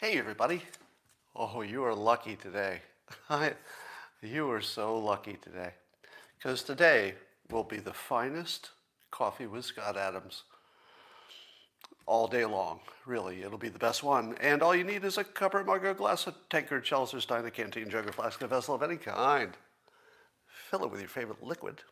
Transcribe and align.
Hey, 0.00 0.18
everybody. 0.18 0.62
Oh, 1.36 1.60
you 1.60 1.84
are 1.84 1.94
lucky 1.94 2.34
today. 2.34 2.80
you 4.22 4.50
are 4.50 4.62
so 4.62 4.96
lucky 4.96 5.34
today. 5.34 5.72
Because 6.38 6.62
today 6.62 7.16
will 7.50 7.64
be 7.64 7.76
the 7.76 7.92
finest 7.92 8.70
coffee 9.10 9.46
with 9.46 9.66
Scott 9.66 9.98
Adams 9.98 10.44
all 12.06 12.28
day 12.28 12.46
long. 12.46 12.80
Really, 13.04 13.42
it'll 13.42 13.58
be 13.58 13.68
the 13.68 13.78
best 13.78 14.02
one. 14.02 14.38
And 14.40 14.62
all 14.62 14.74
you 14.74 14.84
need 14.84 15.04
is 15.04 15.18
a 15.18 15.24
cup 15.24 15.54
or 15.54 15.64
mug 15.64 15.84
or 15.84 15.92
glass, 15.92 16.26
a 16.26 16.34
tankard, 16.48 16.84
chalice 16.84 17.12
or 17.12 17.20
stein, 17.20 17.44
a 17.44 17.50
canteen, 17.50 17.90
jug 17.90 18.08
or 18.08 18.12
flask, 18.12 18.40
a 18.40 18.48
vessel 18.48 18.74
of 18.74 18.82
any 18.82 18.96
kind. 18.96 19.54
Fill 20.70 20.84
it 20.84 20.90
with 20.90 21.00
your 21.00 21.10
favorite 21.10 21.42
liquid. 21.42 21.82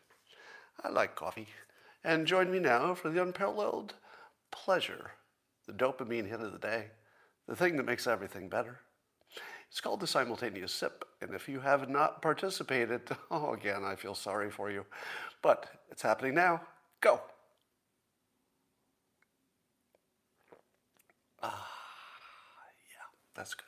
I 0.83 0.89
like 0.89 1.13
coffee. 1.13 1.49
And 2.03 2.25
join 2.25 2.51
me 2.51 2.57
now 2.57 2.95
for 2.95 3.11
the 3.11 3.21
unparalleled 3.21 3.93
pleasure, 4.49 5.11
the 5.67 5.73
dopamine 5.73 6.27
hit 6.27 6.41
of 6.41 6.51
the 6.51 6.57
day 6.57 6.87
the 7.49 7.55
thing 7.55 7.75
that 7.77 7.85
makes 7.85 8.05
everything 8.05 8.47
better. 8.47 8.79
It's 9.69 9.81
called 9.81 9.99
the 9.99 10.07
simultaneous 10.07 10.71
sip, 10.71 11.03
and 11.19 11.33
if 11.33 11.49
you 11.49 11.59
have 11.59 11.89
not 11.89 12.21
participated, 12.21 13.01
oh, 13.31 13.53
again, 13.53 13.83
I 13.83 13.95
feel 13.95 14.13
sorry 14.13 14.51
for 14.51 14.69
you. 14.69 14.85
But 15.41 15.65
it's 15.89 16.03
happening 16.03 16.35
now. 16.35 16.61
Go. 17.01 17.19
Ah, 21.41 21.67
yeah, 22.89 23.19
that's 23.35 23.55
good. 23.55 23.65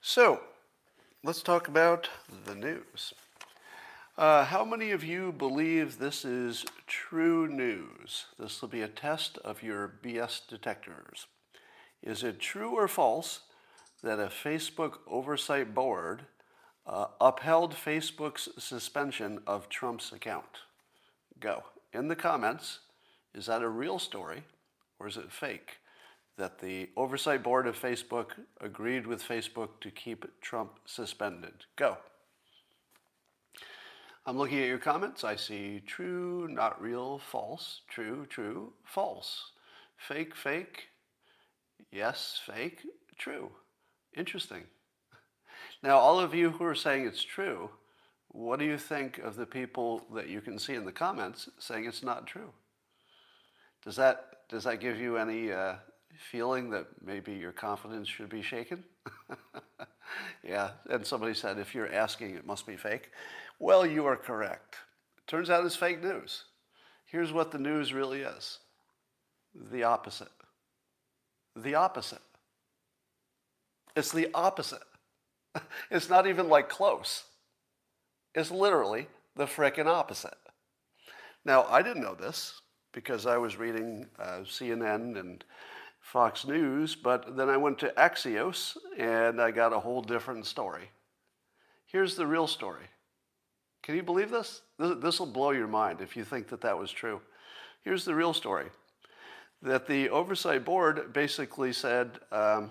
So, 0.00 0.40
let's 1.22 1.42
talk 1.42 1.68
about 1.68 2.08
the 2.44 2.56
news. 2.56 3.14
Uh, 4.18 4.44
how 4.44 4.64
many 4.64 4.90
of 4.90 5.04
you 5.04 5.32
believe 5.32 5.98
this 5.98 6.24
is 6.24 6.64
true 6.88 7.46
news? 7.46 8.26
This 8.38 8.60
will 8.60 8.68
be 8.68 8.82
a 8.82 8.88
test 8.88 9.38
of 9.38 9.62
your 9.62 9.92
BS 10.02 10.40
detectors. 10.48 11.26
Is 12.04 12.22
it 12.22 12.38
true 12.38 12.72
or 12.72 12.86
false 12.86 13.40
that 14.02 14.20
a 14.20 14.26
Facebook 14.26 14.98
oversight 15.06 15.74
board 15.74 16.26
uh, 16.86 17.06
upheld 17.18 17.74
Facebook's 17.74 18.50
suspension 18.58 19.40
of 19.46 19.70
Trump's 19.70 20.12
account? 20.12 20.60
Go. 21.40 21.64
In 21.94 22.08
the 22.08 22.16
comments, 22.16 22.80
is 23.34 23.46
that 23.46 23.62
a 23.62 23.68
real 23.68 23.98
story 23.98 24.44
or 24.98 25.08
is 25.08 25.16
it 25.16 25.32
fake? 25.32 25.78
That 26.36 26.58
the 26.58 26.90
oversight 26.94 27.42
board 27.42 27.66
of 27.66 27.80
Facebook 27.80 28.32
agreed 28.60 29.06
with 29.06 29.26
Facebook 29.26 29.80
to 29.80 29.90
keep 29.90 30.26
Trump 30.42 30.80
suspended. 30.84 31.54
Go. 31.76 31.96
I'm 34.26 34.36
looking 34.36 34.58
at 34.58 34.68
your 34.68 34.78
comments. 34.78 35.24
I 35.24 35.36
see 35.36 35.80
true, 35.86 36.48
not 36.48 36.82
real, 36.82 37.18
false, 37.18 37.80
true, 37.88 38.26
true, 38.26 38.72
false, 38.84 39.52
fake, 39.96 40.34
fake, 40.34 40.88
Yes, 41.90 42.40
fake, 42.44 42.80
true. 43.18 43.50
Interesting. 44.16 44.64
Now, 45.82 45.98
all 45.98 46.18
of 46.18 46.34
you 46.34 46.50
who 46.50 46.64
are 46.64 46.74
saying 46.74 47.06
it's 47.06 47.22
true, 47.22 47.70
what 48.28 48.58
do 48.58 48.64
you 48.64 48.78
think 48.78 49.18
of 49.18 49.36
the 49.36 49.46
people 49.46 50.04
that 50.14 50.28
you 50.28 50.40
can 50.40 50.58
see 50.58 50.74
in 50.74 50.84
the 50.84 50.92
comments 50.92 51.48
saying 51.58 51.84
it's 51.84 52.02
not 52.02 52.26
true? 52.26 52.50
Does 53.84 53.96
that, 53.96 54.48
does 54.48 54.64
that 54.64 54.80
give 54.80 54.98
you 54.98 55.18
any 55.18 55.52
uh, 55.52 55.74
feeling 56.30 56.70
that 56.70 56.86
maybe 57.04 57.32
your 57.32 57.52
confidence 57.52 58.08
should 58.08 58.28
be 58.28 58.42
shaken? 58.42 58.82
yeah, 60.42 60.70
and 60.88 61.06
somebody 61.06 61.34
said, 61.34 61.58
if 61.58 61.74
you're 61.74 61.92
asking, 61.92 62.34
it 62.34 62.46
must 62.46 62.66
be 62.66 62.76
fake. 62.76 63.10
Well, 63.58 63.86
you 63.86 64.06
are 64.06 64.16
correct. 64.16 64.76
Turns 65.26 65.50
out 65.50 65.64
it's 65.64 65.76
fake 65.76 66.02
news. 66.02 66.44
Here's 67.06 67.32
what 67.32 67.50
the 67.52 67.58
news 67.58 67.92
really 67.92 68.22
is 68.22 68.58
the 69.70 69.84
opposite 69.84 70.32
the 71.56 71.74
opposite. 71.74 72.22
It's 73.96 74.12
the 74.12 74.28
opposite. 74.34 74.82
It's 75.90 76.10
not 76.10 76.26
even 76.26 76.48
like 76.48 76.68
close. 76.68 77.24
It's 78.34 78.50
literally 78.50 79.06
the 79.36 79.46
frickin' 79.46 79.86
opposite. 79.86 80.36
Now, 81.44 81.64
I 81.64 81.82
didn't 81.82 82.02
know 82.02 82.16
this 82.16 82.60
because 82.92 83.24
I 83.26 83.36
was 83.36 83.56
reading 83.56 84.06
uh, 84.18 84.40
CNN 84.40 85.18
and 85.18 85.44
Fox 86.00 86.44
News, 86.44 86.96
but 86.96 87.36
then 87.36 87.48
I 87.48 87.56
went 87.56 87.78
to 87.78 87.92
Axios 87.96 88.76
and 88.98 89.40
I 89.40 89.52
got 89.52 89.72
a 89.72 89.78
whole 89.78 90.02
different 90.02 90.46
story. 90.46 90.90
Here's 91.86 92.16
the 92.16 92.26
real 92.26 92.46
story. 92.46 92.86
Can 93.82 93.94
you 93.94 94.02
believe 94.02 94.30
this? 94.30 94.62
This 94.78 95.20
will 95.20 95.26
blow 95.26 95.50
your 95.50 95.68
mind 95.68 96.00
if 96.00 96.16
you 96.16 96.24
think 96.24 96.48
that 96.48 96.62
that 96.62 96.78
was 96.78 96.90
true. 96.90 97.20
Here's 97.82 98.04
the 98.04 98.14
real 98.14 98.32
story 98.32 98.70
that 99.64 99.86
the 99.86 100.10
oversight 100.10 100.64
board 100.64 101.12
basically 101.12 101.72
said, 101.72 102.20
um, 102.30 102.70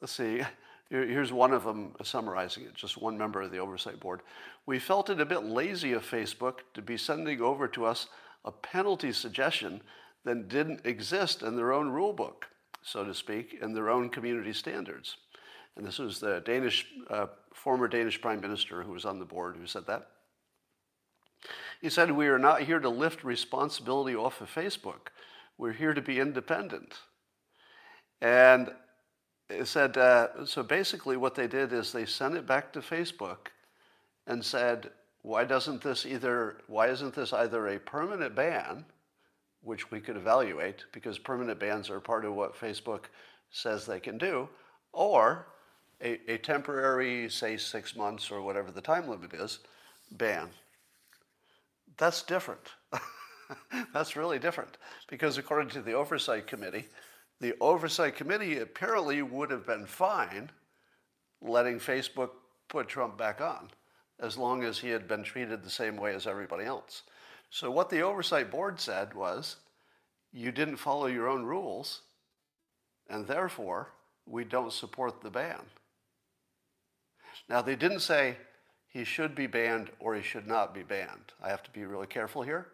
let's 0.00 0.12
see, 0.12 0.42
here's 0.90 1.32
one 1.32 1.52
of 1.52 1.64
them 1.64 1.94
summarizing 2.02 2.64
it, 2.64 2.74
just 2.74 2.96
one 2.96 3.16
member 3.16 3.40
of 3.40 3.52
the 3.52 3.58
oversight 3.58 4.00
board. 4.00 4.20
We 4.66 4.80
felt 4.80 5.08
it 5.08 5.20
a 5.20 5.24
bit 5.24 5.44
lazy 5.44 5.92
of 5.92 6.04
Facebook 6.04 6.58
to 6.74 6.82
be 6.82 6.96
sending 6.96 7.40
over 7.40 7.68
to 7.68 7.84
us 7.84 8.08
a 8.44 8.50
penalty 8.50 9.12
suggestion 9.12 9.80
that 10.24 10.48
didn't 10.48 10.84
exist 10.84 11.42
in 11.42 11.56
their 11.56 11.72
own 11.72 11.90
rule 11.90 12.12
book, 12.12 12.46
so 12.82 13.04
to 13.04 13.14
speak, 13.14 13.56
in 13.62 13.72
their 13.72 13.88
own 13.88 14.10
community 14.10 14.52
standards. 14.52 15.16
And 15.76 15.86
this 15.86 15.98
was 15.98 16.18
the 16.18 16.42
Danish, 16.44 16.86
uh, 17.08 17.26
former 17.52 17.86
Danish 17.86 18.20
prime 18.20 18.40
minister 18.40 18.82
who 18.82 18.92
was 18.92 19.04
on 19.04 19.18
the 19.18 19.24
board 19.24 19.56
who 19.56 19.66
said 19.66 19.86
that. 19.86 20.08
He 21.80 21.90
said, 21.90 22.10
We 22.10 22.28
are 22.28 22.38
not 22.38 22.62
here 22.62 22.80
to 22.80 22.88
lift 22.88 23.22
responsibility 23.22 24.16
off 24.16 24.40
of 24.40 24.52
Facebook. 24.52 25.08
We're 25.58 25.72
here 25.72 25.94
to 25.94 26.02
be 26.02 26.20
independent. 26.20 26.94
And 28.20 28.72
it 29.48 29.66
said, 29.66 29.96
uh, 29.96 30.46
so 30.46 30.62
basically 30.62 31.16
what 31.16 31.34
they 31.34 31.46
did 31.46 31.72
is 31.72 31.92
they 31.92 32.06
sent 32.06 32.34
it 32.34 32.46
back 32.46 32.72
to 32.72 32.80
Facebook 32.80 33.48
and 34.26 34.44
said, 34.44 34.90
why 35.22 35.44
doesn't 35.44 35.82
this 35.82 36.04
either, 36.06 36.58
why 36.66 36.88
isn't 36.88 37.14
this 37.14 37.32
either 37.32 37.68
a 37.68 37.78
permanent 37.78 38.34
ban, 38.34 38.84
which 39.62 39.90
we 39.90 40.00
could 40.00 40.16
evaluate 40.16 40.84
because 40.92 41.18
permanent 41.18 41.58
bans 41.58 41.88
are 41.90 42.00
part 42.00 42.24
of 42.24 42.34
what 42.34 42.58
Facebook 42.58 43.04
says 43.50 43.86
they 43.86 44.00
can 44.00 44.18
do, 44.18 44.48
or 44.92 45.46
a, 46.02 46.20
a 46.30 46.38
temporary, 46.38 47.30
say 47.30 47.56
six 47.56 47.96
months 47.96 48.30
or 48.30 48.42
whatever 48.42 48.70
the 48.70 48.80
time 48.80 49.08
limit 49.08 49.32
is, 49.32 49.60
ban. 50.12 50.50
That's 51.96 52.22
different. 52.22 52.72
That's 53.92 54.16
really 54.16 54.38
different 54.38 54.76
because, 55.08 55.38
according 55.38 55.70
to 55.70 55.82
the 55.82 55.92
Oversight 55.92 56.46
Committee, 56.46 56.86
the 57.40 57.54
Oversight 57.60 58.16
Committee 58.16 58.58
apparently 58.58 59.22
would 59.22 59.50
have 59.50 59.66
been 59.66 59.86
fine 59.86 60.50
letting 61.40 61.78
Facebook 61.78 62.30
put 62.68 62.88
Trump 62.88 63.18
back 63.18 63.40
on 63.40 63.70
as 64.20 64.38
long 64.38 64.62
as 64.62 64.78
he 64.78 64.88
had 64.88 65.08
been 65.08 65.22
treated 65.22 65.62
the 65.62 65.70
same 65.70 65.96
way 65.96 66.14
as 66.14 66.26
everybody 66.26 66.64
else. 66.64 67.02
So, 67.50 67.70
what 67.70 67.90
the 67.90 68.02
Oversight 68.02 68.50
Board 68.50 68.80
said 68.80 69.14
was 69.14 69.56
you 70.32 70.50
didn't 70.50 70.76
follow 70.76 71.06
your 71.06 71.28
own 71.28 71.44
rules, 71.44 72.02
and 73.08 73.26
therefore 73.26 73.90
we 74.26 74.44
don't 74.44 74.72
support 74.72 75.20
the 75.20 75.30
ban. 75.30 75.60
Now, 77.48 77.62
they 77.62 77.76
didn't 77.76 78.00
say 78.00 78.36
he 78.88 79.04
should 79.04 79.34
be 79.34 79.46
banned 79.46 79.90
or 79.98 80.14
he 80.14 80.22
should 80.22 80.46
not 80.46 80.74
be 80.74 80.82
banned. 80.82 81.32
I 81.42 81.48
have 81.48 81.62
to 81.64 81.70
be 81.70 81.84
really 81.84 82.06
careful 82.06 82.42
here. 82.42 82.68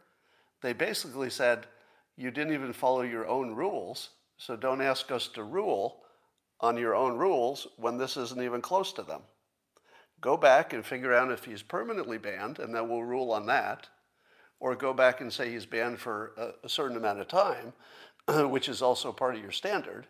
They 0.62 0.72
basically 0.72 1.30
said, 1.30 1.66
you 2.16 2.30
didn't 2.30 2.52
even 2.52 2.72
follow 2.72 3.02
your 3.02 3.26
own 3.26 3.54
rules, 3.54 4.10
so 4.36 4.56
don't 4.56 4.82
ask 4.82 5.10
us 5.10 5.26
to 5.28 5.42
rule 5.42 6.02
on 6.60 6.76
your 6.76 6.94
own 6.94 7.16
rules 7.16 7.66
when 7.76 7.96
this 7.96 8.16
isn't 8.16 8.42
even 8.42 8.60
close 8.60 8.92
to 8.92 9.02
them. 9.02 9.22
Go 10.20 10.36
back 10.36 10.72
and 10.72 10.84
figure 10.84 11.14
out 11.14 11.32
if 11.32 11.44
he's 11.44 11.62
permanently 11.62 12.18
banned, 12.18 12.58
and 12.58 12.74
then 12.74 12.88
we'll 12.88 13.02
rule 13.02 13.32
on 13.32 13.46
that. 13.46 13.88
Or 14.58 14.76
go 14.76 14.92
back 14.92 15.22
and 15.22 15.32
say 15.32 15.50
he's 15.50 15.64
banned 15.64 15.98
for 15.98 16.54
a, 16.62 16.68
certain 16.68 16.98
amount 16.98 17.20
of 17.20 17.28
time, 17.28 17.72
which 18.50 18.68
is 18.68 18.82
also 18.82 19.12
part 19.12 19.34
of 19.34 19.40
your 19.40 19.52
standard, 19.52 20.06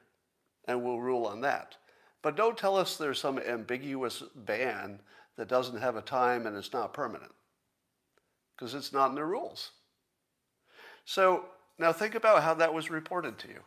and 0.66 0.82
we'll 0.82 1.00
rule 1.00 1.26
on 1.26 1.40
that. 1.42 1.76
But 2.22 2.36
don't 2.36 2.58
tell 2.58 2.76
us 2.76 2.96
there's 2.96 3.20
some 3.20 3.38
ambiguous 3.38 4.24
ban 4.34 5.00
that 5.36 5.48
doesn't 5.48 5.80
have 5.80 5.94
a 5.94 6.02
time 6.02 6.46
and 6.46 6.56
it's 6.56 6.72
not 6.72 6.92
permanent, 6.92 7.32
because 8.56 8.74
it's 8.74 8.92
not 8.92 9.10
in 9.10 9.14
the 9.14 9.24
rules. 9.24 9.70
So 11.10 11.46
now 11.76 11.92
think 11.92 12.14
about 12.14 12.44
how 12.44 12.54
that 12.54 12.72
was 12.72 12.88
reported 12.88 13.36
to 13.38 13.48
you. 13.48 13.60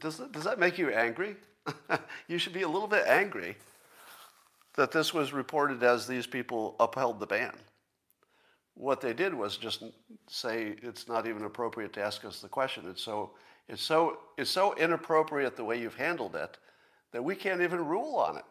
Does, 0.00 0.16
does 0.32 0.42
that 0.42 0.58
make 0.58 0.78
you 0.78 0.90
angry? 0.90 1.36
you 2.28 2.38
should 2.38 2.52
be 2.52 2.62
a 2.62 2.68
little 2.68 2.88
bit 2.88 3.06
angry 3.06 3.56
that 4.74 4.90
this 4.90 5.14
was 5.14 5.32
reported 5.32 5.84
as 5.84 6.08
these 6.08 6.26
people 6.26 6.74
upheld 6.80 7.20
the 7.20 7.26
ban. 7.26 7.54
What 8.74 9.00
they 9.00 9.12
did 9.12 9.32
was 9.32 9.56
just 9.56 9.84
say 10.28 10.74
it's 10.82 11.06
not 11.06 11.28
even 11.28 11.44
appropriate 11.44 11.92
to 11.92 12.02
ask 12.02 12.24
us 12.24 12.40
the 12.40 12.48
question. 12.48 12.86
It's 12.90 13.04
so, 13.04 13.30
it's 13.68 13.80
so, 13.80 14.18
it's 14.38 14.50
so 14.50 14.74
inappropriate 14.74 15.54
the 15.54 15.62
way 15.62 15.80
you've 15.80 15.94
handled 15.94 16.34
it 16.34 16.58
that 17.12 17.22
we 17.22 17.36
can't 17.36 17.60
even 17.60 17.86
rule 17.86 18.16
on 18.16 18.38
it. 18.38 18.44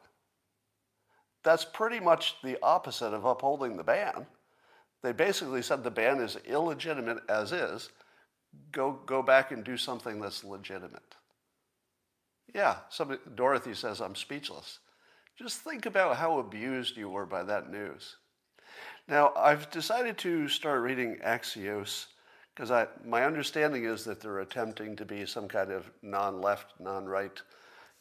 That's 1.44 1.66
pretty 1.66 2.00
much 2.00 2.38
the 2.46 2.58
opposite 2.64 3.14
of 3.14 3.26
upholding 3.26 3.76
the 3.76 3.84
ban. 3.84 4.26
They 5.04 5.12
basically 5.12 5.62
said 5.62 5.84
the 5.84 5.92
ban 5.92 6.20
is 6.20 6.38
illegitimate 6.46 7.20
as 7.30 7.52
is. 7.52 7.90
Go, 8.72 9.00
go 9.06 9.22
back 9.22 9.52
and 9.52 9.64
do 9.64 9.78
something 9.78 10.20
that's 10.20 10.44
legitimate. 10.44 11.16
Yeah, 12.54 12.78
somebody, 12.90 13.20
Dorothy 13.36 13.74
says, 13.74 14.02
I'm 14.02 14.16
speechless. 14.16 14.80
Just 15.38 15.60
think 15.60 15.86
about 15.86 16.18
how 16.18 16.40
abused 16.40 16.98
you 16.98 17.10
were 17.10 17.26
by 17.26 17.44
that 17.44 17.70
news. 17.70 18.16
Now, 19.08 19.32
I've 19.38 19.70
decided 19.70 20.18
to 20.20 20.48
start 20.48 20.82
reading 20.82 21.18
Axios 21.24 22.08
because 22.56 22.72
I 22.72 22.88
my 23.06 23.24
understanding 23.24 23.86
is 23.86 24.04
that 24.06 24.20
they're 24.20 24.40
attempting 24.40 24.96
to 24.96 25.06
be 25.06 25.26
some 25.28 25.48
kind 25.48 25.72
of 25.72 25.90
non-left, 26.02 26.74
non-right, 26.80 27.40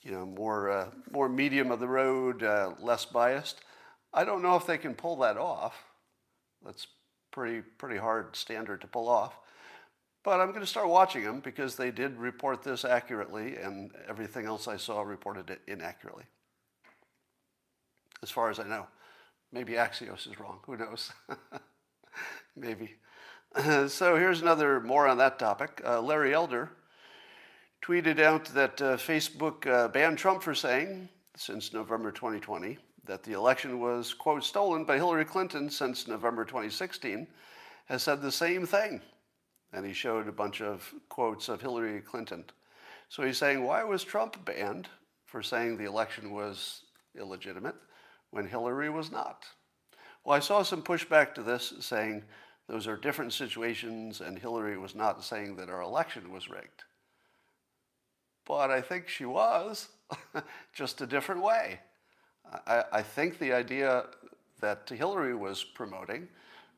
you 0.01 0.13
know, 0.13 0.25
more 0.25 0.71
uh, 0.71 0.87
more 1.11 1.29
medium 1.29 1.71
of 1.71 1.79
the 1.79 1.89
road, 1.89 2.43
uh, 2.43 2.73
less 2.81 3.05
biased. 3.05 3.61
I 4.15 4.25
don't 4.25 4.43
know 4.43 4.57
if 4.57 4.67
they 4.67 4.79
can 4.79 4.95
pull 4.95 5.17
that 5.17 5.37
off. 5.37 5.75
That's 6.65 6.87
pretty 7.31 7.61
pretty 7.61 7.99
hard 7.99 8.35
standard 8.35 8.81
to 8.81 8.87
pull 8.87 9.09
off. 9.09 9.39
But 10.25 10.41
I'm 10.41 10.49
going 10.49 10.61
to 10.61 10.67
start 10.67 10.89
watching 10.89 11.23
them 11.23 11.39
because 11.41 11.77
they 11.77 11.93
did 11.93 12.17
report 12.19 12.63
this 12.63 12.85
accurately, 12.85 13.57
and 13.57 13.93
everything 14.09 14.45
else 14.45 14.67
I 14.67 14.77
saw 14.77 15.03
reported 15.03 15.51
it 15.51 15.61
inaccurately. 15.69 16.25
As 18.23 18.31
far 18.31 18.51
as 18.51 18.59
I 18.59 18.65
know, 18.65 18.89
maybe 19.53 19.75
Axios 19.75 20.29
is 20.29 20.41
wrong. 20.41 20.59
Who 20.67 20.77
knows? 20.77 21.13
maybe. 22.57 22.97
so 23.89 24.17
here's 24.17 24.43
another 24.43 24.81
more 24.81 25.07
on 25.07 25.19
that 25.19 25.39
topic. 25.39 25.81
Uh, 25.85 26.01
Larry 26.01 26.35
Elder 26.35 26.71
tweeted 27.83 28.21
out 28.21 28.47
that 28.47 28.83
uh, 28.83 28.97
Facebook 28.97 29.67
uh, 29.67 29.89
banned 29.89 30.19
Trump 30.19 30.43
for 30.43 30.55
saying, 30.55 31.09
since 31.37 31.73
November 31.73 32.11
2020, 32.11 32.79
that 33.07 33.23
the 33.23 33.33
election 33.33 33.81
was, 33.81 34.13
quote, 34.13 34.45
stolen 34.45 34.85
by 34.85 34.97
Hillary 34.97 35.25
Clinton 35.25 35.71
since 35.71 36.07
November 36.07 36.45
2016, 36.45 37.27
has 37.87 38.03
said 38.03 38.21
the 38.21 38.33
same 38.33 38.67
thing. 38.67 39.01
And 39.73 39.87
he 39.87 39.93
showed 39.93 40.29
a 40.29 40.33
bunch 40.33 40.61
of 40.61 40.93
quotes 41.09 41.49
of 41.49 41.61
Hillary 41.61 42.01
Clinton. 42.01 42.45
So 43.09 43.23
he's 43.23 43.39
saying, 43.39 43.63
why 43.63 43.85
was 43.85 44.05
Trump 44.05 44.45
banned 44.45 44.89
for 45.25 45.43
saying 45.43 45.77
the 45.77 45.85
election 45.85 46.33
was 46.33 46.83
illegitimate 47.19 47.77
when 48.31 48.47
Hillary 48.47 48.91
was 48.91 49.11
not? 49.11 49.45
Well, 50.25 50.37
I 50.37 50.41
saw 50.41 50.63
some 50.63 50.83
pushback 50.83 51.35
to 51.35 51.43
this 51.43 51.75
saying, 51.81 52.25
those 52.69 52.89
are 52.89 52.97
different 52.97 53.33
situations, 53.33 54.21
and 54.21 54.39
Hillary 54.39 54.77
was 54.77 54.95
not 54.97 55.23
saying 55.23 55.57
that 55.57 55.71
our 55.71 55.83
election 55.83 56.33
was 56.33 56.51
rigged. 56.51 56.83
But 58.45 58.71
I 58.71 58.81
think 58.81 59.09
she 59.09 59.25
was, 59.25 59.89
just 60.73 61.01
a 61.01 61.07
different 61.07 61.43
way. 61.43 61.81
I, 62.67 62.85
I, 62.93 63.03
think 63.03 63.39
the 63.39 63.53
idea 63.53 64.05
that 64.61 64.89
Hillary 64.89 65.35
was 65.35 65.65
promoting 65.65 66.29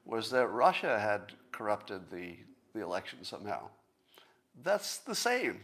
was 0.04 0.30
that 0.30 0.48
Russia 0.48 0.98
had 0.98 1.32
corrupted 1.52 2.10
the, 2.10 2.36
the 2.74 2.82
election 2.82 3.22
somehow. 3.22 3.68
That's 4.62 4.98
the 4.98 5.14
same. 5.14 5.60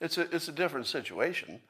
It's 0.00 0.18
a, 0.18 0.22
it's 0.34 0.48
a 0.48 0.52
different 0.52 0.86
situation, 0.86 1.60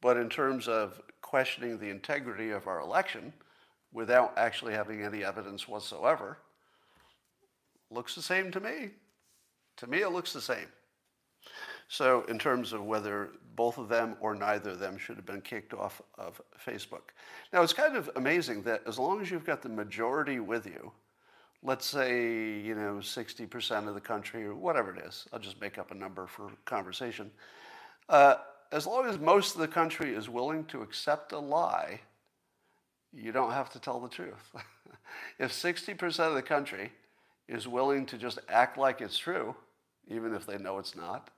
but 0.00 0.16
in 0.16 0.28
terms 0.28 0.68
of 0.68 1.00
questioning 1.20 1.78
the 1.78 1.90
integrity 1.90 2.50
of 2.50 2.66
our 2.66 2.80
election 2.80 3.32
without 3.92 4.32
actually 4.36 4.72
having 4.72 5.02
any 5.02 5.24
evidence 5.24 5.66
whatsoever, 5.66 6.38
looks 7.90 8.14
the 8.14 8.22
same 8.22 8.50
to 8.52 8.60
me. 8.60 8.90
To 9.78 9.86
me, 9.86 10.02
it 10.02 10.10
looks 10.10 10.32
the 10.32 10.40
same. 10.40 10.66
So, 11.88 12.22
in 12.28 12.38
terms 12.38 12.72
of 12.72 12.84
whether 12.84 13.30
both 13.54 13.78
of 13.78 13.88
them 13.88 14.16
or 14.20 14.34
neither 14.34 14.70
of 14.70 14.78
them 14.78 14.96
should 14.96 15.16
have 15.16 15.26
been 15.26 15.40
kicked 15.40 15.74
off 15.74 16.00
of 16.16 16.40
Facebook. 16.64 17.12
Now, 17.52 17.62
it's 17.62 17.72
kind 17.72 17.96
of 17.96 18.10
amazing 18.16 18.62
that 18.62 18.82
as 18.86 18.98
long 18.98 19.20
as 19.20 19.30
you've 19.30 19.44
got 19.44 19.62
the 19.62 19.68
majority 19.68 20.40
with 20.40 20.66
you, 20.66 20.92
let's 21.62 21.86
say, 21.86 22.58
you 22.60 22.74
know, 22.74 22.94
60% 22.94 23.88
of 23.88 23.94
the 23.94 24.00
country 24.00 24.44
or 24.44 24.54
whatever 24.54 24.94
it 24.94 25.04
is, 25.04 25.26
I'll 25.32 25.38
just 25.38 25.60
make 25.60 25.78
up 25.78 25.90
a 25.90 25.94
number 25.94 26.26
for 26.26 26.50
conversation. 26.64 27.30
Uh, 28.08 28.36
as 28.72 28.86
long 28.86 29.06
as 29.06 29.18
most 29.18 29.54
of 29.54 29.60
the 29.60 29.68
country 29.68 30.14
is 30.14 30.28
willing 30.28 30.64
to 30.66 30.82
accept 30.82 31.32
a 31.32 31.38
lie, 31.38 32.00
you 33.12 33.30
don't 33.30 33.52
have 33.52 33.70
to 33.70 33.78
tell 33.78 34.00
the 34.00 34.08
truth. 34.08 34.52
if 35.38 35.52
60% 35.52 36.20
of 36.20 36.34
the 36.34 36.42
country 36.42 36.90
is 37.48 37.68
willing 37.68 38.06
to 38.06 38.16
just 38.16 38.38
act 38.48 38.78
like 38.78 39.00
it's 39.00 39.18
true, 39.18 39.54
even 40.08 40.34
if 40.34 40.46
they 40.46 40.56
know 40.56 40.78
it's 40.78 40.96
not. 40.96 41.30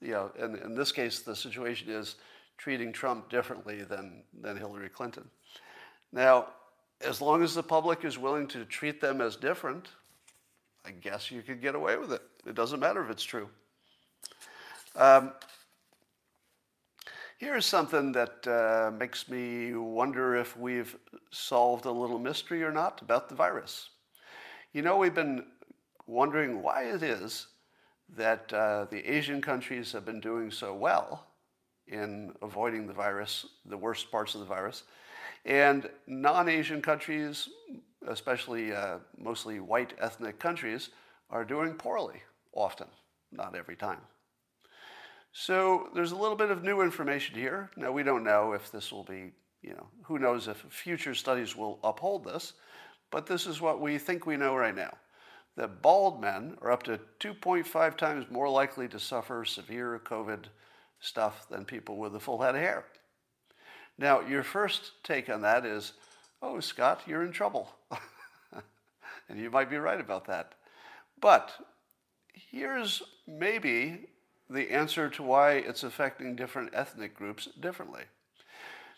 You 0.00 0.12
know, 0.12 0.32
and 0.38 0.56
in 0.56 0.74
this 0.74 0.92
case, 0.92 1.20
the 1.20 1.36
situation 1.36 1.90
is 1.90 2.16
treating 2.56 2.92
Trump 2.92 3.30
differently 3.30 3.82
than, 3.82 4.22
than 4.40 4.56
Hillary 4.56 4.88
Clinton. 4.88 5.28
Now, 6.12 6.48
as 7.00 7.20
long 7.20 7.42
as 7.42 7.54
the 7.54 7.62
public 7.62 8.04
is 8.04 8.18
willing 8.18 8.46
to 8.48 8.64
treat 8.64 9.00
them 9.00 9.20
as 9.20 9.36
different, 9.36 9.88
I 10.84 10.90
guess 10.90 11.30
you 11.30 11.42
could 11.42 11.60
get 11.62 11.74
away 11.74 11.96
with 11.96 12.12
it. 12.12 12.22
It 12.46 12.54
doesn't 12.54 12.80
matter 12.80 13.02
if 13.02 13.10
it's 13.10 13.22
true. 13.22 13.48
Um, 14.96 15.32
here's 17.38 17.64
something 17.64 18.12
that 18.12 18.46
uh, 18.46 18.90
makes 18.98 19.28
me 19.28 19.74
wonder 19.74 20.36
if 20.36 20.56
we've 20.56 20.96
solved 21.30 21.86
a 21.86 21.90
little 21.90 22.18
mystery 22.18 22.62
or 22.62 22.72
not 22.72 23.00
about 23.02 23.28
the 23.28 23.34
virus. 23.34 23.90
You 24.72 24.82
know, 24.82 24.96
we've 24.96 25.14
been 25.14 25.44
wondering 26.06 26.62
why 26.62 26.84
it 26.84 27.02
is 27.02 27.46
that 28.16 28.52
uh, 28.52 28.86
the 28.90 29.04
Asian 29.10 29.40
countries 29.40 29.92
have 29.92 30.04
been 30.04 30.20
doing 30.20 30.50
so 30.50 30.74
well 30.74 31.26
in 31.86 32.32
avoiding 32.42 32.86
the 32.86 32.92
virus, 32.92 33.46
the 33.66 33.76
worst 33.76 34.10
parts 34.10 34.34
of 34.34 34.40
the 34.40 34.46
virus, 34.46 34.84
and 35.44 35.88
non 36.06 36.48
Asian 36.48 36.82
countries, 36.82 37.48
especially 38.08 38.72
uh, 38.72 38.98
mostly 39.18 39.60
white 39.60 39.94
ethnic 40.00 40.38
countries, 40.38 40.90
are 41.30 41.44
doing 41.44 41.74
poorly 41.74 42.22
often, 42.52 42.88
not 43.32 43.54
every 43.54 43.76
time. 43.76 44.00
So 45.32 45.88
there's 45.94 46.12
a 46.12 46.16
little 46.16 46.36
bit 46.36 46.50
of 46.50 46.64
new 46.64 46.82
information 46.82 47.36
here. 47.36 47.70
Now, 47.76 47.92
we 47.92 48.02
don't 48.02 48.24
know 48.24 48.52
if 48.52 48.72
this 48.72 48.90
will 48.90 49.04
be, 49.04 49.32
you 49.62 49.70
know, 49.70 49.86
who 50.02 50.18
knows 50.18 50.48
if 50.48 50.56
future 50.68 51.14
studies 51.14 51.56
will 51.56 51.78
uphold 51.84 52.24
this. 52.24 52.54
But 53.10 53.26
this 53.26 53.46
is 53.46 53.60
what 53.60 53.80
we 53.80 53.98
think 53.98 54.26
we 54.26 54.36
know 54.36 54.56
right 54.56 54.74
now 54.74 54.92
that 55.60 55.82
bald 55.82 56.22
men 56.22 56.56
are 56.62 56.70
up 56.70 56.82
to 56.84 56.98
2.5 57.20 57.98
times 57.98 58.24
more 58.30 58.48
likely 58.48 58.88
to 58.88 58.98
suffer 58.98 59.44
severe 59.44 60.00
COVID 60.02 60.46
stuff 61.00 61.46
than 61.50 61.66
people 61.66 61.98
with 61.98 62.16
a 62.16 62.20
full 62.20 62.40
head 62.40 62.54
of 62.54 62.62
hair. 62.62 62.86
Now, 63.98 64.22
your 64.22 64.42
first 64.42 64.92
take 65.04 65.28
on 65.28 65.42
that 65.42 65.66
is, 65.66 65.92
oh, 66.40 66.60
Scott, 66.60 67.02
you're 67.06 67.22
in 67.22 67.32
trouble. 67.32 67.74
and 69.28 69.38
you 69.38 69.50
might 69.50 69.68
be 69.68 69.76
right 69.76 70.00
about 70.00 70.24
that. 70.28 70.54
But 71.20 71.52
here's 72.32 73.02
maybe 73.26 74.06
the 74.48 74.70
answer 74.70 75.10
to 75.10 75.22
why 75.22 75.56
it's 75.56 75.82
affecting 75.82 76.36
different 76.36 76.70
ethnic 76.72 77.14
groups 77.14 77.50
differently. 77.60 78.04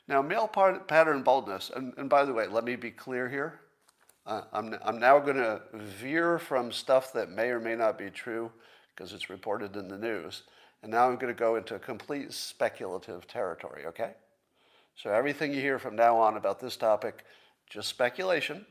Now, 0.07 0.23
male 0.23 0.47
pattern 0.47 1.25
baldness, 1.25 1.73
and, 1.75 1.93
and 1.97 2.09
by 2.09 2.25
the 2.25 2.33
way, 2.33 2.47
let 2.47 2.63
me 2.63 2.77
be 2.77 2.93
clear 2.93 3.29
here. 3.29 3.62
I'm, 4.27 4.77
I'm 4.85 5.01
now 5.01 5.19
going 5.19 5.37
to 5.37 5.61
veer 5.75 6.39
from 6.39 6.71
stuff 6.71 7.13
that 7.15 7.31
may 7.31 7.49
or 7.49 7.59
may 7.59 7.75
not 7.75 7.99
be 7.99 8.11
true 8.11 8.51
because 8.95 9.13
it's 9.13 9.29
reported 9.29 9.77
in 9.77 9.89
the 9.89 9.99
news. 9.99 10.43
And 10.83 10.91
now 10.91 11.09
I'm 11.09 11.17
going 11.17 11.33
to 11.33 11.39
go 11.39 11.57
into 11.57 11.75
a 11.75 11.79
complete 11.79 12.33
speculative 12.33 13.27
territory, 13.27 13.87
okay? 13.87 14.13
So 14.97 15.11
everything 15.11 15.53
you 15.53 15.61
hear 15.61 15.79
from 15.79 15.97
now 15.97 16.17
on 16.19 16.37
about 16.37 16.61
this 16.61 16.77
topic, 16.77 17.25
just 17.69 17.89
speculation. 17.89 18.65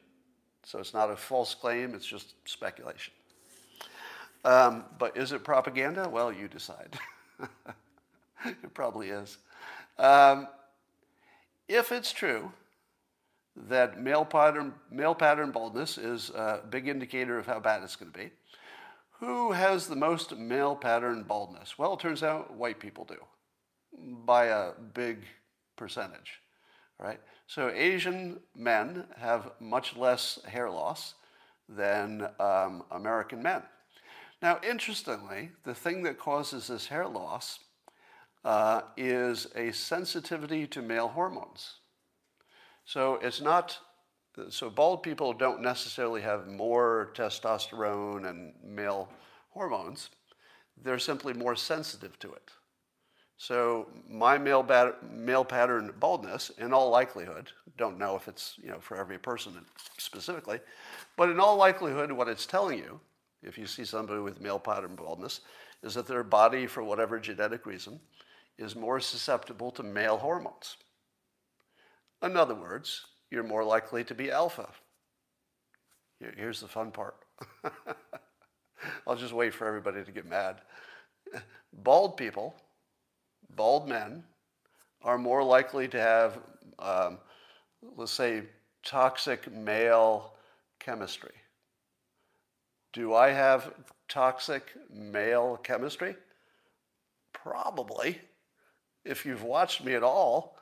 So 0.63 0.79
it's 0.79 0.93
not 0.93 1.10
a 1.10 1.15
false 1.15 1.53
claim, 1.53 1.96
it's 1.96 2.05
just 2.05 2.36
speculation. 2.46 3.13
Um, 4.43 4.86
but 5.00 5.17
is 5.17 5.31
it 5.31 5.43
propaganda? 5.43 6.08
Well, 6.08 6.31
you 6.31 6.48
decide. 6.48 6.98
it 8.46 8.74
probably 8.74 9.10
is. 9.10 9.38
Um, 9.98 10.48
if 11.67 11.91
it's 11.91 12.12
true, 12.12 12.51
that 13.55 14.00
male 14.00 14.25
pattern, 14.25 14.74
male 14.89 15.15
pattern 15.15 15.51
baldness 15.51 15.98
is 15.98 16.29
a 16.31 16.62
big 16.70 16.88
indicator 16.88 17.38
of 17.38 17.46
how 17.46 17.60
bad 17.60 17.84
it's 17.84 17.96
going 17.96 18.12
to 18.12 18.17
be. 18.17 18.31
Who 19.20 19.51
has 19.51 19.88
the 19.88 19.96
most 19.96 20.36
male 20.38 20.75
pattern 20.75 21.24
baldness? 21.24 21.77
Well, 21.77 21.93
it 21.93 22.00
turns 22.00 22.24
out 22.24 22.55
white 22.55 22.79
people 22.79 23.05
do 23.05 23.17
by 24.25 24.46
a 24.46 24.72
big 24.93 25.25
percentage. 25.75 26.39
Right? 26.98 27.20
So 27.48 27.70
Asian 27.70 28.39
men 28.55 29.05
have 29.17 29.51
much 29.60 29.96
less 29.96 30.39
hair 30.46 30.70
loss 30.70 31.15
than 31.67 32.27
um, 32.39 32.84
American 32.91 33.41
men. 33.43 33.63
Now, 34.41 34.60
interestingly, 34.67 35.51
the 35.63 35.75
thing 35.75 36.03
that 36.03 36.17
causes 36.17 36.67
this 36.67 36.88
hair 36.88 37.08
loss 37.08 37.60
uh, 38.43 38.81
is 38.98 39.48
a 39.55 39.72
sensitivity 39.72 40.65
to 40.67 40.81
male 40.81 41.10
hormones. 41.10 41.80
So 42.85 43.15
it's 43.21 43.41
not, 43.41 43.77
so 44.50 44.69
bald 44.69 45.03
people 45.03 45.33
don't 45.33 45.61
necessarily 45.61 46.21
have 46.21 46.47
more 46.47 47.11
testosterone 47.15 48.29
and 48.29 48.53
male 48.63 49.09
hormones. 49.50 50.09
They're 50.81 51.00
simply 51.00 51.33
more 51.33 51.55
sensitive 51.55 52.17
to 52.19 52.33
it. 52.33 52.51
So 53.38 53.88
my 54.07 54.38
male, 54.38 54.61
bat- 54.61 55.11
male 55.11 55.43
pattern 55.43 55.93
baldness, 56.00 56.51
in 56.59 56.73
all 56.73 56.91
likelihood, 56.91 57.51
don't 57.75 57.97
know 57.97 58.15
if 58.15 58.27
it's 58.27 58.53
you 58.61 58.69
know 58.69 58.79
for 58.79 58.97
every 58.97 59.17
person 59.17 59.53
specifically, 59.97 60.59
but 61.17 61.29
in 61.29 61.39
all 61.39 61.55
likelihood, 61.55 62.11
what 62.11 62.27
it's 62.27 62.45
telling 62.45 62.77
you, 62.77 63.00
if 63.41 63.57
you 63.57 63.65
see 63.65 63.83
somebody 63.83 64.19
with 64.19 64.41
male 64.41 64.59
pattern 64.59 64.95
baldness, 64.95 65.41
is 65.81 65.95
that 65.95 66.05
their 66.05 66.23
body, 66.23 66.67
for 66.67 66.83
whatever 66.83 67.19
genetic 67.19 67.65
reason, 67.65 68.00
is 68.59 68.75
more 68.75 69.00
susceptible 69.00 69.71
to 69.71 69.81
male 69.81 70.17
hormones. 70.17 70.77
In 72.23 72.37
other 72.37 72.55
words, 72.55 73.05
you're 73.29 73.43
more 73.43 73.63
likely 73.63 74.03
to 74.03 74.15
be 74.15 74.29
alpha. 74.29 74.69
Here's 76.37 76.61
the 76.61 76.67
fun 76.67 76.91
part. 76.91 77.15
I'll 79.07 79.15
just 79.15 79.33
wait 79.33 79.53
for 79.53 79.67
everybody 79.67 80.03
to 80.03 80.11
get 80.11 80.27
mad. 80.27 80.61
Bald 81.73 82.17
people, 82.17 82.55
bald 83.55 83.87
men, 83.87 84.23
are 85.03 85.17
more 85.17 85.43
likely 85.43 85.87
to 85.87 85.99
have, 85.99 86.37
um, 86.79 87.17
let's 87.95 88.11
say, 88.11 88.43
toxic 88.83 89.51
male 89.51 90.33
chemistry. 90.79 91.33
Do 92.93 93.13
I 93.13 93.29
have 93.29 93.73
toxic 94.09 94.63
male 94.93 95.57
chemistry? 95.63 96.15
Probably. 97.33 98.19
If 99.05 99.25
you've 99.25 99.43
watched 99.43 99.83
me 99.83 99.95
at 99.95 100.03
all, 100.03 100.57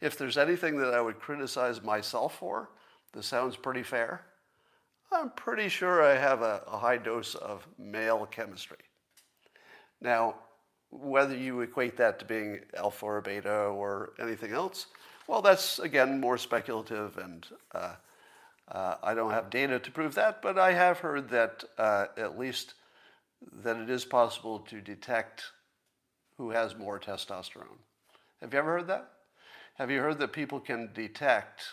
if 0.00 0.18
there's 0.18 0.38
anything 0.38 0.78
that 0.78 0.94
I 0.94 1.00
would 1.00 1.20
criticize 1.20 1.82
myself 1.82 2.38
for, 2.38 2.70
this 3.12 3.26
sounds 3.26 3.56
pretty 3.56 3.82
fair. 3.82 4.22
I'm 5.12 5.30
pretty 5.30 5.68
sure 5.68 6.02
I 6.02 6.16
have 6.16 6.42
a, 6.42 6.62
a 6.66 6.78
high 6.78 6.96
dose 6.96 7.34
of 7.34 7.66
male 7.78 8.26
chemistry. 8.26 8.78
Now, 10.00 10.34
whether 10.90 11.36
you 11.36 11.60
equate 11.60 11.96
that 11.96 12.18
to 12.18 12.24
being 12.24 12.60
alpha 12.76 13.06
or 13.06 13.20
beta 13.20 13.52
or 13.52 14.12
anything 14.18 14.52
else, 14.52 14.86
well, 15.26 15.40
that's 15.40 15.78
again 15.78 16.20
more 16.20 16.36
speculative, 16.36 17.16
and 17.16 17.46
uh, 17.72 17.94
uh, 18.70 18.96
I 19.02 19.14
don't 19.14 19.30
have 19.30 19.50
data 19.50 19.78
to 19.78 19.90
prove 19.90 20.14
that, 20.16 20.42
but 20.42 20.58
I 20.58 20.72
have 20.72 20.98
heard 20.98 21.30
that 21.30 21.64
uh, 21.78 22.06
at 22.16 22.38
least 22.38 22.74
that 23.62 23.76
it 23.76 23.90
is 23.90 24.04
possible 24.04 24.58
to 24.60 24.80
detect 24.80 25.44
who 26.36 26.50
has 26.50 26.76
more 26.76 26.98
testosterone. 26.98 27.78
Have 28.40 28.52
you 28.52 28.58
ever 28.58 28.72
heard 28.72 28.88
that? 28.88 29.10
Have 29.74 29.90
you 29.90 30.00
heard 30.00 30.18
that 30.20 30.32
people 30.32 30.60
can 30.60 30.90
detect 30.94 31.64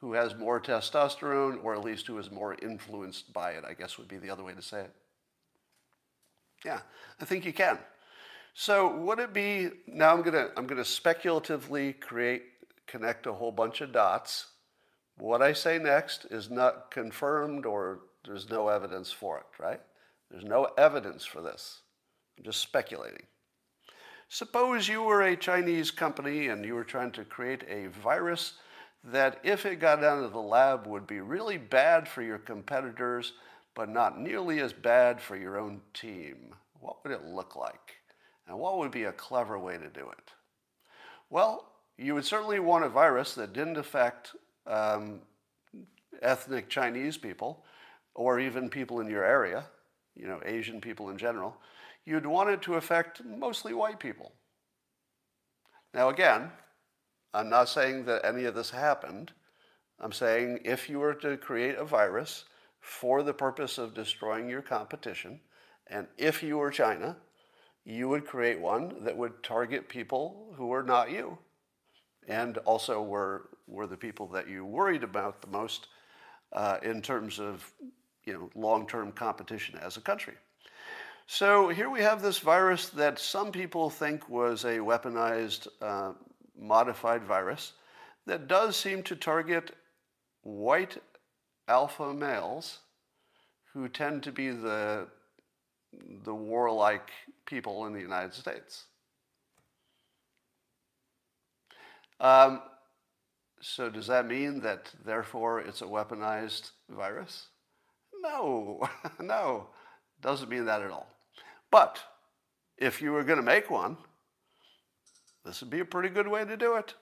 who 0.00 0.12
has 0.12 0.34
more 0.36 0.60
testosterone, 0.60 1.62
or 1.64 1.74
at 1.74 1.82
least 1.82 2.06
who 2.06 2.18
is 2.18 2.30
more 2.30 2.54
influenced 2.62 3.32
by 3.32 3.52
it? 3.52 3.64
I 3.66 3.72
guess 3.74 3.98
would 3.98 4.08
be 4.08 4.18
the 4.18 4.30
other 4.30 4.44
way 4.44 4.52
to 4.52 4.62
say 4.62 4.80
it. 4.80 4.94
Yeah, 6.64 6.80
I 7.20 7.24
think 7.24 7.44
you 7.44 7.52
can. 7.52 7.78
So 8.54 8.96
would 8.96 9.20
it 9.20 9.32
be 9.32 9.70
now? 9.86 10.12
I'm 10.14 10.22
gonna 10.22 10.48
I'm 10.56 10.66
gonna 10.66 10.84
speculatively 10.84 11.94
create 11.94 12.42
connect 12.86 13.26
a 13.26 13.32
whole 13.32 13.52
bunch 13.52 13.80
of 13.80 13.92
dots. 13.92 14.46
What 15.16 15.42
I 15.42 15.52
say 15.52 15.78
next 15.78 16.26
is 16.30 16.50
not 16.50 16.90
confirmed, 16.90 17.64
or 17.66 18.00
there's 18.24 18.50
no 18.50 18.68
evidence 18.68 19.10
for 19.10 19.38
it. 19.38 19.46
Right? 19.58 19.80
There's 20.30 20.44
no 20.44 20.64
evidence 20.76 21.24
for 21.24 21.40
this. 21.40 21.80
I'm 22.36 22.44
just 22.44 22.60
speculating. 22.60 23.26
Suppose 24.30 24.88
you 24.88 25.02
were 25.02 25.22
a 25.22 25.36
Chinese 25.36 25.90
company 25.90 26.48
and 26.48 26.64
you 26.64 26.74
were 26.74 26.84
trying 26.84 27.12
to 27.12 27.24
create 27.24 27.64
a 27.66 27.86
virus 27.86 28.54
that, 29.02 29.40
if 29.42 29.64
it 29.64 29.76
got 29.76 30.04
out 30.04 30.22
of 30.22 30.32
the 30.32 30.38
lab, 30.38 30.86
would 30.86 31.06
be 31.06 31.20
really 31.20 31.56
bad 31.56 32.06
for 32.06 32.20
your 32.20 32.36
competitors, 32.36 33.32
but 33.74 33.88
not 33.88 34.20
nearly 34.20 34.60
as 34.60 34.72
bad 34.72 35.18
for 35.20 35.34
your 35.34 35.58
own 35.58 35.80
team. 35.94 36.54
What 36.80 37.02
would 37.02 37.12
it 37.12 37.24
look 37.24 37.56
like? 37.56 37.96
And 38.46 38.58
what 38.58 38.76
would 38.78 38.90
be 38.90 39.04
a 39.04 39.12
clever 39.12 39.58
way 39.58 39.78
to 39.78 39.88
do 39.88 40.10
it? 40.10 40.32
Well, 41.30 41.72
you 41.96 42.14
would 42.14 42.24
certainly 42.24 42.60
want 42.60 42.84
a 42.84 42.88
virus 42.88 43.34
that 43.34 43.54
didn't 43.54 43.78
affect 43.78 44.32
um, 44.66 45.20
ethnic 46.20 46.68
Chinese 46.68 47.16
people 47.16 47.64
or 48.14 48.40
even 48.40 48.68
people 48.68 49.00
in 49.00 49.08
your 49.08 49.24
area, 49.24 49.64
you 50.14 50.26
know, 50.26 50.40
Asian 50.44 50.80
people 50.82 51.08
in 51.08 51.16
general 51.16 51.56
you'd 52.08 52.26
want 52.26 52.48
it 52.48 52.62
to 52.62 52.74
affect 52.74 53.22
mostly 53.22 53.74
white 53.74 54.00
people. 54.00 54.32
Now, 55.92 56.08
again, 56.08 56.50
I'm 57.34 57.50
not 57.50 57.68
saying 57.68 58.06
that 58.06 58.24
any 58.24 58.44
of 58.44 58.54
this 58.54 58.70
happened. 58.70 59.32
I'm 60.00 60.12
saying 60.12 60.60
if 60.64 60.88
you 60.88 61.00
were 61.00 61.14
to 61.14 61.36
create 61.36 61.76
a 61.76 61.84
virus 61.84 62.44
for 62.80 63.22
the 63.22 63.34
purpose 63.34 63.76
of 63.76 63.94
destroying 63.94 64.48
your 64.48 64.62
competition, 64.62 65.40
and 65.88 66.06
if 66.16 66.42
you 66.42 66.56
were 66.56 66.70
China, 66.70 67.16
you 67.84 68.08
would 68.08 68.26
create 68.26 68.58
one 68.58 69.04
that 69.04 69.16
would 69.16 69.42
target 69.42 69.88
people 69.88 70.54
who 70.56 70.72
are 70.72 70.82
not 70.82 71.10
you, 71.10 71.36
and 72.26 72.56
also 72.58 73.02
were, 73.02 73.50
were 73.66 73.86
the 73.86 73.96
people 73.96 74.26
that 74.28 74.48
you 74.48 74.64
worried 74.64 75.02
about 75.02 75.42
the 75.42 75.48
most 75.48 75.88
uh, 76.54 76.78
in 76.82 77.02
terms 77.02 77.38
of 77.38 77.70
you 78.24 78.32
know, 78.32 78.50
long-term 78.54 79.12
competition 79.12 79.78
as 79.78 79.98
a 79.98 80.00
country. 80.00 80.34
So 81.30 81.68
here 81.68 81.90
we 81.90 82.00
have 82.00 82.22
this 82.22 82.38
virus 82.38 82.88
that 82.88 83.18
some 83.18 83.52
people 83.52 83.90
think 83.90 84.30
was 84.30 84.64
a 84.64 84.78
weaponized 84.78 85.68
uh, 85.82 86.14
modified 86.58 87.22
virus 87.22 87.74
that 88.24 88.48
does 88.48 88.76
seem 88.78 89.02
to 89.02 89.14
target 89.14 89.76
white 90.40 90.96
alpha 91.68 92.14
males 92.14 92.78
who 93.74 93.90
tend 93.90 94.22
to 94.22 94.32
be 94.32 94.48
the, 94.48 95.06
the 96.24 96.34
warlike 96.34 97.10
people 97.44 97.84
in 97.84 97.92
the 97.92 98.00
United 98.00 98.32
States. 98.32 98.86
Um, 102.20 102.62
so 103.60 103.90
does 103.90 104.06
that 104.06 104.26
mean 104.26 104.62
that 104.62 104.90
therefore 105.04 105.60
it's 105.60 105.82
a 105.82 105.86
weaponized 105.86 106.70
virus? 106.88 107.48
No, 108.22 108.88
no, 109.20 109.66
doesn't 110.22 110.48
mean 110.48 110.64
that 110.64 110.80
at 110.80 110.90
all. 110.90 111.17
But 111.70 111.98
if 112.76 113.02
you 113.02 113.12
were 113.12 113.24
going 113.24 113.38
to 113.38 113.44
make 113.44 113.70
one, 113.70 113.96
this 115.44 115.60
would 115.60 115.70
be 115.70 115.80
a 115.80 115.84
pretty 115.84 116.08
good 116.08 116.28
way 116.28 116.44
to 116.44 116.56
do 116.56 116.76
it. 116.76 116.94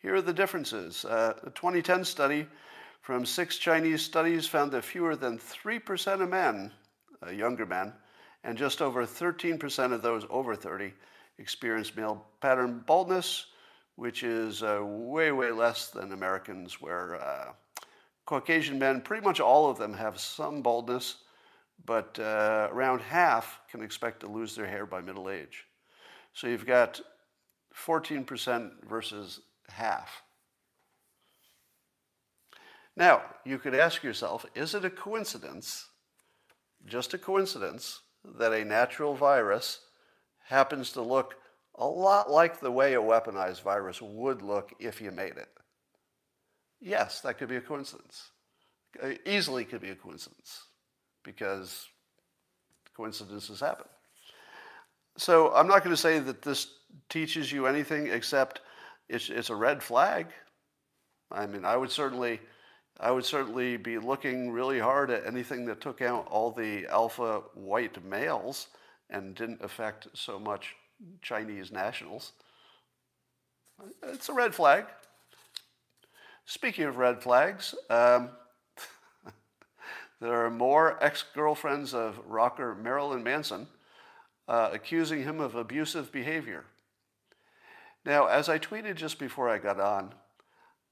Here 0.00 0.14
are 0.14 0.22
the 0.22 0.32
differences. 0.32 1.04
Uh, 1.04 1.34
a 1.42 1.50
2010 1.50 2.04
study 2.04 2.46
from 3.00 3.24
six 3.24 3.56
Chinese 3.56 4.02
studies 4.02 4.46
found 4.46 4.72
that 4.72 4.84
fewer 4.84 5.16
than 5.16 5.38
3% 5.38 6.20
of 6.20 6.28
men, 6.28 6.72
uh, 7.26 7.30
younger 7.30 7.66
men, 7.66 7.92
and 8.44 8.56
just 8.58 8.82
over 8.82 9.04
13% 9.04 9.92
of 9.92 10.02
those 10.02 10.24
over 10.30 10.54
30 10.54 10.92
experienced 11.38 11.96
male 11.96 12.26
pattern 12.40 12.82
baldness, 12.86 13.46
which 13.96 14.22
is 14.22 14.62
uh, 14.62 14.80
way, 14.82 15.32
way 15.32 15.50
less 15.50 15.88
than 15.88 16.12
Americans, 16.12 16.80
where 16.80 17.16
uh, 17.16 17.52
Caucasian 18.26 18.78
men, 18.78 19.00
pretty 19.00 19.24
much 19.24 19.40
all 19.40 19.70
of 19.70 19.78
them 19.78 19.94
have 19.94 20.18
some 20.18 20.62
baldness, 20.62 21.16
but 21.86 22.18
uh, 22.18 22.68
around 22.72 23.00
half 23.00 23.60
can 23.70 23.82
expect 23.82 24.20
to 24.20 24.26
lose 24.26 24.56
their 24.56 24.66
hair 24.66 24.84
by 24.84 25.00
middle 25.00 25.30
age. 25.30 25.66
So 26.32 26.48
you've 26.48 26.66
got 26.66 27.00
14% 27.74 28.84
versus 28.86 29.40
half. 29.68 30.22
Now, 32.96 33.22
you 33.44 33.58
could 33.58 33.74
ask 33.74 34.02
yourself 34.02 34.44
is 34.54 34.74
it 34.74 34.84
a 34.84 34.90
coincidence, 34.90 35.86
just 36.84 37.14
a 37.14 37.18
coincidence, 37.18 38.00
that 38.24 38.52
a 38.52 38.64
natural 38.64 39.14
virus 39.14 39.80
happens 40.46 40.92
to 40.92 41.02
look 41.02 41.36
a 41.76 41.86
lot 41.86 42.30
like 42.30 42.58
the 42.60 42.72
way 42.72 42.94
a 42.94 43.00
weaponized 43.00 43.62
virus 43.62 44.02
would 44.02 44.42
look 44.42 44.72
if 44.80 45.00
you 45.00 45.10
made 45.10 45.36
it? 45.36 45.48
Yes, 46.80 47.20
that 47.20 47.38
could 47.38 47.48
be 47.48 47.56
a 47.56 47.60
coincidence. 47.60 48.30
Easily 49.24 49.64
could 49.64 49.82
be 49.82 49.90
a 49.90 49.94
coincidence 49.94 50.64
because 51.26 51.88
coincidences 52.96 53.60
happen. 53.60 53.86
So 55.18 55.52
I'm 55.52 55.66
not 55.66 55.82
going 55.82 55.94
to 55.94 56.00
say 56.00 56.20
that 56.20 56.40
this 56.40 56.68
teaches 57.10 57.50
you 57.52 57.66
anything 57.66 58.06
except 58.06 58.60
it's, 59.08 59.28
it's 59.28 59.50
a 59.50 59.54
red 59.54 59.82
flag. 59.82 60.28
I 61.30 61.46
mean, 61.46 61.64
I 61.64 61.76
would 61.76 61.90
certainly, 61.90 62.40
I 63.00 63.10
would 63.10 63.24
certainly 63.24 63.76
be 63.76 63.98
looking 63.98 64.50
really 64.50 64.78
hard 64.78 65.10
at 65.10 65.26
anything 65.26 65.66
that 65.66 65.80
took 65.80 66.00
out 66.00 66.28
all 66.28 66.52
the 66.52 66.86
alpha 66.86 67.42
white 67.54 68.02
males 68.04 68.68
and 69.10 69.34
didn't 69.34 69.62
affect 69.62 70.08
so 70.14 70.38
much 70.38 70.74
Chinese 71.22 71.72
nationals. 71.72 72.32
It's 74.04 74.28
a 74.28 74.32
red 74.32 74.54
flag. 74.54 74.86
Speaking 76.44 76.84
of 76.84 76.96
red 76.96 77.20
flags, 77.20 77.74
um, 77.90 78.30
there 80.20 80.44
are 80.44 80.50
more 80.50 81.02
ex 81.02 81.22
girlfriends 81.34 81.92
of 81.92 82.18
rocker 82.26 82.74
Marilyn 82.74 83.22
Manson 83.22 83.66
uh, 84.48 84.70
accusing 84.72 85.22
him 85.22 85.40
of 85.40 85.54
abusive 85.54 86.10
behavior. 86.12 86.64
Now, 88.04 88.26
as 88.26 88.48
I 88.48 88.58
tweeted 88.58 88.94
just 88.94 89.18
before 89.18 89.48
I 89.48 89.58
got 89.58 89.80
on, 89.80 90.14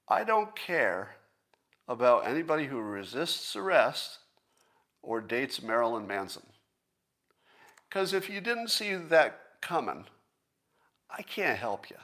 I 0.09 0.25
don't 0.25 0.55
care 0.57 1.17
about 1.87 2.27
anybody 2.27 2.67
who 2.67 2.81
resists 2.81 3.55
arrest 3.55 4.19
or 5.03 5.21
dates 5.21 5.63
Marilyn 5.63 6.07
Manson. 6.07 6.43
Because 7.89 8.13
if 8.13 8.29
you 8.29 8.41
didn't 8.41 8.69
see 8.69 8.95
that 8.95 9.41
coming, 9.61 10.07
I 11.09 11.23
can't 11.23 11.59
help 11.59 11.89
you, 11.89 11.97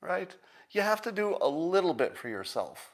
right? 0.00 0.34
You 0.70 0.80
have 0.80 1.02
to 1.02 1.12
do 1.12 1.36
a 1.40 1.48
little 1.48 1.94
bit 1.94 2.16
for 2.16 2.28
yourself, 2.28 2.92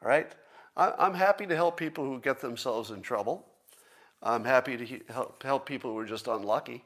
right? 0.00 0.32
I'm 0.76 1.14
happy 1.14 1.46
to 1.46 1.54
help 1.54 1.76
people 1.76 2.04
who 2.04 2.18
get 2.18 2.40
themselves 2.40 2.90
in 2.90 3.02
trouble. 3.02 3.46
I'm 4.22 4.44
happy 4.44 4.76
to 4.76 5.00
help, 5.12 5.42
help 5.42 5.66
people 5.66 5.90
who 5.90 5.98
are 5.98 6.06
just 6.06 6.28
unlucky. 6.28 6.84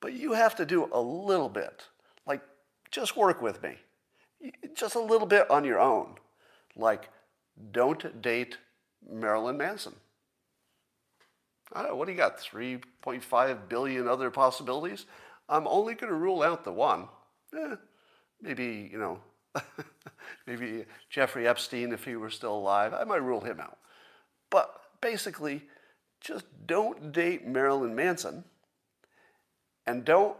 But 0.00 0.12
you 0.12 0.32
have 0.32 0.54
to 0.56 0.66
do 0.66 0.90
a 0.92 1.00
little 1.00 1.48
bit. 1.48 1.84
Like, 2.26 2.42
just 2.90 3.16
work 3.16 3.40
with 3.40 3.62
me. 3.62 3.76
Just 4.74 4.96
a 4.96 5.00
little 5.00 5.26
bit 5.26 5.50
on 5.50 5.64
your 5.64 5.80
own. 5.80 6.16
Like, 6.76 7.08
don't 7.72 8.20
date 8.20 8.58
Marilyn 9.10 9.56
Manson. 9.56 9.94
I 11.72 11.80
don't 11.80 11.92
know, 11.92 11.96
what 11.96 12.06
do 12.06 12.12
you 12.12 12.18
got? 12.18 12.38
3.5 12.38 13.68
billion 13.68 14.06
other 14.06 14.30
possibilities? 14.30 15.06
I'm 15.48 15.66
only 15.66 15.94
going 15.94 16.10
to 16.10 16.18
rule 16.18 16.42
out 16.42 16.64
the 16.64 16.72
one. 16.72 17.08
Eh, 17.56 17.76
maybe, 18.40 18.88
you 18.92 18.98
know, 18.98 19.20
maybe 20.46 20.84
Jeffrey 21.10 21.46
Epstein, 21.46 21.92
if 21.92 22.04
he 22.04 22.16
were 22.16 22.30
still 22.30 22.54
alive, 22.56 22.92
I 22.94 23.04
might 23.04 23.22
rule 23.22 23.40
him 23.40 23.60
out. 23.60 23.78
But 24.50 24.72
basically, 25.00 25.62
just 26.20 26.44
don't 26.66 27.12
date 27.12 27.46
Marilyn 27.46 27.94
Manson 27.94 28.44
and 29.86 30.04
don't, 30.04 30.36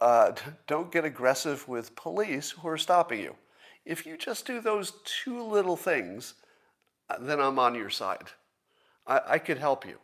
uh, 0.00 0.32
don't 0.66 0.92
get 0.92 1.04
aggressive 1.04 1.66
with 1.68 1.96
police 1.96 2.50
who 2.50 2.68
are 2.68 2.78
stopping 2.78 3.20
you. 3.20 3.36
If 3.84 4.06
you 4.06 4.16
just 4.16 4.46
do 4.46 4.60
those 4.60 4.92
two 5.04 5.42
little 5.42 5.76
things, 5.76 6.34
uh, 7.10 7.16
then 7.20 7.40
I'm 7.40 7.58
on 7.58 7.74
your 7.74 7.90
side. 7.90 8.28
I, 9.06 9.20
I 9.26 9.38
could 9.38 9.58
help 9.58 9.84
you. 9.84 9.98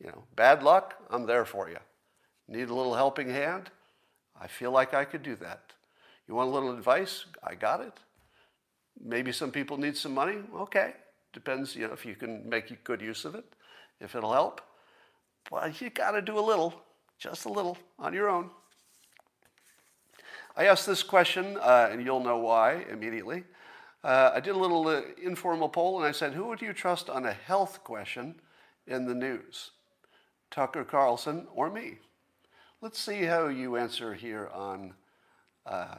You 0.00 0.08
know, 0.08 0.24
bad 0.36 0.62
luck, 0.62 0.94
I'm 1.10 1.26
there 1.26 1.46
for 1.46 1.70
you. 1.70 1.78
Need 2.46 2.68
a 2.68 2.74
little 2.74 2.94
helping 2.94 3.30
hand? 3.30 3.70
I 4.38 4.48
feel 4.48 4.70
like 4.70 4.92
I 4.92 5.04
could 5.04 5.22
do 5.22 5.36
that. 5.36 5.72
You 6.28 6.34
want 6.34 6.50
a 6.50 6.52
little 6.52 6.72
advice? 6.72 7.26
I 7.42 7.54
got 7.54 7.80
it. 7.80 7.92
Maybe 9.02 9.32
some 9.32 9.50
people 9.50 9.76
need 9.76 9.96
some 9.96 10.14
money? 10.14 10.38
Okay. 10.54 10.94
Depends, 11.32 11.74
you 11.74 11.86
know, 11.86 11.92
if 11.92 12.06
you 12.06 12.14
can 12.14 12.48
make 12.48 12.84
good 12.84 13.02
use 13.02 13.24
of 13.24 13.34
it, 13.34 13.44
if 14.00 14.14
it'll 14.14 14.32
help. 14.32 14.60
But 15.50 15.80
you 15.80 15.90
got 15.90 16.12
to 16.12 16.22
do 16.22 16.38
a 16.38 16.40
little, 16.40 16.74
just 17.18 17.44
a 17.44 17.48
little, 17.48 17.76
on 17.98 18.14
your 18.14 18.28
own. 18.28 18.50
I 20.56 20.66
asked 20.66 20.86
this 20.86 21.02
question, 21.02 21.58
uh, 21.60 21.88
and 21.90 22.04
you'll 22.04 22.22
know 22.22 22.38
why 22.38 22.84
immediately. 22.88 23.42
Uh, 24.04 24.30
I 24.34 24.40
did 24.40 24.54
a 24.54 24.58
little 24.58 24.86
uh, 24.86 25.02
informal 25.20 25.68
poll, 25.68 25.98
and 25.98 26.06
I 26.06 26.12
said, 26.12 26.32
Who 26.32 26.44
would 26.44 26.62
you 26.62 26.72
trust 26.72 27.10
on 27.10 27.26
a 27.26 27.32
health 27.32 27.82
question 27.82 28.36
in 28.86 29.06
the 29.06 29.14
news? 29.14 29.72
Tucker 30.50 30.84
Carlson 30.84 31.48
or 31.52 31.70
me? 31.70 31.98
Let's 32.80 33.00
see 33.00 33.24
how 33.24 33.48
you 33.48 33.76
answer 33.76 34.14
here 34.14 34.48
on, 34.54 34.94
uh, 35.66 35.96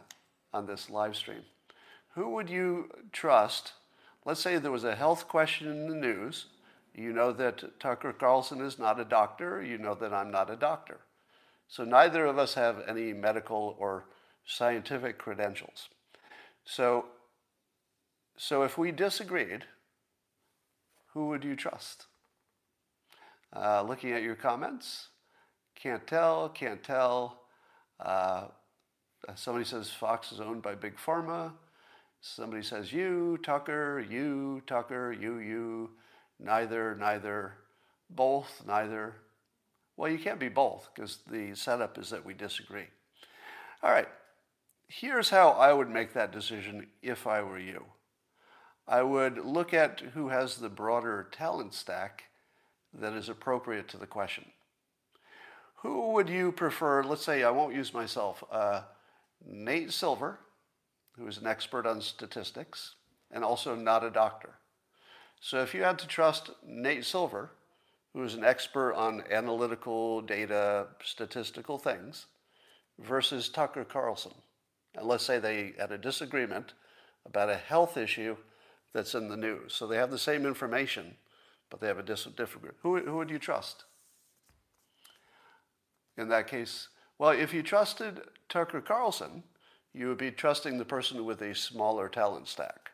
on 0.53 0.65
this 0.65 0.89
live 0.89 1.15
stream. 1.15 1.43
Who 2.15 2.29
would 2.31 2.49
you 2.49 2.89
trust? 3.11 3.73
Let's 4.25 4.41
say 4.41 4.57
there 4.57 4.71
was 4.71 4.83
a 4.83 4.95
health 4.95 5.27
question 5.27 5.67
in 5.67 5.87
the 5.87 5.95
news. 5.95 6.45
You 6.93 7.11
know 7.11 7.33
that 7.33 7.79
Tucker 7.79 8.13
Carlson 8.13 8.61
is 8.61 8.79
not 8.79 8.99
a 8.99 9.05
doctor. 9.05 9.61
You 9.61 9.77
know 9.77 9.95
that 9.95 10.13
I'm 10.13 10.31
not 10.31 10.49
a 10.49 10.55
doctor. 10.55 10.99
So 11.67 11.83
neither 11.83 12.25
of 12.25 12.37
us 12.37 12.53
have 12.53 12.83
any 12.87 13.11
medical 13.11 13.75
or 13.79 14.05
scientific 14.45 15.17
credentials. 15.17 15.89
So, 16.63 17.05
so 18.37 18.63
if 18.63 18.77
we 18.77 18.91
disagreed, 18.91 19.65
who 21.13 21.27
would 21.27 21.43
you 21.43 21.55
trust? 21.55 22.05
Uh, 23.55 23.81
looking 23.81 24.11
at 24.11 24.23
your 24.23 24.35
comments, 24.35 25.07
can't 25.75 26.05
tell, 26.07 26.49
can't 26.49 26.83
tell. 26.83 27.41
Uh, 27.99 28.45
somebody 29.33 29.65
says 29.65 29.89
Fox 29.89 30.31
is 30.31 30.39
owned 30.39 30.61
by 30.61 30.75
Big 30.75 30.97
Pharma. 30.97 31.51
Somebody 32.21 32.63
says 32.63 32.91
you, 32.91 33.39
Tucker, 33.43 34.05
you, 34.09 34.61
Tucker, 34.67 35.11
you, 35.11 35.39
you, 35.39 35.89
neither, 36.39 36.95
neither, 36.95 37.53
both, 38.09 38.63
neither. 38.67 39.15
Well, 39.97 40.11
you 40.11 40.17
can't 40.17 40.39
be 40.39 40.49
both 40.49 40.89
because 40.93 41.19
the 41.29 41.55
setup 41.55 41.97
is 41.97 42.09
that 42.09 42.25
we 42.25 42.33
disagree. 42.33 42.87
All 43.83 43.91
right, 43.91 44.07
here's 44.87 45.29
how 45.29 45.49
I 45.49 45.71
would 45.71 45.89
make 45.89 46.13
that 46.13 46.31
decision 46.31 46.87
if 47.01 47.27
I 47.27 47.41
were 47.41 47.59
you. 47.59 47.85
I 48.87 49.01
would 49.01 49.37
look 49.37 49.73
at 49.73 49.99
who 50.13 50.29
has 50.29 50.57
the 50.57 50.69
broader 50.69 51.27
talent 51.31 51.73
stack 51.73 52.25
that 52.93 53.13
is 53.13 53.29
appropriate 53.29 53.87
to 53.89 53.97
the 53.97 54.05
question. 54.07 54.45
Who 55.77 56.13
would 56.13 56.29
you 56.29 56.51
prefer? 56.51 57.03
Let's 57.03 57.23
say 57.23 57.43
I 57.43 57.51
won't 57.51 57.75
use 57.75 57.93
myself. 57.93 58.43
Uh, 58.51 58.81
Nate 59.45 59.93
Silver, 59.93 60.39
who 61.17 61.27
is 61.27 61.37
an 61.37 61.47
expert 61.47 61.85
on 61.85 62.01
statistics 62.01 62.95
and 63.31 63.43
also 63.43 63.75
not 63.75 64.03
a 64.03 64.09
doctor. 64.09 64.55
So 65.39 65.61
if 65.61 65.73
you 65.73 65.83
had 65.83 65.99
to 65.99 66.07
trust 66.07 66.51
Nate 66.65 67.05
Silver, 67.05 67.51
who 68.13 68.23
is 68.23 68.33
an 68.33 68.43
expert 68.43 68.93
on 68.93 69.23
analytical 69.29 70.21
data, 70.21 70.87
statistical 71.03 71.77
things, 71.77 72.25
versus 72.97 73.49
Tucker 73.49 73.83
Carlson, 73.83 74.33
and 74.95 75.05
let's 75.05 75.25
say 75.25 75.39
they 75.39 75.73
had 75.77 75.91
a 75.91 75.97
disagreement 75.97 76.73
about 77.25 77.49
a 77.49 77.57
health 77.57 77.97
issue 77.97 78.37
that's 78.93 79.13
in 79.13 79.27
the 79.27 79.35
news. 79.35 79.73
So 79.73 79.85
they 79.85 79.97
have 79.97 80.11
the 80.11 80.17
same 80.17 80.45
information, 80.45 81.17
but 81.69 81.81
they 81.81 81.87
have 81.87 81.99
a 81.99 82.03
different 82.03 82.61
group. 82.61 82.77
Who, 82.81 82.97
who 82.99 83.17
would 83.17 83.29
you 83.29 83.39
trust? 83.39 83.83
In 86.17 86.29
that 86.29 86.47
case, 86.47 86.87
well, 87.17 87.31
if 87.31 87.53
you 87.53 87.63
trusted 87.63 88.21
Tucker 88.49 88.81
Carlson, 88.81 89.43
you 89.93 90.09
would 90.09 90.17
be 90.17 90.31
trusting 90.31 90.77
the 90.77 90.85
person 90.85 91.23
with 91.25 91.41
a 91.41 91.55
smaller 91.55 92.09
talent 92.09 92.47
stack. 92.47 92.91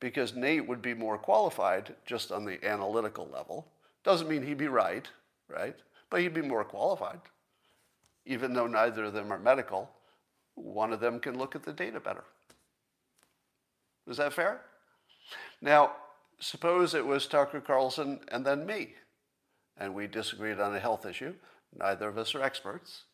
Because 0.00 0.34
Nate 0.34 0.66
would 0.66 0.82
be 0.82 0.94
more 0.94 1.18
qualified 1.18 1.94
just 2.06 2.32
on 2.32 2.44
the 2.44 2.64
analytical 2.64 3.28
level. 3.32 3.66
Doesn't 4.04 4.28
mean 4.28 4.42
he'd 4.42 4.58
be 4.58 4.68
right, 4.68 5.08
right? 5.48 5.76
But 6.10 6.20
he'd 6.20 6.34
be 6.34 6.42
more 6.42 6.64
qualified. 6.64 7.20
Even 8.26 8.52
though 8.52 8.66
neither 8.66 9.04
of 9.04 9.12
them 9.12 9.32
are 9.32 9.38
medical, 9.38 9.90
one 10.54 10.92
of 10.92 11.00
them 11.00 11.20
can 11.20 11.38
look 11.38 11.54
at 11.54 11.62
the 11.62 11.72
data 11.72 12.00
better. 12.00 12.24
Is 14.06 14.16
that 14.16 14.32
fair? 14.32 14.62
Now, 15.60 15.92
suppose 16.40 16.94
it 16.94 17.06
was 17.06 17.26
Tucker 17.26 17.60
Carlson 17.60 18.20
and 18.28 18.44
then 18.44 18.66
me, 18.66 18.94
and 19.76 19.94
we 19.94 20.06
disagreed 20.06 20.60
on 20.60 20.74
a 20.74 20.80
health 20.80 21.06
issue. 21.06 21.34
Neither 21.76 22.08
of 22.08 22.18
us 22.18 22.34
are 22.34 22.42
experts. 22.42 23.04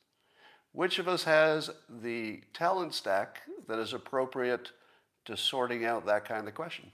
Which 0.74 0.98
of 0.98 1.06
us 1.06 1.22
has 1.22 1.70
the 1.88 2.42
talent 2.52 2.94
stack 2.94 3.42
that 3.68 3.78
is 3.78 3.92
appropriate 3.92 4.72
to 5.24 5.36
sorting 5.36 5.84
out 5.84 6.04
that 6.06 6.24
kind 6.24 6.48
of 6.48 6.54
question? 6.56 6.90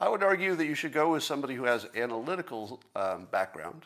I 0.00 0.08
would 0.08 0.22
argue 0.22 0.54
that 0.54 0.64
you 0.64 0.74
should 0.74 0.94
go 0.94 1.12
with 1.12 1.22
somebody 1.22 1.54
who 1.54 1.64
has 1.64 1.86
analytical 1.94 2.82
um, 2.96 3.28
background, 3.30 3.84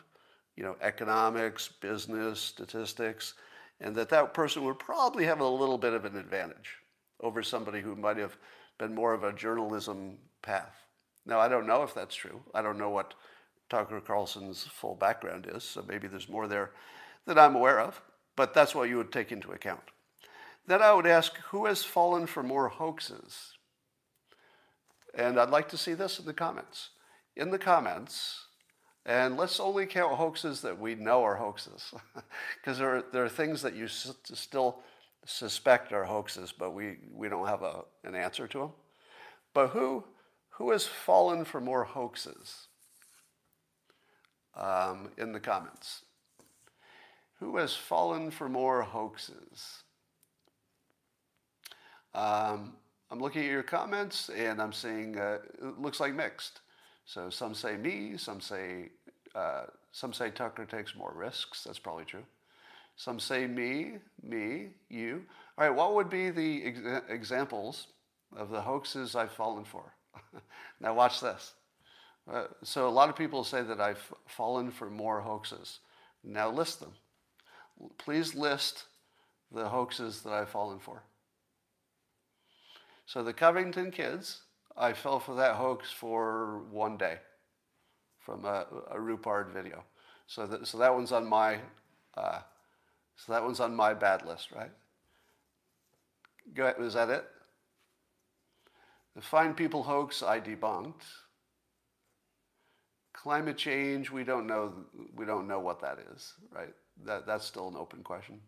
you 0.55 0.63
know, 0.63 0.77
economics, 0.81 1.67
business, 1.67 2.39
statistics, 2.39 3.33
and 3.81 3.93
that 3.97 4.07
that 4.07 4.33
person 4.33 4.63
would 4.63 4.79
probably 4.79 5.25
have 5.25 5.41
a 5.41 5.47
little 5.47 5.77
bit 5.77 5.91
of 5.91 6.05
an 6.05 6.15
advantage 6.15 6.77
over 7.19 7.43
somebody 7.43 7.81
who 7.81 7.97
might 7.97 8.15
have 8.15 8.37
been 8.77 8.95
more 8.95 9.13
of 9.13 9.25
a 9.25 9.33
journalism 9.33 10.17
path. 10.41 10.77
Now, 11.25 11.41
I 11.41 11.49
don't 11.49 11.67
know 11.67 11.83
if 11.83 11.93
that's 11.93 12.15
true. 12.15 12.41
I 12.53 12.61
don't 12.61 12.77
know 12.77 12.89
what 12.89 13.15
Tucker 13.69 13.99
Carlson's 13.99 14.63
full 14.63 14.95
background 14.95 15.49
is, 15.53 15.65
so 15.65 15.83
maybe 15.85 16.07
there's 16.07 16.29
more 16.29 16.47
there 16.47 16.71
that 17.25 17.37
I'm 17.37 17.57
aware 17.57 17.81
of, 17.81 18.01
but 18.35 18.53
that's 18.53 18.75
what 18.75 18.89
you 18.89 18.97
would 18.97 19.11
take 19.11 19.31
into 19.31 19.51
account. 19.51 19.81
Then 20.65 20.81
I 20.81 20.93
would 20.93 21.07
ask 21.07 21.35
who 21.49 21.65
has 21.65 21.83
fallen 21.83 22.25
for 22.25 22.41
more 22.41 22.69
hoaxes? 22.69 23.53
And 25.13 25.39
I'd 25.39 25.49
like 25.49 25.69
to 25.69 25.77
see 25.77 25.93
this 25.93 26.19
in 26.19 26.25
the 26.25 26.33
comments. 26.33 26.89
In 27.35 27.51
the 27.51 27.59
comments, 27.59 28.45
and 29.05 29.37
let's 29.37 29.59
only 29.59 29.85
count 29.85 30.15
hoaxes 30.15 30.61
that 30.61 30.79
we 30.79 30.95
know 30.95 31.23
are 31.23 31.35
hoaxes, 31.35 31.93
because 32.61 32.77
there, 32.77 32.97
are, 32.97 33.03
there 33.11 33.25
are 33.25 33.29
things 33.29 33.61
that 33.61 33.75
you 33.75 33.85
s- 33.85 34.15
still 34.33 34.79
suspect 35.25 35.91
are 35.91 36.05
hoaxes, 36.05 36.51
but 36.51 36.73
we, 36.73 36.97
we 37.11 37.27
don't 37.27 37.47
have 37.47 37.63
a, 37.63 37.83
an 38.03 38.15
answer 38.15 38.47
to 38.47 38.59
them. 38.59 38.71
But 39.53 39.69
who 39.69 40.03
who 40.57 40.71
has 40.71 40.85
fallen 40.85 41.45
for 41.45 41.59
more 41.59 41.83
hoaxes? 41.83 42.67
Um, 44.55 45.09
in 45.17 45.31
the 45.31 45.39
comments. 45.39 46.05
Who 47.43 47.57
has 47.57 47.75
fallen 47.75 48.31
for 48.31 48.47
more 48.47 48.83
hoaxes? 48.83 49.83
Um, 52.15 52.77
I'm 53.11 53.19
looking 53.19 53.43
at 53.43 53.51
your 53.51 53.63
comments 53.63 54.29
and 54.29 54.61
I'm 54.61 54.71
seeing 54.71 55.17
uh, 55.17 55.39
it 55.61 55.77
looks 55.77 55.99
like 55.99 56.15
mixed. 56.15 56.61
So 57.05 57.29
some 57.29 57.53
say 57.53 57.75
me, 57.75 58.15
some 58.15 58.39
say 58.39 58.91
uh, 59.35 59.63
some 59.91 60.13
say 60.13 60.29
Tucker 60.29 60.65
takes 60.65 60.95
more 60.95 61.11
risks. 61.13 61.65
That's 61.65 61.79
probably 61.79 62.05
true. 62.05 62.23
Some 62.95 63.19
say 63.19 63.45
me, 63.45 63.97
me, 64.21 64.69
you. 64.87 65.25
All 65.57 65.67
right, 65.67 65.75
what 65.75 65.95
would 65.95 66.09
be 66.09 66.29
the 66.29 66.63
ex- 66.63 67.03
examples 67.09 67.87
of 68.37 68.51
the 68.51 68.61
hoaxes 68.61 69.17
I've 69.17 69.33
fallen 69.33 69.65
for? 69.65 69.93
now, 70.79 70.93
watch 70.93 71.19
this. 71.19 71.55
Uh, 72.31 72.45
so, 72.63 72.87
a 72.87 72.89
lot 72.89 73.09
of 73.09 73.17
people 73.17 73.43
say 73.43 73.63
that 73.63 73.81
I've 73.81 74.13
fallen 74.27 74.71
for 74.71 74.89
more 74.89 75.19
hoaxes. 75.19 75.79
Now, 76.23 76.49
list 76.49 76.79
them. 76.79 76.93
Please 77.97 78.35
list 78.35 78.85
the 79.51 79.69
hoaxes 79.69 80.21
that 80.21 80.33
I've 80.33 80.49
fallen 80.49 80.79
for. 80.79 81.03
So, 83.05 83.23
the 83.23 83.33
Covington 83.33 83.91
kids, 83.91 84.41
I 84.77 84.93
fell 84.93 85.19
for 85.19 85.35
that 85.35 85.55
hoax 85.55 85.91
for 85.91 86.63
one 86.71 86.97
day 86.97 87.17
from 88.19 88.45
a, 88.45 88.65
a 88.89 88.97
Rupar 88.97 89.51
video. 89.51 89.83
So, 90.27 90.47
that, 90.47 90.65
so 90.67 90.77
that 90.77 90.93
one's 90.93 91.11
on 91.11 91.27
my, 91.27 91.59
uh, 92.15 92.39
So 93.15 93.33
that 93.33 93.43
one's 93.43 93.59
on 93.59 93.75
my 93.75 93.93
bad 93.93 94.25
list, 94.25 94.51
right? 94.51 94.71
Go 96.53 96.63
ahead. 96.63 96.75
Is 96.79 96.93
that 96.93 97.09
it? 97.09 97.25
The 99.15 99.21
Fine 99.21 99.53
People 99.53 99.83
hoax 99.83 100.23
I 100.23 100.39
debunked. 100.39 101.03
Climate 103.13 103.57
change, 103.57 104.09
we 104.09 104.23
don't 104.23 104.47
know. 104.47 104.73
We 105.15 105.25
don't 105.25 105.47
know 105.47 105.59
what 105.59 105.79
that 105.81 105.99
is, 106.13 106.33
right? 106.51 106.73
That, 107.05 107.25
that's 107.25 107.45
still 107.45 107.67
an 107.67 107.75
open 107.75 108.03
question. 108.03 108.39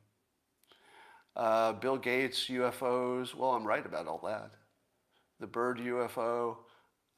Uh, 1.35 1.73
Bill 1.73 1.97
Gates, 1.97 2.49
UFOs. 2.49 3.35
Well, 3.35 3.51
I'm 3.51 3.65
right 3.65 3.85
about 3.85 4.07
all 4.07 4.21
that. 4.25 4.51
The 5.39 5.47
bird 5.47 5.79
UFO. 5.79 6.57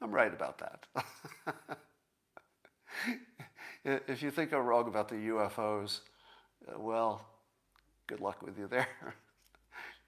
I'm 0.02 0.12
right 0.12 0.34
about 0.34 0.60
that. 0.60 1.78
if 4.08 4.22
you 4.24 4.32
think 4.32 4.54
I'm 4.54 4.66
wrong 4.66 4.88
about 4.88 5.10
the 5.10 5.16
UFOs, 5.16 6.02
uh, 6.68 6.80
well, 6.80 7.26
good 8.08 8.22
luck 8.22 8.42
with 8.42 8.58
you 8.58 8.68
there. 8.68 8.88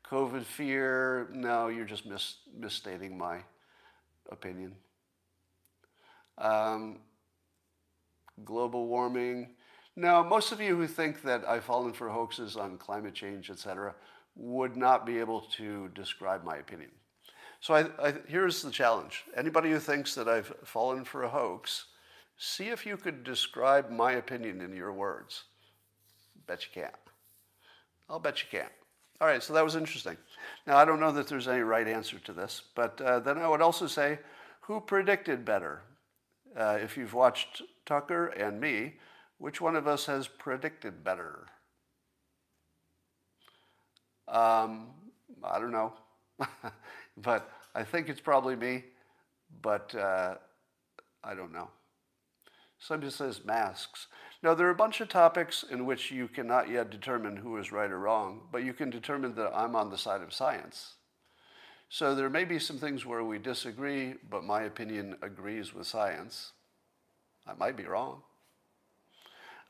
COVID 0.10 0.43
fear, 0.43 1.29
no, 1.34 1.67
you're 1.67 1.86
just 1.86 2.05
mis- 2.05 2.38
misstating 2.58 3.17
my 3.17 3.39
opinion. 4.32 4.75
Um, 6.38 6.99
global 8.43 8.88
warming, 8.88 9.49
no, 9.99 10.23
most 10.23 10.51
of 10.53 10.62
you 10.62 10.77
who 10.77 10.88
think 10.88 11.21
that 11.23 11.47
I've 11.47 11.65
fallen 11.65 11.91
for 11.91 12.09
hoaxes 12.09 12.55
on 12.55 12.77
climate 12.77 13.13
change, 13.13 13.49
etc., 13.49 13.93
would 14.35 14.77
not 14.77 15.05
be 15.05 15.19
able 15.19 15.41
to 15.57 15.89
describe 15.89 16.43
my 16.45 16.57
opinion. 16.57 16.91
So 17.59 17.73
I, 17.73 18.07
I, 18.07 18.13
here's 18.27 18.62
the 18.62 18.71
challenge. 18.71 19.25
Anybody 19.35 19.71
who 19.71 19.79
thinks 19.79 20.15
that 20.15 20.29
I've 20.29 20.53
fallen 20.63 21.03
for 21.03 21.23
a 21.23 21.29
hoax, 21.29 21.85
see 22.38 22.69
if 22.69 22.85
you 22.85 22.95
could 22.95 23.25
describe 23.25 23.91
my 23.91 24.13
opinion 24.13 24.62
in 24.62 24.73
your 24.73 24.93
words. 24.93 25.43
Bet 26.47 26.63
you 26.63 26.81
can't. 26.81 26.95
I'll 28.09 28.19
bet 28.19 28.41
you 28.41 28.47
can't. 28.49 28.71
All 29.19 29.27
right, 29.27 29.43
so 29.43 29.53
that 29.53 29.65
was 29.65 29.75
interesting. 29.75 30.15
Now, 30.65 30.77
I 30.77 30.85
don't 30.85 31.01
know 31.01 31.12
that 31.12 31.27
there's 31.27 31.49
any 31.49 31.59
right 31.59 31.88
answer 31.88 32.19
to 32.19 32.31
this, 32.31 32.62
but 32.73 33.01
uh, 33.01 33.19
then 33.19 33.38
I 33.38 33.49
would 33.49 33.62
also 33.62 33.85
say, 33.85 34.19
who 34.62 34.79
predicted 34.79 35.43
better? 35.43 35.81
Uh, 36.57 36.77
if 36.81 36.95
you've 36.95 37.13
watched 37.13 37.62
Tucker 37.85 38.27
and 38.27 38.62
me, 38.62 38.93
which 39.39 39.60
one 39.60 39.75
of 39.75 39.88
us 39.88 40.06
has 40.06 40.28
predicted 40.28 41.04
better? 41.04 41.47
Um, 44.28 44.89
I 45.43 45.60
don't 45.60 45.71
know, 45.71 45.93
but 47.17 47.52
I 47.73 47.84
think 47.84 48.10
it's 48.10 48.21
probably 48.21 48.56
me, 48.56 48.84
but 49.62 49.95
uh, 49.95 50.36
I 51.23 51.34
don't 51.34 51.52
know. 51.52 51.69
Somebody 52.78 53.12
says 53.12 53.43
masks. 53.43 54.08
Now, 54.41 54.54
there 54.54 54.67
are 54.67 54.71
a 54.71 54.75
bunch 54.75 55.02
of 55.02 55.10
topics 55.10 55.65
in 55.69 55.86
which 55.86 56.12
you 56.12 56.28
cannot 56.30 56.69
yet 56.69 56.89
determine 56.89 57.36
who 57.36 57.58
is 57.58 57.73
right 57.73 57.91
or 57.91 57.99
wrong, 57.99 58.41
but 58.52 58.63
you 58.63 58.73
can 58.73 58.89
determine 58.89 59.36
that 59.36 59.52
I'm 59.54 59.75
on 59.75 59.89
the 59.89 59.97
side 59.97 60.21
of 60.21 60.34
science. 60.34 60.93
So 61.89 62.15
there 62.15 62.30
may 62.30 62.45
be 62.45 62.60
some 62.60 62.78
things 62.78 63.06
where 63.06 63.23
we 63.23 63.38
disagree, 63.38 64.13
but 64.30 64.43
my 64.43 64.62
opinion 64.62 65.17
agrees 65.21 65.73
with 65.73 65.88
science. 65.88 66.54
I 67.47 67.54
might 67.54 67.75
be 67.75 67.84
wrong. 67.84 68.21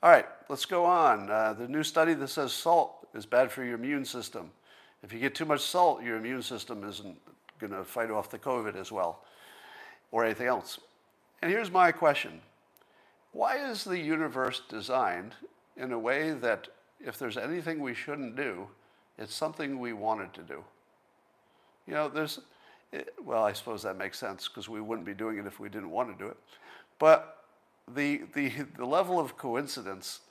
All 0.02 0.10
right, 0.10 0.26
let's 0.48 0.66
go 0.66 0.86
on. 0.86 1.30
Uh, 1.30 1.54
the 1.54 1.68
new 1.68 1.84
study 1.84 2.14
that 2.14 2.30
says 2.30 2.54
salt 2.54 3.08
is 3.14 3.26
bad 3.26 3.52
for 3.52 3.66
your 3.66 3.76
immune 3.76 4.06
system. 4.06 4.52
If 5.04 5.12
you 5.12 5.20
get 5.20 5.36
too 5.36 5.46
much 5.46 5.60
salt, 5.60 6.02
your 6.04 6.16
immune 6.16 6.42
system 6.42 6.88
isn't 6.88 7.18
going 7.60 7.74
to 7.74 7.84
fight 7.84 8.10
off 8.10 8.30
the 8.30 8.40
COVID 8.40 8.78
as 8.78 8.94
well 8.94 9.26
or 10.12 10.24
anything 10.24 10.48
else. 10.48 10.80
And 11.42 11.52
here's 11.52 11.70
my 11.70 11.92
question 11.92 12.40
why 13.34 13.58
is 13.58 13.84
the 13.84 14.00
universe 14.00 14.62
designed 14.70 15.36
in 15.76 15.92
a 15.92 16.00
way 16.00 16.32
that 16.32 16.70
if 17.00 17.20
there's 17.20 17.38
anything 17.38 17.82
we 17.82 17.94
shouldn't 17.94 18.36
do, 18.36 18.68
it's 19.18 19.36
something 19.36 19.80
we 19.80 19.92
wanted 19.92 20.34
to 20.34 20.42
do? 20.42 20.64
You 21.88 21.94
know, 21.94 22.08
there's, 22.08 22.40
it, 22.94 23.14
well, 23.24 23.44
I 23.44 23.52
suppose 23.52 23.84
that 23.84 23.98
makes 23.98 24.18
sense 24.18 24.48
because 24.48 24.70
we 24.70 24.80
wouldn't 24.80 25.06
be 25.06 25.14
doing 25.14 25.38
it 25.38 25.46
if 25.46 25.60
we 25.60 25.68
didn't 25.68 25.92
want 25.92 26.18
to 26.18 26.24
do 26.24 26.30
it. 26.30 26.38
But 26.98 27.39
the, 27.96 28.22
the, 28.34 28.52
the 28.78 28.86
level 28.86 29.20
of 29.20 29.38
coincidence 29.38 30.22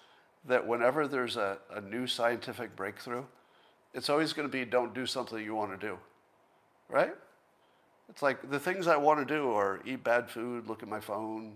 that 0.47 0.67
whenever 0.67 1.07
there's 1.07 1.37
a, 1.37 1.59
a 1.75 1.81
new 1.81 2.07
scientific 2.07 2.75
breakthrough, 2.77 3.25
it's 3.95 4.09
always 4.09 4.33
going 4.33 4.47
to 4.47 4.53
be 4.53 4.65
don't 4.65 4.95
do 4.95 5.07
something 5.07 5.43
you 5.43 5.55
want 5.55 5.79
to 5.79 5.87
do, 5.87 5.99
right? 6.89 7.15
It's 8.09 8.23
like 8.23 8.51
the 8.51 8.59
things 8.59 8.87
I 8.87 8.97
want 8.97 9.27
to 9.27 9.35
do 9.35 9.51
are 9.51 9.81
eat 9.85 10.03
bad 10.03 10.31
food, 10.31 10.67
look 10.67 10.83
at 10.83 10.89
my 10.89 11.01
phone, 11.01 11.55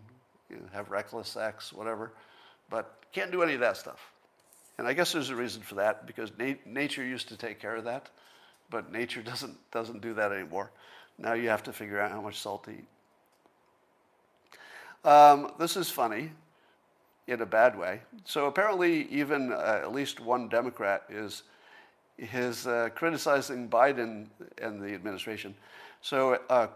you 0.51 0.57
know, 0.57 0.63
have 0.73 0.91
reckless 0.91 1.29
sex, 1.29 1.73
whatever, 1.73 2.13
but 2.69 2.99
can't 3.13 3.31
do 3.31 3.43
any 3.43 3.55
of 3.55 3.61
that 3.61 3.77
stuff. 3.77 4.13
And 4.79 4.87
I 4.87 4.93
guess 4.93 5.13
there's 5.13 5.31
a 5.31 5.37
reason 5.37 5.63
for 5.63 5.77
that 5.77 6.07
because 6.07 6.31
na- 6.39 6.55
nature 6.67 7.05
used 7.05 7.29
to 7.29 7.37
take 7.37 7.61
care 7.61 7.77
of 7.77 7.85
that, 7.85 8.11
but 8.71 8.93
nature 8.93 9.23
doesn't 9.31 9.57
doesn't 9.71 10.03
do 10.03 10.15
that 10.15 10.33
anymore. 10.33 10.71
Now 11.19 11.35
you 11.35 11.49
have 11.49 11.63
to 11.65 11.73
figure 11.73 12.01
out 12.01 12.11
how 12.11 12.21
much 12.21 12.39
salt 12.39 12.65
to 12.65 12.71
eat. 12.71 12.87
Um, 15.05 15.53
this 15.59 15.77
is 15.77 15.91
funny 15.91 16.31
in 17.27 17.41
a 17.41 17.47
bad 17.47 17.77
way. 17.77 18.01
So 18.25 18.47
apparently, 18.47 19.09
even 19.11 19.53
uh, 19.53 19.81
at 19.83 19.93
least 19.93 20.21
one 20.21 20.49
Democrat 20.49 21.05
is 21.09 21.43
is 22.19 22.67
uh, 22.67 22.91
criticizing 22.95 23.69
Biden 23.69 24.27
and 24.59 24.81
the 24.81 24.95
administration. 24.95 25.55
So 26.03 26.39
uh, 26.49 26.69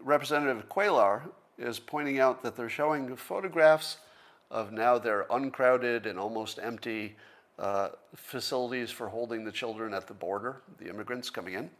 Representative 0.00 0.68
Cuellar, 0.68 1.22
is 1.58 1.78
pointing 1.78 2.18
out 2.18 2.42
that 2.42 2.56
they're 2.56 2.68
showing 2.68 3.14
photographs 3.16 3.98
of 4.50 4.72
now 4.72 4.98
their 4.98 5.26
uncrowded 5.30 6.06
and 6.06 6.18
almost 6.18 6.58
empty 6.62 7.14
uh, 7.58 7.90
facilities 8.14 8.90
for 8.90 9.08
holding 9.08 9.44
the 9.44 9.52
children 9.52 9.94
at 9.94 10.06
the 10.06 10.14
border, 10.14 10.62
the 10.78 10.88
immigrants 10.88 11.30
coming 11.30 11.54
in. 11.54 11.70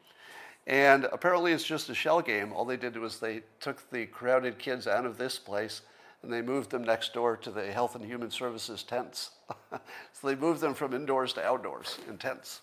And 0.67 1.09
apparently 1.13 1.53
it's 1.53 1.65
just 1.65 1.91
a 1.91 1.95
shell 1.95 2.21
game. 2.21 2.53
All 2.53 2.65
they 2.65 2.77
did 2.77 2.97
was 2.97 3.19
they 3.19 3.43
took 3.61 3.91
the 3.91 4.07
crowded 4.07 4.59
kids 4.59 4.87
out 4.87 5.07
of 5.07 5.19
this 5.19 5.39
place 5.39 5.83
and 6.23 6.33
they 6.33 6.41
moved 6.41 6.71
them 6.71 6.85
next 6.85 7.13
door 7.13 7.37
to 7.39 7.51
the 7.51 7.73
Health 7.73 7.97
and 7.97 8.05
Human 8.05 8.31
Services 8.31 8.83
tents. 8.85 9.31
so 9.73 9.79
they 10.23 10.37
moved 10.37 10.61
them 10.61 10.75
from 10.75 10.95
indoors 10.95 11.33
to 11.33 11.45
outdoors 11.45 11.99
in 12.09 12.17
tents. 12.17 12.61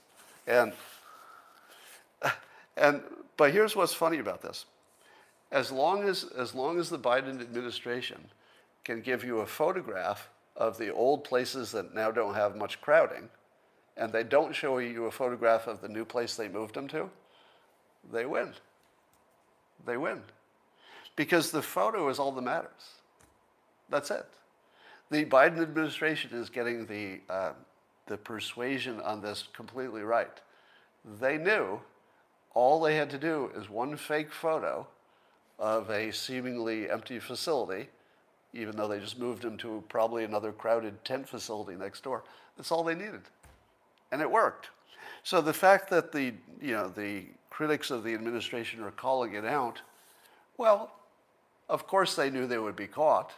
And, 0.48 0.72
and, 2.78 3.02
but 3.36 3.52
here's 3.52 3.76
what's 3.76 3.94
funny 3.94 4.20
about 4.20 4.42
this 4.42 4.66
as 5.52 5.72
long 5.72 6.04
as, 6.04 6.26
as 6.38 6.54
long 6.54 6.80
as 6.80 6.90
the 6.90 7.00
Biden 7.00 7.42
administration 7.42 8.24
can 8.84 9.02
give 9.02 9.24
you 9.24 9.40
a 9.40 9.46
photograph 9.46 10.30
of 10.56 10.78
the 10.78 10.94
old 10.94 11.24
places 11.24 11.72
that 11.72 11.94
now 11.96 12.12
don't 12.12 12.36
have 12.36 12.56
much 12.56 12.80
crowding, 12.82 13.30
and 13.98 14.14
they 14.14 14.24
don't 14.24 14.54
show 14.54 14.78
you 14.78 15.06
a 15.06 15.12
photograph 15.12 15.68
of 15.68 15.82
the 15.82 15.88
new 15.88 16.06
place 16.06 16.36
they 16.36 16.48
moved 16.48 16.76
them 16.76 16.88
to, 16.88 17.10
they 18.12 18.26
win. 18.26 18.54
They 19.86 19.98
win. 19.98 20.22
Because 21.16 21.52
the 21.52 21.62
photo 21.62 22.10
is 22.10 22.20
all 22.20 22.32
that 22.32 22.42
matters. 22.42 22.94
That's 23.90 24.12
it. 24.12 24.26
The 25.12 25.26
Biden 25.26 25.62
administration 25.62 26.32
is 26.34 26.50
getting 26.50 26.86
the, 26.86 27.20
uh, 27.30 27.54
the 28.06 28.18
persuasion 28.18 29.00
on 29.02 29.22
this 29.22 29.46
completely 29.54 30.02
right. 30.02 30.40
They 31.20 31.38
knew 31.38 31.80
all 32.54 32.80
they 32.80 32.96
had 32.96 33.10
to 33.12 33.18
do 33.18 33.52
is 33.56 33.70
one 33.70 33.98
fake 33.98 34.32
photo 34.32 34.88
of 35.58 35.90
a 35.90 36.12
seemingly 36.12 36.90
empty 36.90 37.20
facility, 37.20 37.90
even 38.54 38.76
though 38.76 38.88
they 38.88 39.00
just 39.00 39.20
moved 39.20 39.44
him 39.44 39.58
to 39.58 39.84
probably 39.90 40.24
another 40.24 40.52
crowded 40.52 41.04
tent 41.04 41.28
facility 41.28 41.76
next 41.76 42.04
door. 42.04 42.24
That's 42.56 42.72
all 42.72 42.84
they 42.84 42.96
needed. 42.96 43.22
And 44.12 44.22
it 44.22 44.30
worked. 44.30 44.70
So 45.24 45.42
the 45.42 45.54
fact 45.54 45.90
that 45.90 46.12
the, 46.12 46.34
you 46.62 46.74
know, 46.74 46.88
the 46.88 47.26
critics 47.60 47.92
of 47.92 48.06
the 48.06 48.14
administration 48.14 48.82
are 48.82 48.92
calling 48.92 49.34
it 49.34 49.44
out, 49.44 49.82
well, 50.58 50.94
of 51.68 51.86
course 51.86 52.16
they 52.16 52.30
knew 52.30 52.48
they 52.48 52.58
would 52.58 52.78
be 52.78 52.88
caught. 52.88 53.34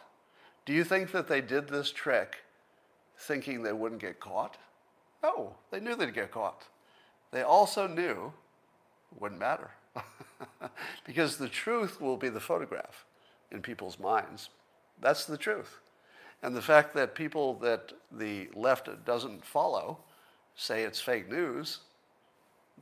Do 0.64 0.72
you 0.72 0.84
think 0.84 1.10
that 1.10 1.26
they 1.26 1.40
did 1.40 1.66
this 1.66 1.90
trick 1.90 2.36
thinking 3.18 3.64
they 3.64 3.72
wouldn't 3.72 4.00
get 4.00 4.20
caught? 4.20 4.58
No, 5.24 5.56
they 5.72 5.80
knew 5.80 5.96
they'd 5.96 6.14
get 6.14 6.30
caught. 6.30 6.68
They 7.32 7.42
also 7.42 7.88
knew 7.88 8.32
it 9.10 9.20
wouldn't 9.20 9.40
matter. 9.40 9.72
because 11.04 11.36
the 11.36 11.48
truth 11.48 12.00
will 12.00 12.16
be 12.16 12.28
the 12.28 12.38
photograph 12.38 13.04
in 13.50 13.60
people's 13.60 13.98
minds. 13.98 14.50
That's 15.00 15.24
the 15.24 15.36
truth. 15.36 15.80
And 16.44 16.54
the 16.54 16.62
fact 16.62 16.94
that 16.94 17.16
people 17.16 17.54
that 17.54 17.92
the 18.12 18.50
left 18.54 18.88
doesn't 19.04 19.44
follow 19.44 19.98
say 20.54 20.84
it's 20.84 21.00
fake 21.00 21.28
news, 21.28 21.78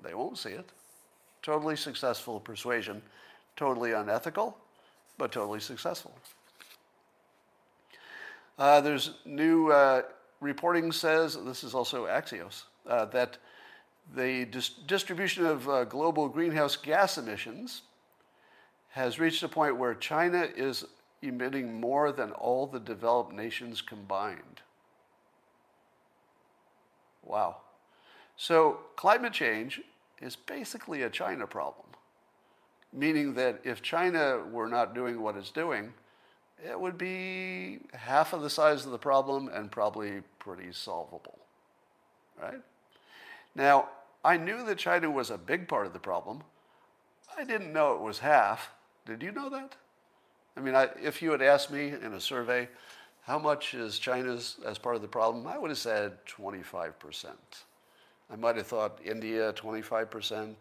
they 0.04 0.12
won't 0.12 0.36
see 0.36 0.50
it. 0.50 0.68
Totally 1.42 1.76
successful 1.76 2.38
persuasion, 2.40 3.02
totally 3.56 3.92
unethical, 3.92 4.56
but 5.16 5.32
totally 5.32 5.60
successful. 5.60 6.12
Uh, 8.58 8.80
there's 8.80 9.12
new 9.24 9.68
uh, 9.70 10.02
reporting 10.40 10.92
says, 10.92 11.38
this 11.44 11.64
is 11.64 11.74
also 11.74 12.06
Axios, 12.06 12.64
uh, 12.86 13.06
that 13.06 13.38
the 14.14 14.44
dis- 14.46 14.70
distribution 14.86 15.46
of 15.46 15.68
uh, 15.68 15.84
global 15.84 16.28
greenhouse 16.28 16.76
gas 16.76 17.16
emissions 17.16 17.82
has 18.90 19.18
reached 19.18 19.42
a 19.42 19.48
point 19.48 19.76
where 19.76 19.94
China 19.94 20.48
is 20.56 20.84
emitting 21.22 21.80
more 21.80 22.12
than 22.12 22.32
all 22.32 22.66
the 22.66 22.80
developed 22.80 23.32
nations 23.32 23.80
combined. 23.80 24.60
Wow. 27.22 27.58
So 28.36 28.80
climate 28.96 29.32
change 29.32 29.80
is 30.20 30.36
basically 30.36 31.02
a 31.02 31.10
China 31.10 31.46
problem, 31.46 31.86
meaning 32.92 33.34
that 33.34 33.60
if 33.64 33.82
China 33.82 34.40
were 34.50 34.68
not 34.68 34.94
doing 34.94 35.20
what 35.20 35.36
it's 35.36 35.50
doing, 35.50 35.92
it 36.62 36.78
would 36.78 36.98
be 36.98 37.78
half 37.94 38.32
of 38.32 38.42
the 38.42 38.50
size 38.50 38.84
of 38.84 38.92
the 38.92 38.98
problem 38.98 39.48
and 39.48 39.70
probably 39.70 40.22
pretty 40.38 40.72
solvable, 40.72 41.38
right? 42.40 42.60
Now, 43.54 43.88
I 44.24 44.36
knew 44.36 44.64
that 44.64 44.78
China 44.78 45.10
was 45.10 45.30
a 45.30 45.38
big 45.38 45.68
part 45.68 45.86
of 45.86 45.92
the 45.92 45.98
problem. 45.98 46.42
I 47.36 47.44
didn't 47.44 47.72
know 47.72 47.94
it 47.94 48.00
was 48.00 48.18
half. 48.18 48.70
Did 49.06 49.22
you 49.22 49.32
know 49.32 49.48
that? 49.48 49.76
I 50.56 50.60
mean, 50.60 50.74
I, 50.74 50.90
if 51.02 51.22
you 51.22 51.30
had 51.30 51.42
asked 51.42 51.70
me 51.70 51.88
in 51.88 52.12
a 52.12 52.20
survey, 52.20 52.68
how 53.22 53.38
much 53.38 53.74
is 53.74 53.98
China's 53.98 54.56
as 54.66 54.78
part 54.78 54.96
of 54.96 55.02
the 55.02 55.08
problem? 55.08 55.46
I 55.46 55.56
would 55.56 55.70
have 55.70 55.78
said 55.78 56.24
25%. 56.26 57.26
I 58.32 58.36
might 58.36 58.56
have 58.56 58.66
thought 58.66 58.98
India 59.04 59.52
25%. 59.52 60.54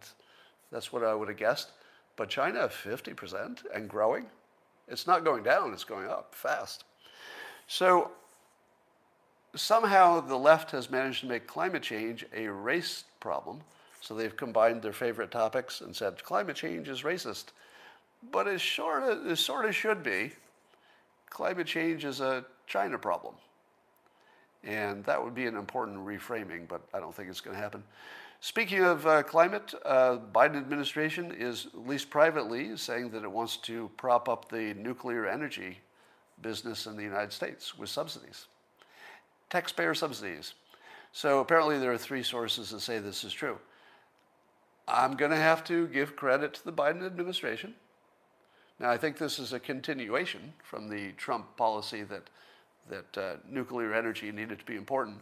That's 0.71 0.91
what 0.91 1.03
I 1.03 1.13
would 1.13 1.27
have 1.27 1.37
guessed. 1.37 1.71
But 2.15 2.29
China 2.29 2.67
50% 2.67 3.59
and 3.73 3.87
growing. 3.89 4.25
It's 4.87 5.05
not 5.05 5.23
going 5.23 5.43
down, 5.43 5.71
it's 5.71 5.83
going 5.83 6.07
up 6.07 6.33
fast. 6.33 6.83
So 7.67 8.11
somehow 9.55 10.19
the 10.19 10.35
left 10.35 10.71
has 10.71 10.89
managed 10.89 11.21
to 11.21 11.27
make 11.27 11.47
climate 11.47 11.83
change 11.83 12.25
a 12.35 12.47
race 12.47 13.03
problem. 13.19 13.61
So 14.01 14.15
they've 14.15 14.35
combined 14.35 14.81
their 14.81 14.93
favorite 14.93 15.31
topics 15.31 15.81
and 15.81 15.95
said 15.95 16.23
climate 16.23 16.55
change 16.55 16.87
is 16.89 17.03
racist. 17.03 17.45
But 18.31 18.47
it 18.47 18.61
sort 18.61 19.03
of, 19.03 19.27
it 19.27 19.35
sort 19.37 19.65
of 19.65 19.75
should 19.75 20.03
be. 20.03 20.31
Climate 21.29 21.67
change 21.67 22.05
is 22.05 22.19
a 22.19 22.43
China 22.65 22.97
problem. 22.97 23.35
And 24.63 25.03
that 25.05 25.23
would 25.23 25.33
be 25.33 25.45
an 25.45 25.55
important 25.55 26.05
reframing, 26.05 26.67
but 26.67 26.81
I 26.93 26.99
don't 26.99 27.15
think 27.15 27.29
it's 27.29 27.41
going 27.41 27.55
to 27.55 27.61
happen. 27.61 27.83
Speaking 28.41 28.83
of 28.83 29.05
uh, 29.05 29.23
climate, 29.23 29.73
uh, 29.85 30.17
Biden 30.33 30.57
administration 30.57 31.33
is, 31.37 31.67
at 31.73 31.87
least 31.87 32.09
privately, 32.09 32.75
saying 32.77 33.09
that 33.11 33.23
it 33.23 33.31
wants 33.31 33.57
to 33.57 33.89
prop 33.97 34.29
up 34.29 34.49
the 34.49 34.73
nuclear 34.75 35.27
energy 35.27 35.79
business 36.41 36.85
in 36.85 36.95
the 36.95 37.03
United 37.03 37.33
States 37.33 37.77
with 37.77 37.89
subsidies, 37.89 38.47
taxpayer 39.49 39.93
subsidies. 39.93 40.53
So 41.11 41.39
apparently 41.39 41.79
there 41.79 41.91
are 41.91 41.97
three 41.97 42.23
sources 42.23 42.69
that 42.69 42.79
say 42.79 42.99
this 42.99 43.23
is 43.23 43.33
true. 43.33 43.57
I'm 44.87 45.15
going 45.15 45.31
to 45.31 45.37
have 45.37 45.63
to 45.65 45.87
give 45.87 46.15
credit 46.15 46.53
to 46.55 46.65
the 46.65 46.71
Biden 46.71 47.05
administration 47.05 47.75
now, 48.79 48.89
I 48.89 48.97
think 48.97 49.17
this 49.17 49.39
is 49.39 49.51
a 49.51 49.59
continuation 49.59 50.53
from 50.63 50.87
the 50.87 51.11
Trump 51.13 51.57
policy 51.57 52.03
that, 52.03 52.29
that 52.89 53.17
uh, 53.17 53.37
nuclear 53.49 53.93
energy 53.93 54.31
needed 54.31 54.59
to 54.59 54.65
be 54.65 54.75
important. 54.75 55.19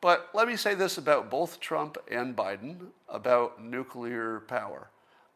But 0.00 0.28
let 0.32 0.46
me 0.46 0.56
say 0.56 0.74
this 0.74 0.96
about 0.98 1.30
both 1.30 1.60
Trump 1.60 1.98
and 2.10 2.36
Biden 2.36 2.76
about 3.08 3.62
nuclear 3.62 4.40
power. 4.40 4.88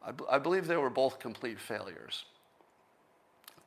I, 0.04 0.12
b- 0.12 0.24
I 0.30 0.38
believe 0.38 0.66
they 0.66 0.76
were 0.76 0.90
both 0.90 1.18
complete 1.18 1.60
failures, 1.60 2.24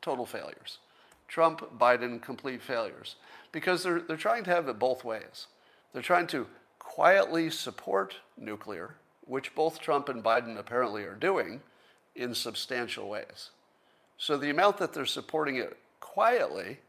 total 0.01 0.25
failures. 0.25 0.80
Trump, 1.28 1.80
Biden, 1.80 2.21
complete 2.21 2.62
failures. 2.62 3.15
Because 3.51 3.84
they're, 3.84 4.01
they're 4.01 4.17
trying 4.17 4.43
to 4.45 4.51
have 4.51 4.67
it 4.67 4.80
both 4.80 5.04
ways. 5.04 5.47
They're 5.93 6.01
trying 6.01 6.28
to 6.28 6.47
quietly 6.80 7.49
support 7.49 8.15
nuclear, 8.38 8.95
which 9.25 9.56
both 9.56 9.80
Trump 9.80 10.10
and 10.10 10.23
Biden 10.23 10.58
apparently 10.58 11.04
are 11.04 11.15
doing 11.15 11.62
in 12.15 12.34
substantial 12.36 13.10
ways. 13.10 13.49
So 14.17 14.38
the 14.38 14.49
amount 14.49 14.78
that 14.78 14.93
they're 14.93 15.06
supporting 15.06 15.58
it 15.58 15.78
quietly 15.99 16.80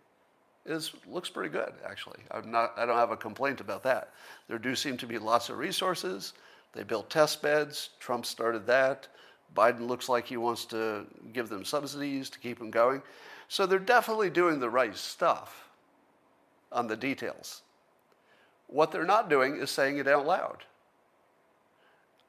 is 0.66 0.92
looks 1.06 1.30
pretty 1.30 1.50
good 1.50 1.72
actually. 1.88 2.20
I'm 2.30 2.50
not 2.50 2.74
I 2.76 2.86
don't 2.86 2.96
have 2.96 3.10
a 3.10 3.16
complaint 3.16 3.60
about 3.60 3.82
that. 3.84 4.12
There 4.48 4.58
do 4.58 4.74
seem 4.74 4.96
to 4.98 5.06
be 5.06 5.18
lots 5.18 5.48
of 5.48 5.58
resources. 5.58 6.32
They 6.72 6.82
built 6.82 7.08
test 7.08 7.40
beds. 7.42 7.90
Trump 8.00 8.26
started 8.26 8.66
that. 8.66 9.08
Biden 9.54 9.86
looks 9.86 10.08
like 10.08 10.26
he 10.26 10.36
wants 10.36 10.64
to 10.66 11.06
give 11.32 11.48
them 11.48 11.64
subsidies 11.64 12.28
to 12.30 12.38
keep 12.38 12.58
them 12.58 12.70
going. 12.70 13.02
So 13.48 13.64
they're 13.64 13.78
definitely 13.78 14.30
doing 14.30 14.60
the 14.60 14.68
right 14.68 14.96
stuff 14.96 15.68
on 16.72 16.86
the 16.86 16.96
details. 16.96 17.62
What 18.66 18.90
they're 18.90 19.04
not 19.04 19.30
doing 19.30 19.56
is 19.56 19.70
saying 19.70 19.98
it 19.98 20.08
out 20.08 20.26
loud. 20.26 20.64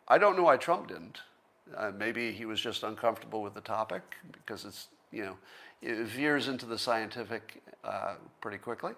I 0.08 0.18
don't 0.18 0.38
know 0.38 0.44
why 0.44 0.58
Trump 0.58 0.88
didn't. 0.88 1.20
Uh, 1.76 1.92
maybe 1.98 2.32
he 2.32 2.46
was 2.46 2.62
just 2.62 2.84
uncomfortable 2.84 3.42
with 3.42 3.54
the 3.54 3.62
topic 3.62 4.02
because 4.32 4.64
it's, 4.64 4.88
you 5.12 5.24
know, 5.24 5.38
it 5.82 6.08
veers 6.08 6.48
into 6.48 6.66
the 6.66 6.78
scientific 6.78 7.62
uh, 7.84 8.16
pretty 8.42 8.58
quickly. 8.58 8.94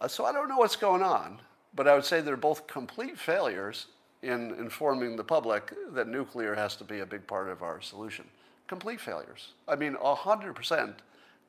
Uh, 0.00 0.08
so 0.08 0.24
I 0.24 0.32
don't 0.32 0.48
know 0.48 0.58
what's 0.58 0.76
going 0.76 1.02
on, 1.02 1.40
but 1.74 1.88
I 1.88 1.94
would 1.94 2.04
say 2.04 2.20
they're 2.20 2.36
both 2.36 2.66
complete 2.66 3.18
failures 3.18 3.86
in 4.22 4.54
informing 4.54 5.16
the 5.16 5.24
public 5.24 5.72
that 5.92 6.08
nuclear 6.08 6.54
has 6.54 6.76
to 6.76 6.84
be 6.84 7.00
a 7.00 7.06
big 7.06 7.26
part 7.26 7.48
of 7.48 7.62
our 7.62 7.80
solution. 7.80 8.26
Complete 8.66 9.00
failures. 9.00 9.52
I 9.68 9.76
mean, 9.76 9.94
100% 9.94 10.94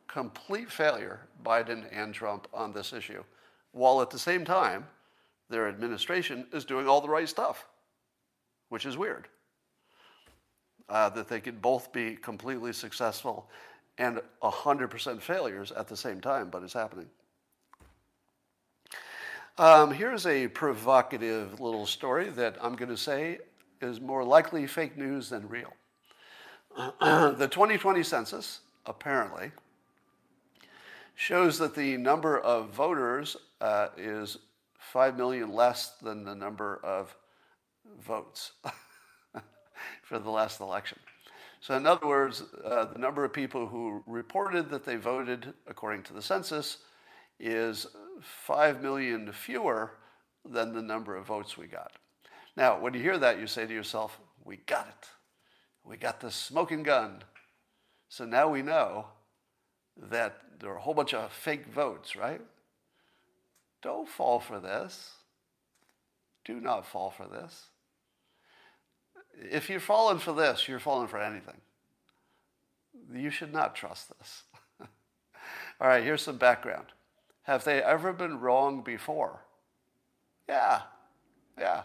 complete 0.07 0.71
failure, 0.71 1.21
Biden 1.43 1.85
and 1.91 2.13
Trump, 2.13 2.47
on 2.53 2.71
this 2.71 2.93
issue, 2.93 3.23
while 3.71 4.01
at 4.01 4.09
the 4.09 4.19
same 4.19 4.45
time, 4.45 4.85
their 5.49 5.67
administration 5.67 6.45
is 6.53 6.65
doing 6.65 6.87
all 6.87 7.01
the 7.01 7.09
right 7.09 7.27
stuff, 7.27 7.67
which 8.69 8.85
is 8.85 8.97
weird 8.97 9.27
uh, 10.89 11.09
that 11.09 11.27
they 11.27 11.39
could 11.39 11.61
both 11.61 11.91
be 11.91 12.15
completely 12.15 12.73
successful 12.73 13.49
and 13.97 14.21
100% 14.41 15.21
failures 15.21 15.71
at 15.71 15.87
the 15.87 15.97
same 15.97 16.21
time, 16.21 16.49
but 16.49 16.63
it's 16.63 16.73
happening. 16.73 17.07
Um, 19.57 19.91
here's 19.91 20.27
a 20.27 20.47
provocative 20.49 21.59
little 21.59 21.87
story 21.87 22.29
that 22.29 22.57
I'm 22.61 22.75
going 22.75 22.89
to 22.89 22.97
say 22.97 23.39
is 23.81 23.99
more 23.99 24.23
likely 24.23 24.67
fake 24.67 24.97
news 24.97 25.29
than 25.29 25.49
real. 25.49 25.73
the 27.01 27.47
2020 27.49 28.03
census, 28.03 28.59
apparently, 28.85 29.51
shows 31.15 31.57
that 31.57 31.73
the 31.73 31.97
number 31.97 32.37
of 32.39 32.69
voters 32.69 33.35
uh, 33.59 33.87
is 33.97 34.37
5 34.77 35.17
million 35.17 35.51
less 35.51 35.93
than 36.03 36.23
the 36.23 36.35
number 36.35 36.79
of 36.83 37.15
votes. 37.99 38.51
for 40.03 40.19
the 40.19 40.29
last 40.29 40.59
election. 40.59 40.99
So, 41.59 41.75
in 41.75 41.85
other 41.85 42.07
words, 42.07 42.43
uh, 42.63 42.85
the 42.85 42.99
number 42.99 43.25
of 43.25 43.33
people 43.33 43.67
who 43.67 44.03
reported 44.05 44.69
that 44.69 44.85
they 44.85 44.95
voted 44.95 45.53
according 45.67 46.03
to 46.03 46.13
the 46.13 46.21
census 46.21 46.77
is 47.39 47.87
5 48.21 48.81
million 48.81 49.31
fewer 49.31 49.91
than 50.45 50.73
the 50.73 50.81
number 50.81 51.15
of 51.15 51.25
votes 51.25 51.57
we 51.57 51.67
got. 51.67 51.91
Now, 52.55 52.79
when 52.79 52.93
you 52.93 53.01
hear 53.01 53.17
that, 53.17 53.39
you 53.39 53.47
say 53.47 53.65
to 53.65 53.73
yourself, 53.73 54.19
We 54.43 54.57
got 54.57 54.87
it. 54.87 55.09
We 55.83 55.97
got 55.97 56.19
the 56.19 56.31
smoking 56.31 56.83
gun. 56.83 57.23
So 58.09 58.25
now 58.25 58.47
we 58.49 58.61
know 58.61 59.07
that 60.09 60.37
there 60.59 60.71
are 60.71 60.77
a 60.77 60.81
whole 60.81 60.93
bunch 60.93 61.13
of 61.13 61.31
fake 61.31 61.67
votes, 61.67 62.15
right? 62.15 62.41
Don't 63.81 64.07
fall 64.07 64.39
for 64.39 64.59
this. 64.59 65.11
Do 66.45 66.59
not 66.59 66.85
fall 66.85 67.11
for 67.11 67.27
this 67.27 67.67
if 69.37 69.69
you're 69.69 69.79
falling 69.79 70.19
for 70.19 70.33
this, 70.33 70.67
you're 70.67 70.79
falling 70.79 71.07
for 71.07 71.19
anything. 71.19 71.61
You 73.13 73.29
should 73.29 73.53
not 73.53 73.75
trust 73.75 74.11
this. 74.17 74.43
All 75.81 75.87
right, 75.87 76.03
here's 76.03 76.21
some 76.21 76.37
background. 76.37 76.87
Have 77.43 77.63
they 77.63 77.81
ever 77.81 78.11
been 78.11 78.39
wrong 78.39 78.81
before? 78.81 79.41
Yeah, 80.49 80.81
yeah. 81.57 81.83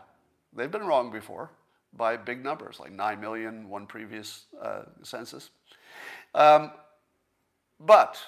They've 0.53 0.71
been 0.71 0.87
wrong 0.87 1.13
before 1.13 1.51
by 1.93 2.17
big 2.17 2.43
numbers, 2.43 2.81
like 2.81 2.93
9 2.93 3.21
million, 3.21 3.69
one 3.69 3.87
previous 3.87 4.47
uh, 4.61 4.83
census. 5.03 5.51
Um, 6.35 6.73
but 7.79 8.19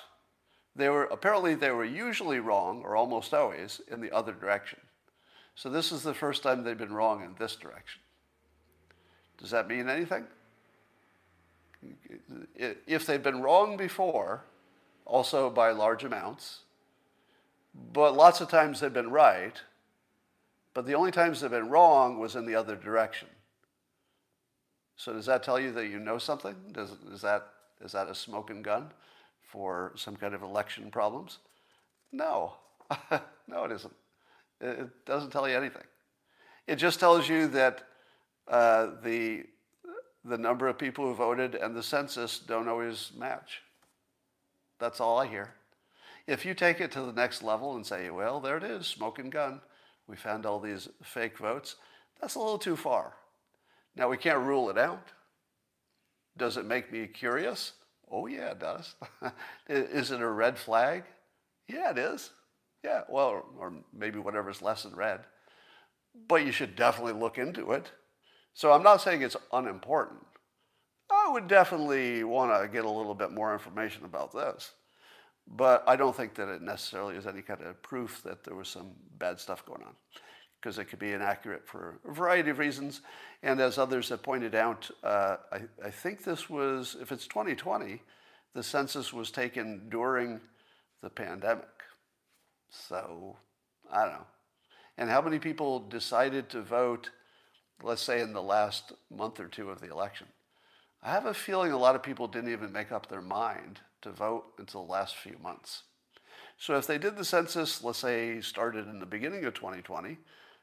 they 0.77 0.89
were 0.89 1.05
apparently 1.05 1.55
they 1.55 1.71
were 1.71 1.85
usually 1.85 2.41
wrong, 2.41 2.83
or 2.85 2.97
almost 2.97 3.33
always, 3.33 3.81
in 3.91 4.01
the 4.01 4.13
other 4.13 4.33
direction. 4.33 4.81
So 5.55 5.71
this 5.71 5.93
is 5.93 6.03
the 6.03 6.15
first 6.15 6.43
time 6.43 6.65
they've 6.65 6.77
been 6.77 6.93
wrong 6.93 7.25
in 7.25 7.35
this 7.39 7.57
direction. 7.57 8.03
Does 9.39 9.51
that 9.51 9.69
mean 9.69 9.89
anything? 9.89 10.25
If 12.57 13.07
they've 13.07 13.23
been 13.23 13.43
wrong 13.43 13.77
before, 13.77 14.45
also 15.05 15.51
by 15.51 15.71
large 15.71 16.05
amounts, 16.05 16.61
but 17.93 18.17
lots 18.17 18.41
of 18.41 18.49
times 18.49 18.81
they've 18.81 18.93
been 18.93 19.11
right, 19.11 19.61
but 20.73 20.87
the 20.87 20.95
only 20.95 21.11
times 21.11 21.41
they've 21.41 21.51
been 21.51 21.69
wrong 21.69 22.19
was 22.19 22.37
in 22.37 22.47
the 22.47 22.55
other 22.55 22.77
direction. 22.77 23.29
So 24.97 25.13
does 25.13 25.27
that 25.27 25.43
tell 25.43 25.59
you 25.59 25.73
that 25.73 25.89
you 25.89 25.99
know 25.99 26.19
something? 26.19 26.55
Does, 26.73 26.93
is, 27.13 27.21
that, 27.23 27.49
is 27.85 27.93
that 27.93 28.09
a 28.09 28.15
smoking 28.15 28.63
gun 28.63 28.91
for 29.43 29.93
some 29.97 30.17
kind 30.17 30.35
of 30.35 30.43
election 30.43 30.91
problems? 30.91 31.39
No. 32.13 32.55
no, 33.49 33.65
it 33.65 33.73
isn't. 33.73 33.95
It 34.61 35.05
doesn't 35.05 35.31
tell 35.31 35.49
you 35.49 35.57
anything. 35.57 35.83
It 36.67 36.77
just 36.77 37.01
tells 37.01 37.29
you 37.29 37.49
that 37.49 37.83
uh, 38.49 38.91
the, 39.03 39.45
the 40.25 40.39
number 40.39 40.69
of 40.69 40.79
people 40.79 41.07
who 41.07 41.15
voted 41.15 41.55
and 41.55 41.75
the 41.75 41.83
census 41.83 42.39
don't 42.39 42.69
always 42.69 43.13
match. 43.17 43.63
That's 44.79 45.01
all 45.01 45.19
I 45.19 45.27
hear. 45.27 45.55
If 46.27 46.45
you 46.45 46.55
take 46.55 46.81
it 46.81 46.91
to 46.93 47.03
the 47.03 47.13
next 47.13 47.43
level 47.43 47.77
and 47.77 47.85
say, 47.85 48.11
well, 48.11 48.41
there 48.41 48.57
it 48.57 48.65
is, 48.65 48.87
smoking 48.87 49.31
gun, 49.31 49.61
We 50.07 50.17
found 50.17 50.47
all 50.47 50.61
these 50.61 50.89
fake 51.03 51.39
votes. 51.39 51.77
That's 52.21 52.35
a 52.35 52.39
little 52.39 52.59
too 52.59 52.77
far. 52.77 53.15
Now, 53.97 54.09
we 54.09 54.17
can't 54.17 54.47
rule 54.47 54.71
it 54.71 54.79
out. 54.79 55.09
Does 56.37 56.57
it 56.57 56.67
make 56.67 56.93
me 56.93 57.07
curious? 57.07 57.73
Oh, 58.11 58.27
yeah, 58.27 58.51
it 58.51 58.59
does. 58.59 58.95
is 59.69 60.11
it 60.11 60.21
a 60.21 60.29
red 60.29 60.59
flag? 60.59 61.05
Yeah, 61.69 61.91
it 61.91 61.99
is. 61.99 62.31
Yeah, 62.83 63.03
well, 63.09 63.45
or 63.59 63.73
maybe 63.93 64.19
whatever's 64.19 64.61
less 64.61 64.83
than 64.83 64.95
red. 64.95 65.21
But 66.29 66.45
you 66.45 66.53
should 66.53 66.77
definitely 66.77 67.15
look 67.15 67.39
into 67.39 67.73
it. 67.73 67.91
So 68.55 68.73
I'm 68.73 68.83
not 68.83 69.01
saying 69.01 69.23
it's 69.23 69.37
unimportant. 69.53 70.25
I 71.11 71.31
would 71.33 71.49
definitely 71.49 72.25
want 72.25 72.51
to 72.61 72.69
get 72.69 72.85
a 72.85 72.91
little 72.91 73.15
bit 73.15 73.33
more 73.33 73.53
information 73.53 74.05
about 74.05 74.33
this. 74.33 74.73
But 75.47 75.85
I 75.87 75.97
don't 75.97 76.17
think 76.17 76.35
that 76.37 76.49
it 76.49 76.63
necessarily 76.63 77.17
is 77.17 77.27
any 77.27 77.43
kind 77.43 77.61
of 77.61 77.83
proof 77.83 78.23
that 78.25 78.45
there 78.45 78.55
was 78.55 78.69
some 78.69 78.93
bad 79.19 79.39
stuff 79.39 79.67
going 79.67 79.83
on 79.83 79.95
because 80.61 80.79
it 80.79 80.87
could 80.87 80.99
be 80.99 81.13
inaccurate 81.13 81.69
for 81.69 82.01
a 82.09 82.13
variety 82.13 82.49
of 82.49 82.59
reasons. 82.59 83.03
And 83.43 83.61
as 83.61 83.77
others 83.77 84.09
have 84.09 84.23
pointed 84.23 84.55
out, 84.55 84.91
uh, 85.03 85.37
I, 85.53 85.61
I, 85.85 85.91
think 85.91 86.25
this 86.25 86.49
was, 86.49 86.97
if 87.03 87.13
it's 87.13 87.27
2020, 87.27 88.01
the 88.55 88.63
census 88.63 89.13
was 89.13 89.31
taken 89.31 89.91
during 89.91 90.41
the 91.03 91.11
pandemic. 91.11 91.69
So, 92.71 93.37
I 93.93 94.05
don't 94.05 94.15
know. 94.15 94.27
And 94.97 95.11
how 95.11 95.21
many 95.21 95.39
people 95.39 95.81
decided 95.81 96.49
to 96.51 96.63
vote, 96.63 97.11
let's 97.85 98.03
say, 98.03 98.21
in 98.21 98.33
the 98.33 98.43
last 98.43 98.93
month 99.11 99.39
or 99.39 99.47
two 99.47 99.71
of 99.71 99.81
the 99.81 99.91
election? 99.91 100.27
I 101.03 101.11
have 101.11 101.27
a 101.27 101.35
feeling 101.35 101.73
a 101.73 101.79
lot 101.79 101.95
of 101.95 102.03
people 102.03 102.27
didn't 102.27 102.53
even 102.53 102.73
make 102.73 102.91
up 102.91 103.09
their 103.09 103.21
mind 103.21 103.81
to 104.03 104.11
vote 104.11 104.45
until 104.59 104.85
the 104.85 104.93
last 104.93 105.17
few 105.17 105.37
months. 105.43 105.83
So 106.57 106.77
if 106.77 106.87
they 106.87 106.99
did 106.99 107.17
the 107.17 107.25
census, 107.25 107.85
let's 107.85 107.99
say 107.99 108.41
started 108.41 108.89
in 108.89 109.01
the 109.01 109.07
beginning 109.07 109.45
of 109.45 109.55
2020, 109.55 110.17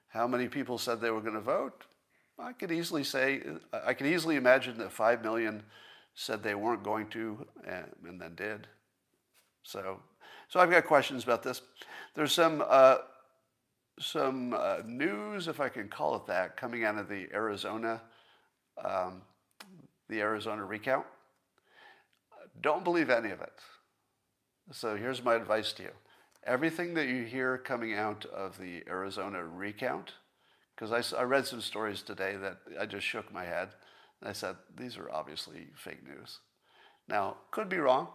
how 0.10 0.28
many 0.28 0.48
people 0.48 0.78
said 0.78 1.00
they 1.00 1.12
were 1.12 1.22
going 1.22 1.36
to 1.36 1.42
vote? 1.42 1.84
I 2.40 2.54
could 2.54 2.72
easily 2.72 3.04
say, 3.04 3.42
I 3.72 3.94
could 3.94 4.08
easily 4.08 4.36
imagine 4.36 4.78
that 4.80 4.92
5 4.92 5.22
million 5.22 5.64
said 6.16 6.42
they 6.42 6.56
weren't 6.56 6.84
going 6.84 7.08
to 7.10 7.46
and, 7.68 7.86
and 8.08 8.20
then 8.20 8.36
did. 8.36 8.68
So, 9.64 10.00
so 10.50 10.60
I've 10.60 10.72
got 10.72 10.86
questions 10.86 11.24
about 11.24 11.44
this. 11.44 11.62
There's 12.16 12.34
some, 12.34 12.64
uh, 12.68 12.98
some 14.00 14.54
uh, 14.54 14.78
news, 14.86 15.48
if 15.48 15.60
I 15.60 15.70
can 15.70 15.88
call 15.88 16.16
it 16.16 16.26
that, 16.28 16.58
coming 16.58 16.84
out 16.84 16.98
of 16.98 17.08
the 17.08 17.28
Arizona, 17.34 18.02
um, 18.84 19.22
the 20.10 20.22
Arizona 20.22 20.66
recount. 20.66 21.06
Don't 22.62 22.84
believe 22.84 23.10
any 23.10 23.32
of 23.32 23.42
it. 23.42 23.54
So 24.72 24.96
here's 24.96 25.24
my 25.24 25.36
advice 25.36 25.74
to 25.74 25.84
you 25.84 25.92
everything 26.44 26.96
that 26.96 27.08
you 27.08 27.24
hear 27.24 27.58
coming 27.58 27.94
out 27.94 28.26
of 28.26 28.58
the 28.58 28.84
Arizona 28.88 29.46
recount, 29.46 30.14
because 30.76 31.14
I, 31.14 31.20
I, 31.20 31.24
read 31.24 31.46
some 31.46 31.62
stories 31.62 32.02
today 32.02 32.36
that 32.36 32.58
I 32.80 32.88
just 32.88 33.06
shook 33.06 33.32
my 33.32 33.46
head. 33.46 33.70
And 34.20 34.30
I 34.30 34.34
said, 34.34 34.56
these 34.76 34.98
are 34.98 35.12
obviously 35.12 35.68
fake 35.76 36.04
news. 36.04 36.40
Now, 37.08 37.38
could 37.52 37.70
be 37.70 37.78
wrong, 37.78 38.08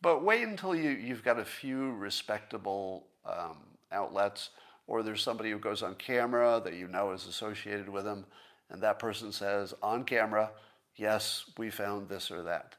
but 0.00 0.24
wait 0.24 0.44
until 0.44 0.74
you, 0.74 0.90
you've 0.90 1.24
got 1.24 1.38
a 1.38 1.44
few 1.44 1.92
respectable 1.92 3.08
um, 3.26 3.58
outlets 3.92 4.50
or 4.88 5.02
there's 5.02 5.22
somebody 5.22 5.50
who 5.50 5.58
goes 5.58 5.82
on 5.82 5.94
camera 5.94 6.60
that 6.64 6.74
you 6.74 6.88
know 6.88 7.12
is 7.12 7.26
associated 7.26 7.88
with 7.88 8.04
them, 8.04 8.24
and 8.70 8.82
that 8.82 8.98
person 8.98 9.30
says 9.30 9.74
on 9.82 10.02
camera, 10.02 10.50
yes, 10.96 11.44
we 11.56 11.70
found 11.70 12.08
this 12.08 12.30
or 12.30 12.42
that. 12.42 12.74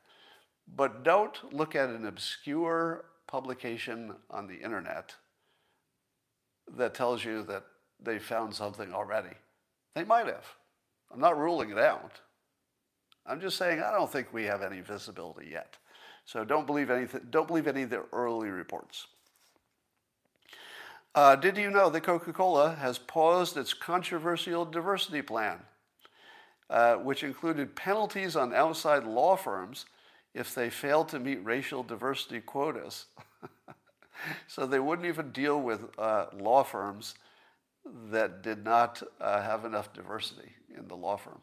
But 0.75 1.03
don't 1.03 1.53
look 1.53 1.75
at 1.75 1.89
an 1.89 2.05
obscure 2.05 3.05
publication 3.27 4.13
on 4.29 4.47
the 4.47 4.55
internet 4.55 5.15
that 6.77 6.93
tells 6.93 7.23
you 7.23 7.43
that 7.43 7.63
they 8.01 8.19
found 8.19 8.53
something 8.53 8.93
already. 8.93 9.35
They 9.95 10.03
might 10.03 10.27
have. 10.27 10.45
I'm 11.11 11.19
not 11.19 11.37
ruling 11.37 11.69
it 11.69 11.77
out. 11.77 12.19
I'm 13.25 13.39
just 13.39 13.57
saying 13.57 13.81
I 13.81 13.91
don't 13.91 14.11
think 14.11 14.33
we 14.33 14.45
have 14.45 14.63
any 14.63 14.81
visibility 14.81 15.49
yet. 15.51 15.77
So 16.25 16.43
don't 16.43 16.67
believe 16.67 16.89
anything. 16.89 17.21
Don't 17.29 17.47
believe 17.47 17.67
any 17.67 17.83
of 17.83 17.89
the 17.89 18.03
early 18.11 18.49
reports. 18.49 19.07
Uh, 21.15 21.35
did 21.35 21.57
you 21.57 21.71
know 21.71 21.89
that 21.89 22.01
Coca-Cola 22.01 22.75
has 22.75 22.99
paused 22.99 23.57
its 23.57 23.73
controversial 23.73 24.63
diversity 24.63 25.23
plan, 25.23 25.59
uh, 26.69 26.95
which 26.95 27.23
included 27.23 27.75
penalties 27.75 28.35
on 28.35 28.53
outside 28.53 29.03
law 29.03 29.35
firms 29.35 29.85
if 30.35 30.53
they 30.53 30.69
failed 30.69 31.09
to 31.09 31.19
meet 31.19 31.43
racial 31.43 31.81
diversity 31.81 32.39
quotas. 32.39 33.07
so 34.47 34.67
they 34.67 34.79
wouldn't 34.79 35.07
even 35.07 35.31
deal 35.31 35.59
with 35.59 35.89
uh, 35.97 36.27
law 36.37 36.63
firms 36.63 37.15
that 38.11 38.43
did 38.43 38.63
not 38.63 39.01
uh, 39.19 39.41
have 39.41 39.65
enough 39.65 39.91
diversity 39.93 40.53
in 40.77 40.87
the 40.87 40.95
law 40.95 41.17
firm. 41.17 41.41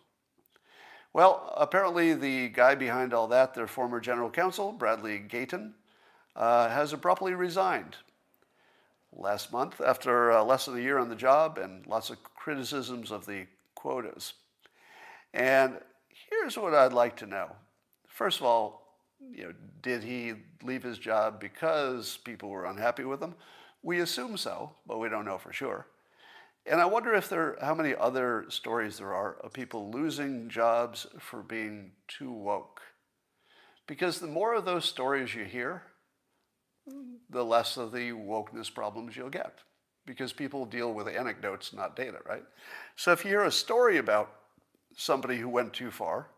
Well, 1.12 1.52
apparently 1.56 2.14
the 2.14 2.50
guy 2.50 2.76
behind 2.76 3.12
all 3.12 3.26
that, 3.28 3.54
their 3.54 3.66
former 3.66 3.98
general 3.98 4.30
counsel, 4.30 4.70
Bradley 4.70 5.18
Gayton, 5.18 5.74
uh, 6.36 6.68
has 6.68 6.92
abruptly 6.92 7.34
resigned 7.34 7.96
last 9.16 9.52
month 9.52 9.80
after 9.80 10.32
uh, 10.32 10.44
less 10.44 10.66
than 10.66 10.76
a 10.76 10.82
year 10.82 10.98
on 10.98 11.08
the 11.08 11.16
job 11.16 11.58
and 11.58 11.86
lots 11.86 12.10
of 12.10 12.22
criticisms 12.22 13.10
of 13.10 13.26
the 13.26 13.46
quotas. 13.74 14.34
And 15.34 15.78
here's 16.30 16.56
what 16.56 16.74
I'd 16.74 16.92
like 16.92 17.16
to 17.16 17.26
know 17.26 17.56
First 18.16 18.40
of 18.40 18.46
all, 18.46 18.96
you 19.30 19.44
know, 19.44 19.52
did 19.82 20.02
he 20.02 20.32
leave 20.62 20.82
his 20.82 20.98
job 20.98 21.38
because 21.38 22.16
people 22.24 22.48
were 22.48 22.64
unhappy 22.64 23.04
with 23.04 23.20
him? 23.20 23.34
We 23.82 24.00
assume 24.00 24.38
so, 24.38 24.72
but 24.86 24.96
we 24.96 25.10
don't 25.10 25.26
know 25.26 25.36
for 25.36 25.52
sure. 25.52 25.86
And 26.64 26.80
I 26.80 26.86
wonder 26.86 27.12
if 27.12 27.28
there, 27.28 27.58
how 27.60 27.74
many 27.74 27.94
other 27.94 28.46
stories 28.48 28.96
there 28.96 29.12
are 29.12 29.36
of 29.44 29.52
people 29.52 29.90
losing 29.90 30.48
jobs 30.48 31.06
for 31.18 31.42
being 31.42 31.92
too 32.08 32.32
woke. 32.32 32.80
Because 33.86 34.18
the 34.18 34.26
more 34.26 34.54
of 34.54 34.64
those 34.64 34.86
stories 34.86 35.34
you 35.34 35.44
hear, 35.44 35.82
the 37.30 37.44
less 37.44 37.76
of 37.76 37.92
the 37.92 38.10
wokeness 38.12 38.72
problems 38.72 39.16
you'll 39.16 39.30
get. 39.30 39.58
Because 40.04 40.32
people 40.32 40.64
deal 40.64 40.92
with 40.94 41.08
anecdotes, 41.08 41.72
not 41.72 41.96
data, 41.96 42.18
right? 42.28 42.44
So 42.94 43.12
if 43.12 43.24
you 43.24 43.30
hear 43.30 43.44
a 43.44 43.52
story 43.52 43.98
about 43.98 44.30
somebody 44.96 45.36
who 45.36 45.48
went 45.48 45.72
too 45.72 45.90
far 45.90 46.28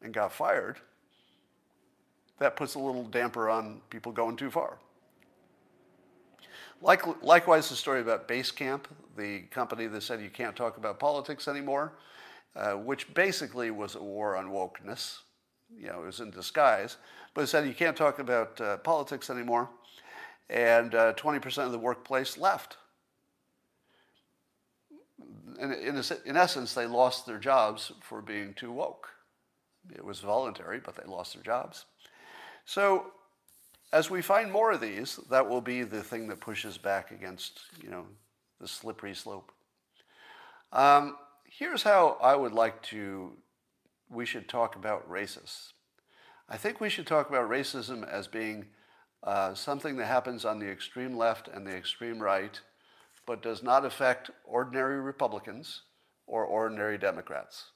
and 0.00 0.14
got 0.14 0.32
fired, 0.32 0.78
that 2.38 2.56
puts 2.56 2.74
a 2.74 2.78
little 2.78 3.04
damper 3.04 3.48
on 3.48 3.80
people 3.90 4.12
going 4.12 4.36
too 4.36 4.50
far. 4.50 4.78
Like, 6.82 7.22
likewise, 7.22 7.68
the 7.68 7.74
story 7.74 8.00
about 8.00 8.28
Basecamp, 8.28 8.84
the 9.16 9.40
company 9.50 9.86
that 9.86 10.02
said 10.02 10.20
you 10.20 10.28
can't 10.28 10.54
talk 10.54 10.76
about 10.76 11.00
politics 11.00 11.48
anymore, 11.48 11.94
uh, 12.54 12.72
which 12.72 13.12
basically 13.14 13.70
was 13.70 13.94
a 13.94 14.02
war 14.02 14.36
on 14.36 14.48
wokeness. 14.48 15.20
You 15.74 15.88
know, 15.88 16.02
it 16.02 16.06
was 16.06 16.20
in 16.20 16.30
disguise, 16.30 16.98
but 17.34 17.42
it 17.42 17.46
said 17.48 17.66
you 17.66 17.74
can't 17.74 17.96
talk 17.96 18.18
about 18.18 18.60
uh, 18.60 18.76
politics 18.78 19.30
anymore, 19.30 19.70
and 20.48 20.94
uh, 20.94 21.12
20% 21.14 21.58
of 21.64 21.72
the 21.72 21.78
workplace 21.78 22.38
left. 22.38 22.76
In, 25.60 25.72
in, 25.72 26.02
in 26.26 26.36
essence, 26.36 26.74
they 26.74 26.86
lost 26.86 27.26
their 27.26 27.38
jobs 27.38 27.92
for 28.02 28.20
being 28.20 28.54
too 28.54 28.72
woke. 28.72 29.08
It 29.94 30.04
was 30.04 30.20
voluntary, 30.20 30.80
but 30.80 30.96
they 30.96 31.10
lost 31.10 31.34
their 31.34 31.42
jobs. 31.42 31.86
So 32.64 33.12
as 33.92 34.10
we 34.10 34.20
find 34.20 34.50
more 34.50 34.72
of 34.72 34.80
these, 34.80 35.18
that 35.30 35.48
will 35.48 35.60
be 35.60 35.82
the 35.82 36.02
thing 36.02 36.28
that 36.28 36.40
pushes 36.40 36.76
back 36.76 37.10
against, 37.10 37.60
you 37.82 37.90
know, 37.90 38.04
the 38.60 38.68
slippery 38.68 39.14
slope. 39.14 39.52
Um, 40.72 41.16
here's 41.44 41.82
how 41.82 42.18
I 42.20 42.34
would 42.34 42.52
like 42.52 42.82
to, 42.84 43.32
we 44.10 44.26
should 44.26 44.48
talk 44.48 44.76
about 44.76 45.08
racists. 45.08 45.72
I 46.48 46.56
think 46.56 46.80
we 46.80 46.88
should 46.88 47.06
talk 47.06 47.28
about 47.28 47.48
racism 47.48 48.08
as 48.08 48.26
being 48.26 48.66
uh, 49.22 49.54
something 49.54 49.96
that 49.96 50.06
happens 50.06 50.44
on 50.44 50.58
the 50.58 50.70
extreme 50.70 51.16
left 51.16 51.48
and 51.48 51.66
the 51.66 51.74
extreme 51.74 52.18
right, 52.18 52.60
but 53.26 53.42
does 53.42 53.62
not 53.62 53.84
affect 53.84 54.30
ordinary 54.44 55.00
Republicans 55.00 55.82
or 56.26 56.44
ordinary 56.44 56.98
Democrats. 56.98 57.70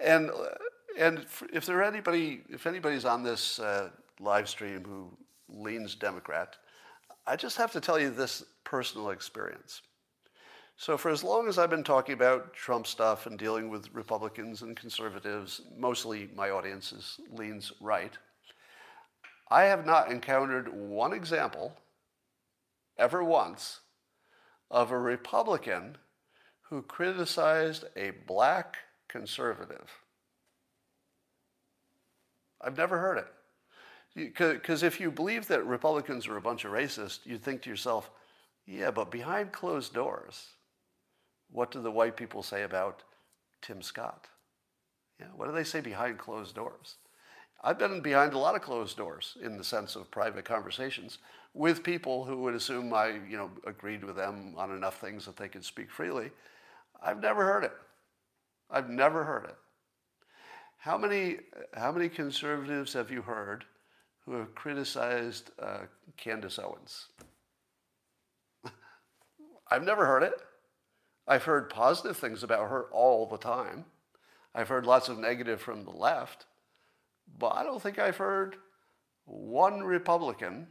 And 0.00 0.30
uh, 0.30 0.48
and 0.98 1.26
if 1.52 1.66
there 1.66 1.82
anybody, 1.82 2.42
if 2.48 2.66
anybody's 2.66 3.04
on 3.04 3.22
this 3.22 3.58
uh, 3.58 3.90
live 4.20 4.48
stream 4.48 4.84
who 4.84 5.10
leans 5.48 5.94
Democrat, 5.94 6.56
I 7.26 7.36
just 7.36 7.56
have 7.56 7.72
to 7.72 7.80
tell 7.80 7.98
you 7.98 8.10
this 8.10 8.44
personal 8.64 9.10
experience. 9.10 9.82
So 10.76 10.96
for 10.96 11.10
as 11.10 11.22
long 11.22 11.48
as 11.48 11.58
I've 11.58 11.70
been 11.70 11.84
talking 11.84 12.14
about 12.14 12.52
Trump 12.52 12.86
stuff 12.86 13.26
and 13.26 13.38
dealing 13.38 13.68
with 13.68 13.92
Republicans 13.92 14.62
and 14.62 14.76
conservatives, 14.76 15.60
mostly 15.76 16.28
my 16.34 16.50
audience 16.50 16.92
is, 16.92 17.20
leans 17.30 17.72
right, 17.80 18.12
I 19.48 19.64
have 19.64 19.86
not 19.86 20.10
encountered 20.10 20.72
one 20.72 21.12
example, 21.12 21.76
ever 22.98 23.22
once, 23.22 23.80
of 24.70 24.90
a 24.90 24.98
Republican 24.98 25.96
who 26.62 26.82
criticized 26.82 27.84
a 27.96 28.10
black 28.26 28.76
conservative 29.08 29.90
I've 32.64 32.78
never 32.78 32.98
heard 32.98 33.18
it. 33.18 33.26
Because 34.14 34.82
if 34.82 35.00
you 35.00 35.10
believe 35.10 35.46
that 35.48 35.66
Republicans 35.66 36.26
are 36.26 36.36
a 36.36 36.40
bunch 36.40 36.64
of 36.64 36.72
racists, 36.72 37.26
you 37.26 37.36
think 37.36 37.62
to 37.62 37.70
yourself, 37.70 38.10
Yeah, 38.66 38.90
but 38.90 39.10
behind 39.10 39.52
closed 39.52 39.92
doors, 39.92 40.46
what 41.50 41.70
do 41.70 41.82
the 41.82 41.90
white 41.90 42.16
people 42.16 42.42
say 42.42 42.62
about 42.62 43.02
Tim 43.60 43.82
Scott? 43.82 44.28
Yeah, 45.20 45.26
what 45.36 45.46
do 45.46 45.52
they 45.52 45.64
say 45.64 45.80
behind 45.80 46.18
closed 46.18 46.54
doors? 46.54 46.96
I've 47.66 47.78
been 47.78 48.02
behind 48.02 48.34
a 48.34 48.38
lot 48.38 48.54
of 48.54 48.60
closed 48.60 48.98
doors 48.98 49.38
in 49.40 49.56
the 49.56 49.64
sense 49.64 49.96
of 49.96 50.10
private 50.10 50.44
conversations 50.44 51.16
with 51.54 51.82
people 51.82 52.26
who 52.26 52.42
would 52.42 52.54
assume 52.54 52.92
I, 52.92 53.12
you 53.26 53.38
know, 53.38 53.50
agreed 53.66 54.04
with 54.04 54.16
them 54.16 54.52
on 54.58 54.70
enough 54.70 55.00
things 55.00 55.24
that 55.24 55.38
they 55.38 55.48
could 55.48 55.64
speak 55.64 55.90
freely. 55.90 56.30
I've 57.02 57.22
never 57.22 57.42
heard 57.42 57.64
it. 57.64 57.72
I've 58.70 58.90
never 58.90 59.24
heard 59.24 59.46
it. 59.46 59.56
How 60.76 60.98
many, 60.98 61.38
how 61.72 61.90
many 61.90 62.10
conservatives 62.10 62.92
have 62.92 63.10
you 63.10 63.22
heard 63.22 63.64
who 64.26 64.34
have 64.34 64.54
criticized 64.54 65.50
uh, 65.58 65.84
Candace 66.18 66.58
Owens? 66.58 67.06
I've 69.70 69.84
never 69.84 70.04
heard 70.04 70.22
it. 70.22 70.34
I've 71.26 71.44
heard 71.44 71.70
positive 71.70 72.18
things 72.18 72.42
about 72.42 72.68
her 72.68 72.84
all 72.92 73.24
the 73.24 73.38
time. 73.38 73.86
I've 74.54 74.68
heard 74.68 74.84
lots 74.84 75.08
of 75.08 75.16
negative 75.16 75.62
from 75.62 75.84
the 75.84 75.90
left, 75.90 76.44
but 77.38 77.54
I 77.54 77.62
don't 77.62 77.82
think 77.82 77.98
I've 77.98 78.16
heard 78.16 78.56
one 79.26 79.82
Republican 79.82 80.68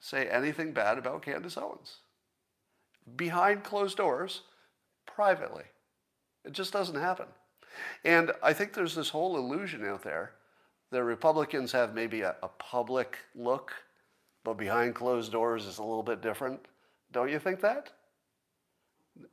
say 0.00 0.26
anything 0.26 0.72
bad 0.72 0.98
about 0.98 1.22
Candace 1.22 1.56
Owens. 1.56 1.98
Behind 3.16 3.62
closed 3.62 3.96
doors, 3.96 4.42
privately. 5.06 5.64
It 6.44 6.52
just 6.52 6.72
doesn't 6.72 6.96
happen. 6.96 7.26
And 8.04 8.32
I 8.42 8.52
think 8.52 8.72
there's 8.72 8.94
this 8.94 9.10
whole 9.10 9.36
illusion 9.36 9.86
out 9.86 10.02
there 10.02 10.32
that 10.90 11.04
Republicans 11.04 11.72
have 11.72 11.94
maybe 11.94 12.22
a, 12.22 12.34
a 12.42 12.48
public 12.48 13.18
look, 13.34 13.72
but 14.44 14.54
behind 14.54 14.94
closed 14.94 15.32
doors 15.32 15.66
is 15.66 15.78
a 15.78 15.82
little 15.82 16.02
bit 16.02 16.20
different. 16.20 16.60
Don't 17.12 17.30
you 17.30 17.38
think 17.38 17.60
that? 17.60 17.90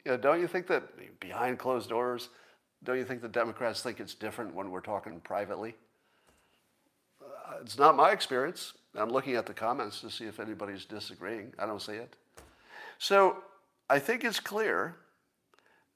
You 0.05 0.11
know, 0.11 0.17
don't 0.17 0.41
you 0.41 0.47
think 0.47 0.67
that 0.67 1.19
behind 1.19 1.59
closed 1.59 1.89
doors, 1.89 2.29
don't 2.83 2.97
you 2.97 3.05
think 3.05 3.21
the 3.21 3.27
Democrats 3.27 3.81
think 3.81 3.99
it's 3.99 4.13
different 4.13 4.53
when 4.53 4.69
we're 4.69 4.81
talking 4.81 5.19
privately? 5.21 5.75
It's 7.61 7.77
not 7.77 7.95
my 7.95 8.11
experience. 8.11 8.73
I'm 8.95 9.09
looking 9.09 9.35
at 9.35 9.45
the 9.45 9.53
comments 9.53 10.01
to 10.01 10.09
see 10.09 10.25
if 10.25 10.39
anybody's 10.39 10.85
disagreeing. 10.85 11.53
I 11.59 11.65
don't 11.65 11.81
see 11.81 11.93
it. 11.93 12.15
So 12.99 13.37
I 13.89 13.99
think 13.99 14.23
it's 14.23 14.39
clear 14.39 14.95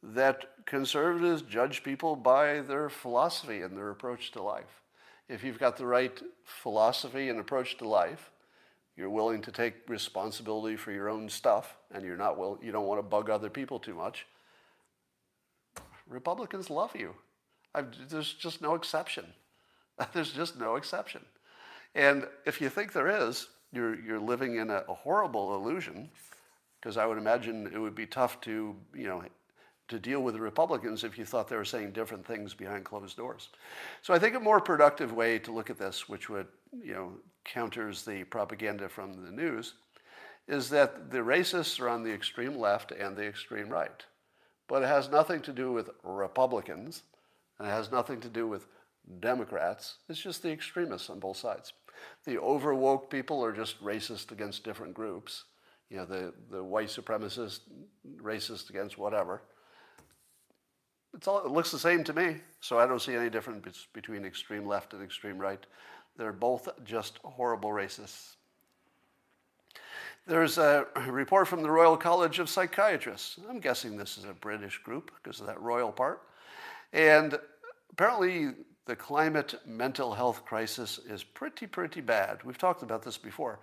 that 0.03 0.65
conservatives 0.65 1.41
judge 1.41 1.83
people 1.83 2.15
by 2.15 2.61
their 2.61 2.89
philosophy 2.89 3.61
and 3.61 3.77
their 3.77 3.89
approach 3.89 4.31
to 4.31 4.41
life. 4.41 4.81
If 5.29 5.43
you've 5.43 5.59
got 5.59 5.77
the 5.77 5.85
right 5.85 6.21
philosophy 6.43 7.29
and 7.29 7.39
approach 7.39 7.77
to 7.77 7.87
life, 7.87 8.31
you're 8.97 9.09
willing 9.09 9.41
to 9.43 9.51
take 9.51 9.73
responsibility 9.87 10.75
for 10.75 10.91
your 10.91 11.09
own 11.09 11.29
stuff, 11.29 11.77
and 11.91 12.03
you're 12.03 12.17
not 12.17 12.37
will, 12.37 12.59
you 12.61 12.71
don't 12.71 12.85
want 12.85 12.99
to 12.99 13.03
bug 13.03 13.29
other 13.29 13.49
people 13.49 13.79
too 13.79 13.95
much. 13.95 14.27
Republicans 16.07 16.69
love 16.69 16.95
you. 16.95 17.13
I've, 17.73 18.09
there's 18.09 18.33
just 18.33 18.61
no 18.61 18.75
exception. 18.75 19.25
there's 20.13 20.33
just 20.33 20.59
no 20.59 20.75
exception. 20.75 21.21
And 21.95 22.27
if 22.45 22.61
you 22.61 22.69
think 22.69 22.93
there 22.93 23.27
is, 23.27 23.47
you're, 23.73 23.99
you're 23.99 24.19
living 24.19 24.57
in 24.57 24.69
a, 24.69 24.83
a 24.87 24.93
horrible 24.93 25.55
illusion, 25.55 26.09
because 26.79 26.97
I 26.97 27.05
would 27.05 27.17
imagine 27.17 27.69
it 27.73 27.77
would 27.77 27.95
be 27.95 28.05
tough 28.05 28.41
to, 28.41 28.75
you 28.93 29.07
know, 29.07 29.23
to 29.87 29.99
deal 29.99 30.21
with 30.21 30.35
the 30.35 30.41
Republicans 30.41 31.03
if 31.03 31.17
you 31.17 31.25
thought 31.25 31.49
they 31.49 31.57
were 31.57 31.65
saying 31.65 31.91
different 31.91 32.25
things 32.25 32.53
behind 32.53 32.85
closed 32.85 33.17
doors. 33.17 33.49
So 34.01 34.13
I 34.13 34.19
think 34.19 34.35
a 34.35 34.39
more 34.39 34.61
productive 34.61 35.11
way 35.11 35.37
to 35.39 35.51
look 35.51 35.69
at 35.69 35.77
this, 35.77 36.07
which 36.07 36.29
would, 36.29 36.47
you 36.83 36.93
know, 36.93 37.11
counters 37.43 38.05
the 38.05 38.23
propaganda 38.23 38.87
from 38.87 39.25
the 39.25 39.31
news, 39.31 39.73
is 40.47 40.69
that 40.69 41.11
the 41.11 41.19
racists 41.19 41.79
are 41.79 41.89
on 41.89 42.03
the 42.03 42.13
extreme 42.13 42.57
left 42.57 42.91
and 42.91 43.15
the 43.15 43.25
extreme 43.25 43.69
right. 43.69 44.03
But 44.67 44.83
it 44.83 44.87
has 44.87 45.09
nothing 45.09 45.41
to 45.41 45.51
do 45.51 45.73
with 45.73 45.89
Republicans, 46.03 47.03
and 47.59 47.67
it 47.67 47.71
has 47.71 47.91
nothing 47.91 48.21
to 48.21 48.29
do 48.29 48.47
with 48.47 48.67
Democrats. 49.19 49.95
It's 50.07 50.21
just 50.21 50.41
the 50.41 50.51
extremists 50.51 51.09
on 51.09 51.19
both 51.19 51.37
sides. 51.37 51.73
The 52.25 52.37
overwoke 52.37 53.09
people 53.09 53.43
are 53.43 53.51
just 53.51 53.83
racist 53.83 54.31
against 54.31 54.63
different 54.63 54.93
groups. 54.93 55.45
You 55.89 55.97
know, 55.97 56.05
the, 56.05 56.33
the 56.49 56.63
white 56.63 56.87
supremacist, 56.87 57.61
racist 58.17 58.69
against 58.69 58.97
whatever. 58.97 59.41
It's 61.13 61.27
all, 61.27 61.45
it 61.45 61.51
looks 61.51 61.71
the 61.71 61.79
same 61.79 62.03
to 62.05 62.13
me, 62.13 62.37
so 62.61 62.79
I 62.79 62.87
don't 62.87 63.01
see 63.01 63.15
any 63.15 63.29
difference 63.29 63.87
between 63.93 64.23
extreme 64.23 64.65
left 64.65 64.93
and 64.93 65.03
extreme 65.03 65.37
right. 65.37 65.65
They're 66.17 66.31
both 66.31 66.69
just 66.85 67.19
horrible 67.23 67.71
racists. 67.71 68.35
There's 70.27 70.57
a 70.57 70.85
report 71.09 71.47
from 71.47 71.63
the 71.63 71.71
Royal 71.71 71.97
College 71.97 72.39
of 72.39 72.49
Psychiatrists. 72.49 73.39
I'm 73.49 73.59
guessing 73.59 73.97
this 73.97 74.17
is 74.17 74.25
a 74.25 74.33
British 74.33 74.77
group 74.77 75.11
because 75.21 75.41
of 75.41 75.47
that 75.47 75.59
royal 75.61 75.91
part. 75.91 76.21
And 76.93 77.37
apparently, 77.91 78.51
the 78.91 78.95
climate 78.97 79.55
mental 79.65 80.13
health 80.13 80.43
crisis 80.43 80.99
is 81.07 81.23
pretty, 81.23 81.65
pretty 81.65 82.01
bad. 82.01 82.43
We've 82.43 82.57
talked 82.57 82.83
about 82.83 83.03
this 83.03 83.17
before. 83.17 83.61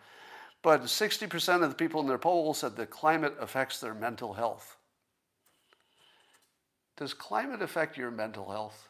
But 0.63 0.85
60% 0.85 1.63
of 1.63 1.69
the 1.69 1.77
people 1.77 2.01
in 2.01 2.07
their 2.07 2.17
poll 2.17 2.55
said 2.55 2.77
the 2.77 2.87
climate 2.87 3.37
affects 3.39 3.79
their 3.79 3.93
mental 3.93 4.33
health. 4.33 4.79
Does 6.97 7.13
climate 7.13 7.61
affect 7.61 7.99
your 7.99 8.11
mental 8.11 8.51
health? 8.51 8.89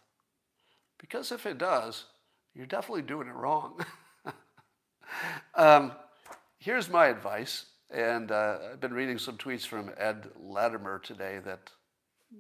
Because 1.01 1.33
if 1.33 1.45
it 1.45 1.59
does, 1.59 2.05
you're 2.55 2.67
definitely 2.67 3.03
doing 3.03 3.27
it 3.27 3.35
wrong. 3.35 3.85
um, 5.57 5.91
here's 6.61 6.89
my 6.89 7.07
advice, 7.07 7.67
and 7.91 8.31
uh, 8.31 8.59
I've 8.75 8.81
been 8.81 8.95
reading 8.95 9.19
some 9.19 9.39
tweets 9.39 9.67
from 9.67 9.91
Ed 9.99 10.29
Latimer 10.41 11.01
today 11.01 11.41
that 11.45 11.73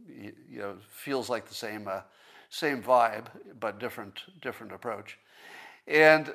you 0.06 0.60
know 0.60 0.76
feels 0.88 1.28
like 1.28 1.48
the 1.48 1.54
same 1.56 1.88
uh, 1.88 2.02
same 2.50 2.82
vibe, 2.82 3.26
but 3.58 3.78
different 3.78 4.20
different 4.40 4.72
approach. 4.72 5.18
And 5.86 6.32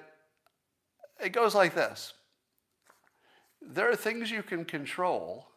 it 1.24 1.30
goes 1.30 1.55
like 1.55 1.76
this: 1.76 2.14
There 3.61 3.89
are 3.89 3.95
things 3.95 4.32
you 4.32 4.43
can 4.43 4.66
control 4.66 5.47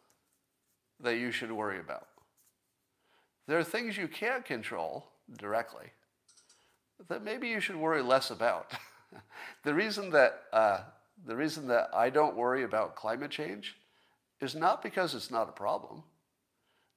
that 0.99 1.17
you 1.17 1.31
should 1.31 1.51
worry 1.51 1.79
about. 1.79 2.07
There 3.47 3.57
are 3.57 3.63
things 3.63 3.97
you 3.97 4.07
can't 4.07 4.43
control 4.43 5.07
directly 5.37 5.91
that 7.07 7.23
maybe 7.23 7.47
you 7.47 7.59
should 7.59 7.75
worry 7.75 8.01
less 8.01 8.31
about. 8.31 8.73
the 9.63 9.73
reason 9.73 10.09
that 10.11 10.43
uh, 10.51 10.79
the 11.25 11.35
reason 11.35 11.67
that 11.67 11.89
I 11.93 12.09
don't 12.09 12.35
worry 12.35 12.63
about 12.63 12.95
climate 12.95 13.31
change 13.31 13.75
is 14.41 14.55
not 14.55 14.83
because 14.83 15.15
it's 15.15 15.31
not 15.31 15.49
a 15.49 15.53
problem. 15.53 16.03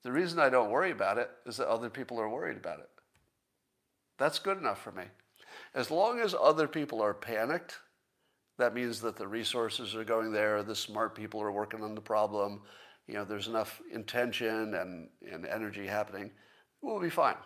The 0.03 0.13
reason 0.13 0.39
I 0.39 0.49
don't 0.49 0.71
worry 0.71 0.91
about 0.91 1.19
it 1.19 1.31
is 1.47 1.57
that 1.59 1.69
other 1.69 1.91
people 1.91 2.19
are 2.19 2.29
worried 2.29 2.57
about 2.57 2.81
it. 2.81 2.89
That's 4.21 4.39
good 4.39 4.59
enough 4.59 4.83
for 4.83 4.93
me. 4.93 5.05
As 5.75 5.91
long 5.91 6.21
as 6.21 6.35
other 6.39 6.69
people 6.69 7.03
are 7.03 7.15
panicked, 7.15 7.79
that 8.59 8.75
means 8.75 9.01
that 9.01 9.17
the 9.17 9.27
resources 9.27 9.97
are 9.97 10.05
going 10.05 10.31
there, 10.31 10.63
the 10.63 10.77
smart 10.77 11.15
people 11.15 11.41
are 11.41 11.51
working 11.51 11.83
on 11.83 11.95
the 11.95 12.03
problem, 12.03 12.61
you 13.09 13.15
know, 13.15 13.25
there's 13.25 13.49
enough 13.49 13.81
intention 13.93 14.75
and, 14.75 15.09
and 15.33 15.47
energy 15.47 15.87
happening, 15.87 16.31
we'll 16.83 17.01
be 17.01 17.09
fine. 17.09 17.37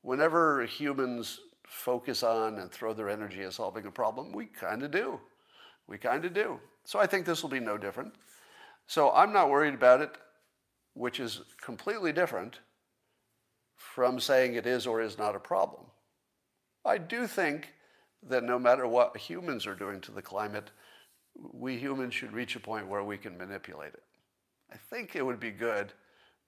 Whenever 0.00 0.64
humans 0.64 1.40
focus 1.66 2.22
on 2.22 2.56
and 2.56 2.72
throw 2.72 2.94
their 2.94 3.10
energy 3.10 3.42
at 3.42 3.52
solving 3.52 3.84
a 3.84 3.90
problem, 3.90 4.32
we 4.32 4.46
kind 4.46 4.82
of 4.82 4.90
do. 4.90 5.20
We 5.88 5.98
kind 5.98 6.24
of 6.24 6.32
do. 6.32 6.58
So 6.84 6.98
I 6.98 7.06
think 7.06 7.26
this 7.26 7.42
will 7.42 7.50
be 7.50 7.60
no 7.60 7.76
different. 7.76 8.14
So 8.86 9.10
I'm 9.10 9.34
not 9.34 9.50
worried 9.50 9.74
about 9.74 10.00
it, 10.00 10.16
which 10.94 11.20
is 11.20 11.42
completely 11.60 12.14
different 12.14 12.60
from 13.76 14.18
saying 14.18 14.54
it 14.54 14.66
is 14.66 14.86
or 14.86 15.02
is 15.02 15.18
not 15.18 15.36
a 15.36 15.40
problem. 15.40 15.87
I 16.88 16.96
do 16.96 17.26
think 17.26 17.74
that 18.28 18.42
no 18.42 18.58
matter 18.58 18.88
what 18.88 19.16
humans 19.16 19.66
are 19.66 19.74
doing 19.74 20.00
to 20.00 20.10
the 20.10 20.22
climate, 20.22 20.70
we 21.52 21.76
humans 21.76 22.14
should 22.14 22.32
reach 22.32 22.56
a 22.56 22.60
point 22.60 22.88
where 22.88 23.04
we 23.04 23.18
can 23.18 23.36
manipulate 23.36 23.92
it. 23.92 24.02
I 24.72 24.76
think 24.76 25.14
it 25.14 25.24
would 25.24 25.38
be 25.38 25.50
good, 25.50 25.92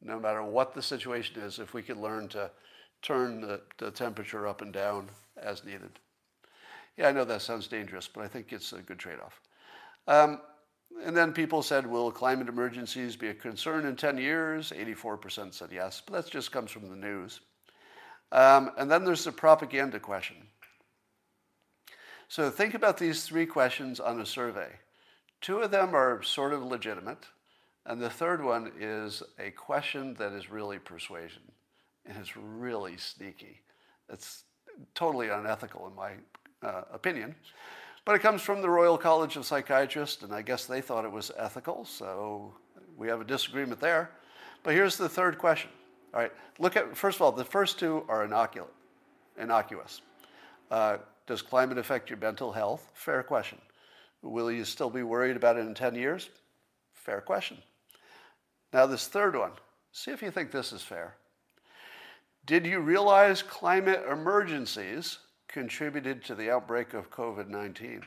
no 0.01 0.19
matter 0.19 0.43
what 0.43 0.75
the 0.75 0.83
situation 0.83 1.43
is, 1.43 1.59
if 1.59 1.75
we 1.75 1.83
could 1.83 1.99
learn 1.99 2.29
to 2.29 2.51
turn 3.03 3.43
the, 3.43 3.61
the 3.77 3.91
temperature 3.91 4.47
up 4.47 4.63
and 4.63 4.73
down 4.73 5.11
as 5.37 5.65
needed. 5.65 6.01
Yeah, 6.97 7.09
I 7.09 7.13
know 7.13 7.25
that 7.25 7.43
sounds 7.43 7.69
dangerous, 7.69 8.09
but 8.09 8.25
I 8.25 8.29
think 8.29 8.53
it's 8.53 8.73
a 8.73 8.81
good 8.81 8.99
trade 8.99 9.21
off. 9.21 9.41
Um, 10.09 10.41
and 11.05 11.15
then 11.15 11.33
people 11.33 11.63
said, 11.63 11.87
will 11.87 12.11
climate 12.11 12.49
emergencies 12.49 13.15
be 13.15 13.29
a 13.29 13.35
concern 13.35 13.85
in 13.85 13.95
10 13.95 14.17
years? 14.17 14.73
84% 14.73 15.53
said 15.53 15.69
yes, 15.71 16.03
but 16.05 16.15
that 16.15 16.31
just 16.31 16.51
comes 16.51 16.71
from 16.71 16.89
the 16.89 16.97
news. 16.97 17.41
Um, 18.33 18.71
and 18.79 18.91
then 18.91 19.05
there's 19.05 19.25
the 19.25 19.33
propaganda 19.33 19.99
question. 19.99 20.37
So 22.29 22.49
think 22.49 22.75
about 22.75 22.97
these 22.97 23.25
three 23.25 23.47
questions 23.47 23.99
on 23.99 24.21
a 24.21 24.27
survey. 24.27 24.69
Two 25.41 25.59
of 25.59 25.71
them 25.71 25.97
are 25.97 26.23
sort 26.23 26.53
of 26.53 26.63
legitimate, 26.63 27.27
and 27.87 28.01
the 28.01 28.11
third 28.11 28.45
one 28.45 28.71
is 28.79 29.23
a 29.39 29.51
question 29.51 30.15
that 30.15 30.33
is 30.33 30.51
really 30.51 30.79
persuasion, 30.79 31.43
and 32.07 32.17
it's 32.19 32.37
really 32.37 32.97
sneaky. 32.99 33.63
It's 34.09 34.45
totally 34.95 35.29
unethical, 35.29 35.89
in 35.89 35.95
my 35.97 36.13
uh, 36.63 36.83
opinion. 36.93 37.35
But 38.05 38.15
it 38.15 38.21
comes 38.21 38.43
from 38.43 38.63
the 38.63 38.71
Royal 38.71 38.97
College 38.97 39.37
of 39.37 39.45
Psychiatrists, 39.45 40.23
and 40.23 40.33
I 40.33 40.43
guess 40.43 40.67
they 40.67 40.81
thought 40.81 41.05
it 41.05 41.13
was 41.13 41.33
ethical, 41.37 41.85
so 41.85 42.55
we 42.97 43.09
have 43.09 43.21
a 43.21 43.25
disagreement 43.25 43.81
there. 43.81 44.11
But 44.63 44.75
here's 44.75 44.97
the 44.97 45.09
third 45.09 45.39
question. 45.39 45.71
All 46.13 46.21
right, 46.21 46.33
look 46.59 46.77
at, 46.77 46.97
first 46.97 47.17
of 47.17 47.23
all, 47.23 47.33
the 47.33 47.45
first 47.45 47.79
two 47.79 48.05
are 48.09 48.27
inoculant, 48.27 48.67
innocuous. 49.41 50.03
Uh, 50.71 50.99
does 51.27 51.43
climate 51.43 51.79
affect 51.79 52.11
your 52.11 52.19
mental 52.19 52.53
health? 52.53 52.91
Fair 52.95 53.23
question. 53.23 53.59
Will 54.23 54.51
you 54.51 54.65
still 54.65 54.91
be 54.91 55.03
worried 55.03 55.37
about 55.37 55.57
it 55.57 55.61
in 55.61 55.75
10 55.75 55.95
years? 55.95 56.29
Fair 56.93 57.21
question. 57.21 57.59
Now, 58.73 58.87
this 58.87 59.07
third 59.07 59.37
one, 59.37 59.53
see 59.93 60.11
if 60.11 60.23
you 60.23 60.31
think 60.31 60.51
this 60.51 60.73
is 60.73 60.83
fair. 60.83 61.15
Did 62.47 62.67
you 62.67 62.81
realize 62.81 63.43
climate 63.43 64.05
emergencies 64.11 65.19
contributed 65.49 66.25
to 66.25 66.35
the 66.35 66.51
outbreak 66.51 66.95
of 66.95 67.11
COVID 67.11 67.49
19? 67.49 68.03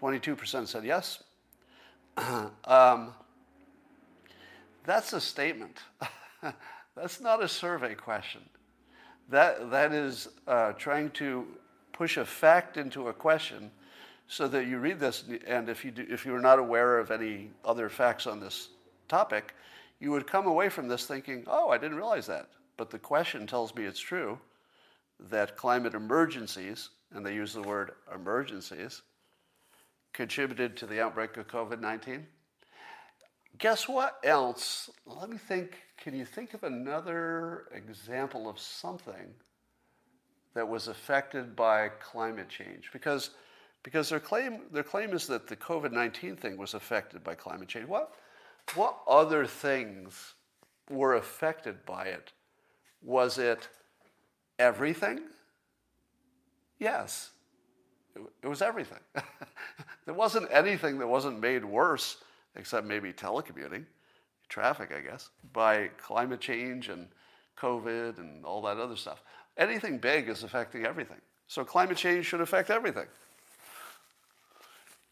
22% 0.00 0.66
said 0.66 0.84
yes. 0.84 1.22
um, 2.64 3.14
that's 4.84 5.12
a 5.12 5.20
statement. 5.20 5.78
that's 6.96 7.20
not 7.20 7.42
a 7.42 7.48
survey 7.48 7.94
question. 7.94 8.42
That, 9.30 9.70
that 9.70 9.92
is 9.92 10.28
uh, 10.46 10.72
trying 10.72 11.10
to 11.12 11.46
push 11.92 12.16
a 12.16 12.24
fact 12.24 12.76
into 12.76 13.08
a 13.08 13.12
question 13.12 13.70
so 14.26 14.48
that 14.48 14.66
you 14.66 14.78
read 14.78 14.98
this, 14.98 15.24
and 15.46 15.68
if 15.68 15.84
you, 15.84 15.90
do, 15.90 16.06
if 16.08 16.24
you 16.24 16.34
are 16.34 16.40
not 16.40 16.58
aware 16.58 16.98
of 16.98 17.10
any 17.10 17.50
other 17.64 17.88
facts 17.88 18.26
on 18.26 18.40
this 18.40 18.68
topic, 19.08 19.54
you 20.00 20.10
would 20.10 20.26
come 20.26 20.46
away 20.46 20.68
from 20.68 20.88
this 20.88 21.06
thinking, 21.06 21.44
oh, 21.46 21.70
I 21.70 21.78
didn't 21.78 21.96
realize 21.96 22.26
that. 22.26 22.48
But 22.76 22.90
the 22.90 22.98
question 22.98 23.46
tells 23.46 23.74
me 23.74 23.84
it's 23.84 24.00
true 24.00 24.38
that 25.30 25.56
climate 25.56 25.94
emergencies, 25.94 26.90
and 27.12 27.24
they 27.24 27.34
use 27.34 27.52
the 27.52 27.62
word 27.62 27.92
emergencies, 28.12 29.02
contributed 30.12 30.76
to 30.76 30.86
the 30.86 31.00
outbreak 31.00 31.36
of 31.36 31.46
COVID 31.46 31.80
19. 31.80 32.26
Guess 33.58 33.88
what 33.88 34.18
else? 34.24 34.90
Let 35.06 35.30
me 35.30 35.38
think. 35.38 35.78
Can 35.96 36.14
you 36.14 36.24
think 36.24 36.54
of 36.54 36.64
another 36.64 37.66
example 37.72 38.48
of 38.48 38.58
something 38.58 39.32
that 40.54 40.68
was 40.68 40.88
affected 40.88 41.54
by 41.54 41.88
climate 42.00 42.48
change? 42.48 42.90
Because, 42.92 43.30
because 43.82 44.08
their, 44.08 44.20
claim, 44.20 44.62
their 44.72 44.82
claim 44.82 45.12
is 45.12 45.26
that 45.28 45.46
the 45.46 45.56
COVID 45.56 45.92
19 45.92 46.36
thing 46.36 46.56
was 46.56 46.74
affected 46.74 47.22
by 47.22 47.34
climate 47.34 47.68
change. 47.68 47.86
What, 47.86 48.12
what 48.74 48.98
other 49.08 49.46
things 49.46 50.34
were 50.90 51.14
affected 51.14 51.86
by 51.86 52.06
it? 52.06 52.32
Was 53.02 53.38
it 53.38 53.68
everything? 54.58 55.20
Yes, 56.78 57.30
it 58.42 58.48
was 58.48 58.62
everything. 58.62 58.98
there 60.06 60.14
wasn't 60.14 60.48
anything 60.50 60.98
that 60.98 61.06
wasn't 61.06 61.40
made 61.40 61.64
worse, 61.64 62.18
except 62.56 62.86
maybe 62.86 63.12
telecommuting, 63.12 63.84
traffic, 64.48 64.92
I 64.96 65.00
guess, 65.00 65.30
by 65.52 65.88
climate 65.98 66.40
change 66.40 66.88
and 66.88 67.08
COVID 67.58 68.18
and 68.18 68.44
all 68.44 68.62
that 68.62 68.78
other 68.78 68.96
stuff. 68.96 69.22
Anything 69.56 69.98
big 69.98 70.28
is 70.28 70.42
affecting 70.42 70.84
everything. 70.84 71.20
So 71.46 71.64
climate 71.64 71.96
change 71.96 72.26
should 72.26 72.40
affect 72.40 72.70
everything. 72.70 73.06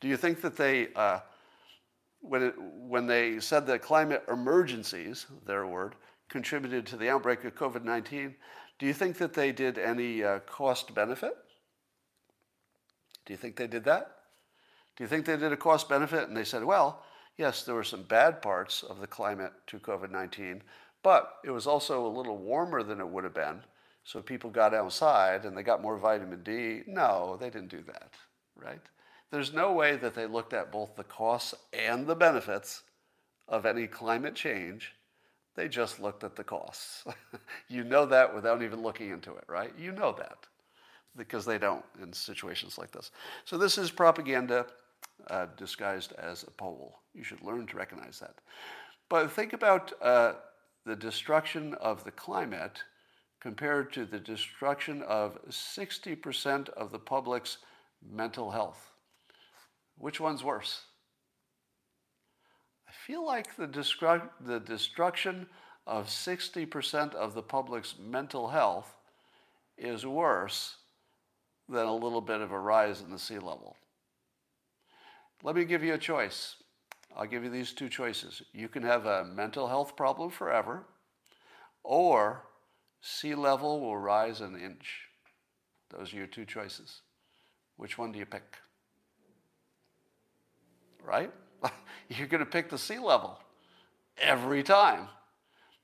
Do 0.00 0.08
you 0.08 0.16
think 0.16 0.40
that 0.40 0.56
they, 0.56 0.88
uh, 0.96 1.20
when, 2.20 2.42
it, 2.42 2.54
when 2.58 3.06
they 3.06 3.38
said 3.38 3.66
that 3.68 3.82
climate 3.82 4.24
emergencies, 4.28 5.26
their 5.46 5.66
word, 5.66 5.94
contributed 6.28 6.86
to 6.86 6.96
the 6.96 7.08
outbreak 7.08 7.44
of 7.44 7.54
COVID 7.54 7.84
19, 7.84 8.34
do 8.78 8.86
you 8.86 8.92
think 8.92 9.18
that 9.18 9.34
they 9.34 9.52
did 9.52 9.78
any 9.78 10.24
uh, 10.24 10.40
cost 10.40 10.92
benefit? 10.92 11.36
Do 13.24 13.32
you 13.32 13.36
think 13.36 13.54
they 13.54 13.68
did 13.68 13.84
that? 13.84 14.16
Do 14.96 15.04
you 15.04 15.08
think 15.08 15.24
they 15.24 15.36
did 15.36 15.52
a 15.52 15.56
cost 15.56 15.88
benefit 15.88 16.26
and 16.28 16.36
they 16.36 16.44
said, 16.44 16.64
well, 16.64 17.04
yes, 17.36 17.62
there 17.62 17.74
were 17.74 17.84
some 17.84 18.02
bad 18.02 18.42
parts 18.42 18.82
of 18.82 19.00
the 19.00 19.06
climate 19.06 19.52
to 19.68 19.78
COVID 19.78 20.10
19, 20.10 20.62
but 21.02 21.38
it 21.44 21.50
was 21.50 21.66
also 21.66 22.06
a 22.06 22.16
little 22.16 22.38
warmer 22.38 22.82
than 22.82 23.00
it 23.00 23.08
would 23.08 23.24
have 23.24 23.34
been. 23.34 23.60
So 24.04 24.20
people 24.20 24.50
got 24.50 24.74
outside 24.74 25.44
and 25.44 25.56
they 25.56 25.62
got 25.62 25.82
more 25.82 25.96
vitamin 25.96 26.42
D. 26.42 26.82
No, 26.86 27.36
they 27.40 27.50
didn't 27.50 27.70
do 27.70 27.82
that, 27.82 28.12
right? 28.56 28.80
There's 29.30 29.52
no 29.52 29.72
way 29.72 29.96
that 29.96 30.14
they 30.14 30.26
looked 30.26 30.52
at 30.52 30.72
both 30.72 30.94
the 30.96 31.04
costs 31.04 31.54
and 31.72 32.06
the 32.06 32.16
benefits 32.16 32.82
of 33.48 33.64
any 33.64 33.86
climate 33.86 34.34
change. 34.34 34.94
They 35.54 35.68
just 35.68 36.00
looked 36.00 36.24
at 36.24 36.36
the 36.36 36.44
costs. 36.44 37.04
you 37.68 37.84
know 37.84 38.06
that 38.06 38.34
without 38.34 38.62
even 38.62 38.82
looking 38.82 39.10
into 39.10 39.34
it, 39.36 39.44
right? 39.48 39.72
You 39.78 39.92
know 39.92 40.12
that 40.12 40.38
because 41.16 41.44
they 41.44 41.58
don't 41.58 41.84
in 42.02 42.12
situations 42.12 42.78
like 42.78 42.90
this. 42.90 43.10
So 43.44 43.58
this 43.58 43.78
is 43.78 43.90
propaganda 43.90 44.66
uh, 45.28 45.46
disguised 45.56 46.12
as 46.12 46.42
a 46.42 46.50
poll. 46.50 47.00
You 47.14 47.24
should 47.24 47.42
learn 47.42 47.66
to 47.68 47.76
recognize 47.76 48.18
that. 48.20 48.36
But 49.08 49.30
think 49.30 49.52
about 49.52 49.92
uh, 50.00 50.34
the 50.86 50.96
destruction 50.96 51.74
of 51.74 52.04
the 52.04 52.10
climate 52.10 52.82
compared 53.40 53.92
to 53.92 54.04
the 54.04 54.20
destruction 54.20 55.02
of 55.02 55.38
60% 55.48 56.68
of 56.70 56.92
the 56.92 56.98
public's 56.98 57.58
mental 58.02 58.50
health. 58.50 58.90
Which 59.98 60.20
one's 60.20 60.44
worse? 60.44 60.82
I 62.88 62.92
feel 63.06 63.26
like 63.26 63.56
the, 63.56 63.66
destru- 63.66 64.30
the 64.40 64.60
destruction 64.60 65.46
of 65.86 66.06
60% 66.06 67.14
of 67.14 67.34
the 67.34 67.42
public's 67.42 67.96
mental 67.98 68.48
health 68.48 68.94
is 69.76 70.06
worse 70.06 70.76
than 71.68 71.86
a 71.86 71.94
little 71.94 72.20
bit 72.20 72.40
of 72.40 72.52
a 72.52 72.58
rise 72.58 73.00
in 73.00 73.10
the 73.10 73.18
sea 73.18 73.38
level. 73.38 73.76
Let 75.42 75.56
me 75.56 75.64
give 75.64 75.82
you 75.82 75.94
a 75.94 75.98
choice. 75.98 76.56
I'll 77.16 77.26
give 77.26 77.44
you 77.44 77.50
these 77.50 77.72
two 77.72 77.88
choices. 77.88 78.42
You 78.52 78.68
can 78.68 78.82
have 78.82 79.06
a 79.06 79.24
mental 79.24 79.68
health 79.68 79.96
problem 79.96 80.30
forever, 80.30 80.84
or 81.82 82.44
sea 83.00 83.34
level 83.34 83.80
will 83.80 83.96
rise 83.96 84.40
an 84.40 84.58
inch. 84.58 85.08
Those 85.90 86.12
are 86.12 86.16
your 86.16 86.26
two 86.26 86.44
choices. 86.44 87.02
Which 87.76 87.98
one 87.98 88.12
do 88.12 88.18
you 88.18 88.26
pick? 88.26 88.56
Right? 91.04 91.32
You're 92.08 92.28
going 92.28 92.44
to 92.44 92.50
pick 92.50 92.70
the 92.70 92.78
sea 92.78 92.98
level 92.98 93.38
every 94.18 94.62
time 94.62 95.08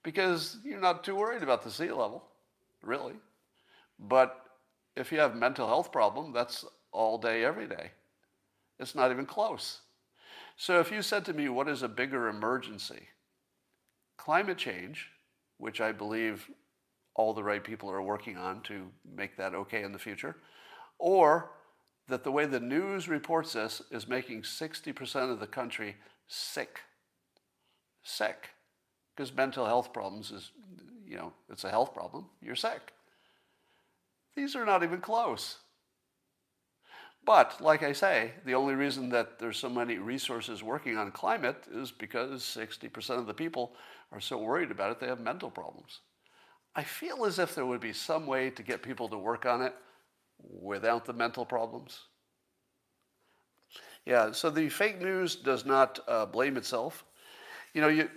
because 0.02 0.58
you're 0.62 0.80
not 0.80 1.02
too 1.02 1.14
worried 1.14 1.42
about 1.42 1.62
the 1.62 1.70
sea 1.70 1.90
level, 1.90 2.24
really. 2.82 3.14
But 3.98 4.38
if 4.96 5.10
you 5.10 5.18
have 5.18 5.34
mental 5.34 5.66
health 5.66 5.90
problem, 5.90 6.32
that's 6.32 6.64
all 6.92 7.18
day, 7.18 7.44
every 7.44 7.66
day. 7.66 7.92
It's 8.78 8.94
not 8.94 9.10
even 9.10 9.26
close. 9.26 9.80
So 10.56 10.80
if 10.80 10.90
you 10.90 11.02
said 11.02 11.24
to 11.26 11.32
me, 11.32 11.48
what 11.48 11.68
is 11.68 11.82
a 11.82 11.88
bigger 11.88 12.28
emergency? 12.28 13.08
Climate 14.16 14.58
change, 14.58 15.08
which 15.58 15.80
I 15.80 15.92
believe 15.92 16.50
all 17.14 17.32
the 17.32 17.42
right 17.42 17.62
people 17.62 17.90
are 17.90 18.02
working 18.02 18.36
on 18.36 18.62
to 18.62 18.88
make 19.16 19.36
that 19.36 19.54
okay 19.54 19.82
in 19.82 19.92
the 19.92 19.98
future, 19.98 20.36
or 20.98 21.50
that 22.08 22.24
the 22.24 22.32
way 22.32 22.46
the 22.46 22.60
news 22.60 23.08
reports 23.08 23.52
this 23.52 23.82
is 23.90 24.08
making 24.08 24.42
60% 24.42 25.30
of 25.30 25.40
the 25.40 25.46
country 25.46 25.96
sick. 26.26 26.80
Sick. 28.02 28.50
Because 29.14 29.34
mental 29.34 29.66
health 29.66 29.92
problems 29.92 30.30
is, 30.30 30.50
you 31.06 31.16
know, 31.16 31.32
it's 31.50 31.64
a 31.64 31.70
health 31.70 31.92
problem. 31.92 32.26
You're 32.40 32.54
sick. 32.54 32.92
These 34.34 34.54
are 34.54 34.64
not 34.64 34.82
even 34.82 35.00
close. 35.00 35.58
But, 37.28 37.60
like 37.60 37.82
I 37.82 37.92
say, 37.92 38.30
the 38.46 38.54
only 38.54 38.74
reason 38.74 39.10
that 39.10 39.38
there's 39.38 39.58
so 39.58 39.68
many 39.68 39.98
resources 39.98 40.62
working 40.62 40.96
on 40.96 41.12
climate 41.12 41.66
is 41.70 41.90
because 41.90 42.40
60% 42.40 43.18
of 43.18 43.26
the 43.26 43.34
people 43.34 43.74
are 44.12 44.18
so 44.18 44.38
worried 44.38 44.70
about 44.70 44.92
it, 44.92 44.98
they 44.98 45.08
have 45.08 45.20
mental 45.20 45.50
problems. 45.50 46.00
I 46.74 46.84
feel 46.84 47.26
as 47.26 47.38
if 47.38 47.54
there 47.54 47.66
would 47.66 47.82
be 47.82 47.92
some 47.92 48.26
way 48.26 48.48
to 48.48 48.62
get 48.62 48.82
people 48.82 49.10
to 49.10 49.18
work 49.18 49.44
on 49.44 49.60
it 49.60 49.74
without 50.38 51.04
the 51.04 51.12
mental 51.12 51.44
problems. 51.44 52.00
Yeah, 54.06 54.32
so 54.32 54.48
the 54.48 54.70
fake 54.70 54.98
news 54.98 55.36
does 55.36 55.66
not 55.66 55.98
uh, 56.08 56.24
blame 56.24 56.56
itself. 56.56 57.04
You 57.74 57.82
know, 57.82 57.88
you, 57.88 58.08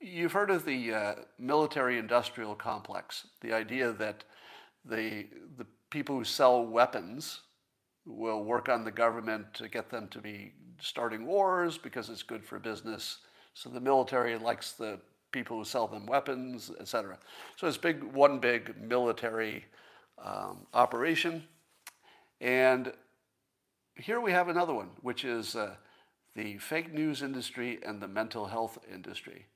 you've 0.00 0.30
heard 0.30 0.52
of 0.52 0.64
the 0.64 0.94
uh, 0.94 1.14
military 1.40 1.98
industrial 1.98 2.54
complex, 2.54 3.26
the 3.40 3.52
idea 3.52 3.90
that 3.90 4.22
the, 4.84 5.26
the 5.56 5.66
people 5.90 6.16
who 6.16 6.22
sell 6.22 6.64
weapons 6.64 7.40
will 8.06 8.44
work 8.44 8.68
on 8.68 8.84
the 8.84 8.90
government 8.90 9.52
to 9.54 9.68
get 9.68 9.90
them 9.90 10.08
to 10.08 10.18
be 10.18 10.52
starting 10.80 11.26
wars 11.26 11.78
because 11.78 12.08
it's 12.08 12.22
good 12.22 12.44
for 12.44 12.58
business. 12.58 13.18
So 13.54 13.68
the 13.68 13.80
military 13.80 14.36
likes 14.38 14.72
the 14.72 15.00
people 15.32 15.58
who 15.58 15.64
sell 15.64 15.86
them 15.86 16.06
weapons, 16.06 16.70
etc. 16.80 17.18
So 17.56 17.66
it's 17.66 17.76
big, 17.76 18.02
one 18.02 18.38
big 18.38 18.74
military 18.80 19.64
um, 20.22 20.66
operation. 20.74 21.44
And 22.40 22.92
here 23.94 24.20
we 24.20 24.32
have 24.32 24.48
another 24.48 24.74
one, 24.74 24.90
which 25.02 25.24
is 25.24 25.54
uh, 25.54 25.74
the 26.34 26.58
fake 26.58 26.92
news 26.92 27.22
industry 27.22 27.78
and 27.84 28.00
the 28.00 28.08
mental 28.08 28.46
health 28.46 28.78
industry. 28.92 29.46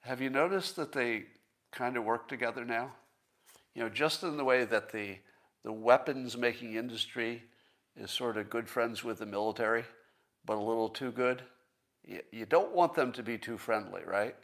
Have 0.00 0.20
you 0.20 0.28
noticed 0.28 0.76
that 0.76 0.92
they 0.92 1.24
kind 1.72 1.96
of 1.96 2.04
work 2.04 2.28
together 2.28 2.64
now? 2.64 2.92
You 3.74 3.82
know, 3.82 3.88
just 3.88 4.22
in 4.22 4.36
the 4.36 4.44
way 4.44 4.64
that 4.64 4.92
the, 4.92 5.16
the 5.64 5.72
weapons 5.72 6.36
making 6.36 6.74
industry 6.74 7.42
is 7.96 8.10
sort 8.10 8.36
of 8.36 8.50
good 8.50 8.68
friends 8.68 9.04
with 9.04 9.18
the 9.18 9.26
military, 9.26 9.84
but 10.44 10.56
a 10.56 10.60
little 10.60 10.88
too 10.88 11.12
good. 11.12 11.42
you, 12.04 12.46
don't 12.46 12.74
want 12.74 12.94
them 12.94 13.12
to 13.12 13.22
be 13.22 13.38
too 13.38 13.56
friendly, 13.56 14.02
right? 14.04 14.34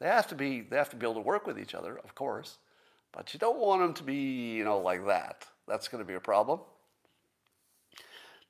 They 0.00 0.06
have 0.06 0.28
to 0.28 0.34
be 0.34 0.60
they 0.60 0.76
have 0.76 0.90
to 0.90 0.96
be 0.96 1.06
able 1.06 1.14
to 1.14 1.20
work 1.20 1.46
with 1.46 1.58
each 1.58 1.74
other, 1.74 1.98
of 1.98 2.14
course, 2.14 2.58
but 3.12 3.32
you 3.32 3.40
don't 3.40 3.58
want 3.58 3.82
them 3.82 3.94
to 3.94 4.02
be, 4.02 4.52
you 4.54 4.64
know, 4.64 4.78
like 4.78 5.06
that. 5.06 5.46
That's 5.66 5.88
going 5.88 6.02
to 6.02 6.08
be 6.08 6.14
a 6.14 6.20
problem. 6.20 6.60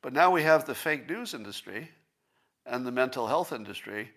But 0.02 0.12
now 0.12 0.30
we 0.30 0.42
have 0.42 0.64
the 0.64 0.74
fake 0.74 1.08
news 1.08 1.34
industry 1.34 1.90
and 2.66 2.86
the 2.86 2.92
mental 2.92 3.26
health 3.26 3.52
industry 3.52 4.10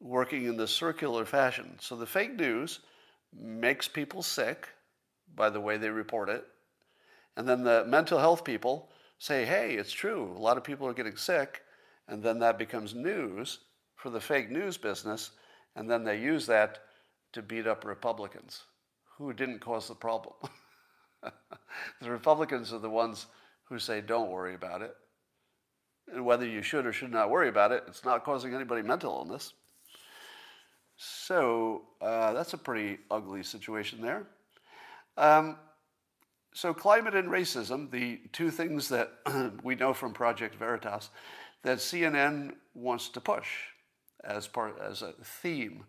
working 0.00 0.46
in 0.46 0.56
this 0.56 0.72
circular 0.72 1.24
fashion. 1.24 1.76
So 1.80 1.96
the 1.96 2.06
fake 2.06 2.36
news 2.36 2.80
makes 3.32 3.88
people 3.88 4.22
sick 4.22 4.68
by 5.34 5.48
the 5.48 5.60
way 5.60 5.78
they 5.78 5.88
report 5.88 6.28
it. 6.28 6.44
And 7.36 7.48
then 7.48 7.62
the 7.62 7.84
mental 7.86 8.18
health 8.18 8.44
people 8.44 8.90
say, 9.22 9.44
hey, 9.44 9.74
it's 9.74 9.92
true, 9.92 10.34
a 10.36 10.40
lot 10.40 10.56
of 10.56 10.64
people 10.64 10.84
are 10.84 10.92
getting 10.92 11.16
sick. 11.16 11.62
And 12.08 12.20
then 12.20 12.40
that 12.40 12.58
becomes 12.58 12.92
news 12.92 13.60
for 13.94 14.10
the 14.10 14.20
fake 14.20 14.50
news 14.50 14.76
business. 14.76 15.30
And 15.76 15.88
then 15.88 16.02
they 16.02 16.18
use 16.18 16.44
that 16.46 16.80
to 17.32 17.40
beat 17.40 17.68
up 17.68 17.84
Republicans 17.84 18.64
who 19.16 19.32
didn't 19.32 19.60
cause 19.60 19.86
the 19.86 19.94
problem. 19.94 20.34
the 21.22 22.10
Republicans 22.10 22.72
are 22.72 22.80
the 22.80 22.90
ones 22.90 23.26
who 23.68 23.78
say, 23.78 24.00
don't 24.00 24.28
worry 24.28 24.56
about 24.56 24.82
it. 24.82 24.92
And 26.12 26.26
whether 26.26 26.44
you 26.44 26.60
should 26.60 26.84
or 26.84 26.92
should 26.92 27.12
not 27.12 27.30
worry 27.30 27.48
about 27.48 27.70
it, 27.70 27.84
it's 27.86 28.04
not 28.04 28.24
causing 28.24 28.52
anybody 28.54 28.82
mental 28.82 29.12
illness. 29.12 29.52
So 30.96 31.82
uh, 32.00 32.32
that's 32.32 32.54
a 32.54 32.58
pretty 32.58 32.98
ugly 33.08 33.44
situation 33.44 34.02
there. 34.02 34.26
Um, 35.16 35.58
so 36.52 36.74
climate 36.74 37.14
and 37.14 37.28
racism, 37.28 37.90
the 37.90 38.20
two 38.32 38.50
things 38.50 38.88
that 38.88 39.12
we 39.62 39.74
know 39.74 39.94
from 39.94 40.12
Project 40.12 40.54
Veritas, 40.54 41.10
that 41.62 41.78
CNN 41.78 42.54
wants 42.74 43.08
to 43.10 43.20
push 43.20 43.48
as 44.24 44.46
part 44.46 44.78
as 44.80 45.02
a 45.02 45.12
theme. 45.22 45.84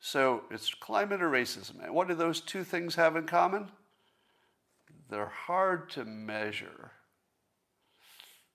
So 0.00 0.42
it's 0.50 0.74
climate 0.74 1.22
or 1.22 1.30
racism. 1.30 1.82
And 1.82 1.94
what 1.94 2.08
do 2.08 2.14
those 2.14 2.40
two 2.40 2.64
things 2.64 2.94
have 2.96 3.16
in 3.16 3.26
common? 3.26 3.70
They're 5.08 5.26
hard 5.26 5.90
to 5.90 6.04
measure. 6.04 6.90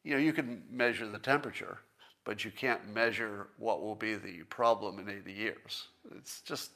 You 0.04 0.14
know, 0.14 0.20
you 0.20 0.34
can 0.34 0.64
measure 0.70 1.08
the 1.08 1.20
temperature, 1.20 1.80
but 2.24 2.44
you 2.44 2.52
can't 2.52 2.94
measure 2.94 3.48
what 3.58 3.82
will 3.82 3.96
be 3.96 4.16
the 4.16 4.44
problem 4.50 5.00
in 5.00 5.10
80 5.10 5.32
years. 5.32 5.88
It's 6.16 6.42
just, 6.42 6.72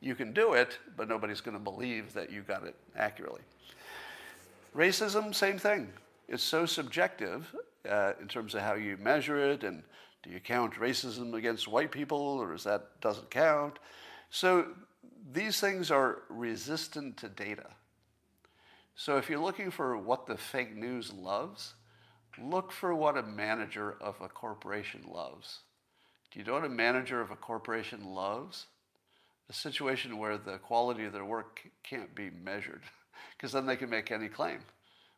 you 0.00 0.14
can 0.14 0.32
do 0.32 0.54
it, 0.54 0.78
but 0.96 1.08
nobody's 1.08 1.40
going 1.40 1.56
to 1.56 1.62
believe 1.62 2.12
that 2.14 2.30
you 2.30 2.42
got 2.42 2.64
it 2.64 2.74
accurately. 2.96 3.42
Racism, 4.74 5.34
same 5.34 5.58
thing. 5.58 5.92
It's 6.28 6.42
so 6.42 6.66
subjective 6.66 7.54
uh, 7.88 8.14
in 8.20 8.28
terms 8.28 8.54
of 8.54 8.62
how 8.62 8.74
you 8.74 8.96
measure 8.96 9.38
it, 9.38 9.62
and 9.62 9.82
do 10.22 10.30
you 10.30 10.40
count 10.40 10.74
racism 10.74 11.34
against 11.34 11.68
white 11.68 11.90
people, 11.90 12.18
or 12.18 12.54
is 12.54 12.64
that 12.64 13.00
doesn't 13.00 13.30
count? 13.30 13.78
So 14.30 14.66
these 15.32 15.60
things 15.60 15.90
are 15.90 16.22
resistant 16.28 17.16
to 17.18 17.28
data. 17.28 17.66
So 18.96 19.16
if 19.16 19.28
you're 19.28 19.38
looking 19.38 19.70
for 19.70 19.96
what 19.96 20.26
the 20.26 20.36
fake 20.36 20.74
news 20.74 21.12
loves, 21.12 21.74
look 22.40 22.72
for 22.72 22.94
what 22.94 23.16
a 23.16 23.22
manager 23.22 23.96
of 24.00 24.20
a 24.20 24.28
corporation 24.28 25.04
loves. 25.06 25.60
Do 26.30 26.40
you 26.40 26.44
know 26.44 26.54
what 26.54 26.64
a 26.64 26.68
manager 26.68 27.20
of 27.20 27.30
a 27.30 27.36
corporation 27.36 28.04
loves? 28.04 28.66
A 29.48 29.52
situation 29.52 30.18
where 30.18 30.38
the 30.38 30.58
quality 30.58 31.04
of 31.04 31.12
their 31.12 31.24
work 31.24 31.60
can't 31.82 32.14
be 32.14 32.30
measured, 32.30 32.82
because 33.36 33.52
then 33.52 33.66
they 33.66 33.76
can 33.76 33.90
make 33.90 34.10
any 34.10 34.28
claim. 34.28 34.60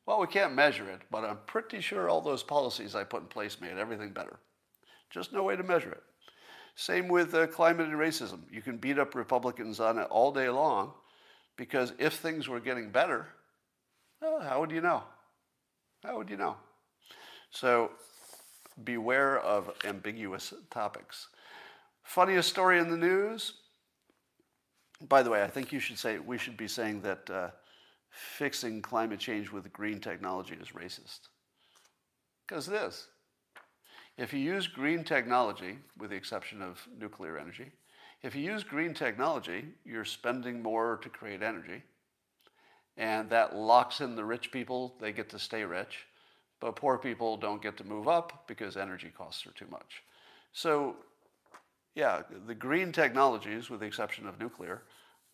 Well, 0.07 0.21
we 0.21 0.27
can't 0.29 0.55
measure 0.55 0.89
it, 0.89 1.01
but 1.11 1.25
I'm 1.25 1.39
pretty 1.47 1.81
sure 1.81 2.09
all 2.09 2.21
those 2.21 2.43
policies 2.43 2.95
I 2.95 3.05
put 3.05 3.23
in 3.23 3.29
place 3.29 3.61
made 3.61 3.77
everything 3.77 4.13
better. 4.13 4.39
Just 5.11 5.33
no 5.33 5.43
way 5.43 5.57
to 5.57 5.63
measure 5.63 5.91
it. 5.91 6.03
Same 6.77 7.09
with 7.09 7.35
uh, 7.35 7.47
climate 7.47 7.89
and 7.89 7.97
racism. 7.97 8.41
You 8.51 8.63
can 8.63 8.77
beat 8.77 8.99
up 8.99 9.15
Republicans 9.15 9.81
on 9.81 9.99
it 9.99 10.07
all 10.11 10.31
day 10.31 10.49
long 10.49 10.93
because 11.57 11.93
if 11.99 12.15
things 12.15 12.49
were 12.49 12.61
getting 12.61 12.91
better, 12.91 13.27
well, 14.21 14.41
how 14.41 14.61
would 14.61 14.71
you 14.71 14.81
know? 14.81 15.03
How 16.05 16.17
would 16.19 16.31
you 16.31 16.37
know? 16.37 16.57
So 17.51 17.91
beware 18.85 19.39
of 19.41 19.71
ambiguous 19.85 20.53
topics. 20.71 21.29
Funniest 22.03 22.49
story 22.49 22.79
in 22.79 22.91
the 22.91 22.97
news. 22.97 23.55
By 25.09 25.23
the 25.23 25.31
way, 25.31 25.43
I 25.43 25.49
think 25.49 25.73
you 25.73 25.81
should 25.81 25.99
say 25.99 26.19
we 26.19 26.39
should 26.39 26.57
be 26.57 26.69
saying 26.69 27.01
that 27.03 27.31
uh, 27.31 27.49
fixing 28.17 28.81
climate 28.81 29.21
change 29.21 29.53
with 29.53 29.73
green 29.73 30.01
technology 30.01 30.57
is 30.61 30.69
racist. 30.69 31.29
Because 32.47 32.69
it 32.69 32.75
is. 32.75 33.09
If 34.17 34.33
you 34.33 34.41
use 34.41 34.67
green 34.67 35.05
technology, 35.05 35.79
with 35.99 36.11
the 36.11 36.17
exception 36.17 36.63
of 36.63 36.81
nuclear 36.99 37.39
energy, 37.39 37.71
if 38.23 38.35
you 38.35 38.43
use 38.43 38.65
green 38.65 38.95
technology, 38.95 39.67
you're 39.85 40.07
spending 40.07 40.63
more 40.63 40.99
to 41.03 41.09
create 41.11 41.43
energy. 41.43 41.83
And 42.97 43.29
that 43.29 43.55
locks 43.55 44.01
in 44.01 44.17
the 44.17 44.25
rich 44.25 44.51
people, 44.51 44.95
they 45.01 45.13
get 45.13 45.29
to 45.31 45.39
stay 45.39 45.65
rich. 45.65 46.07
But 46.59 46.77
poor 46.77 46.97
people 46.97 47.37
don't 47.37 47.63
get 47.63 47.77
to 47.77 47.85
move 47.85 48.09
up 48.09 48.45
because 48.49 48.79
energy 48.79 49.13
costs 49.15 49.47
are 49.47 49.53
too 49.53 49.67
much. 49.71 50.03
So, 50.55 50.97
yeah, 51.95 52.23
the 52.47 52.55
green 52.55 52.93
technologies, 52.93 53.69
with 53.69 53.81
the 53.81 53.87
exception 53.87 54.27
of 54.27 54.41
nuclear, 54.41 54.85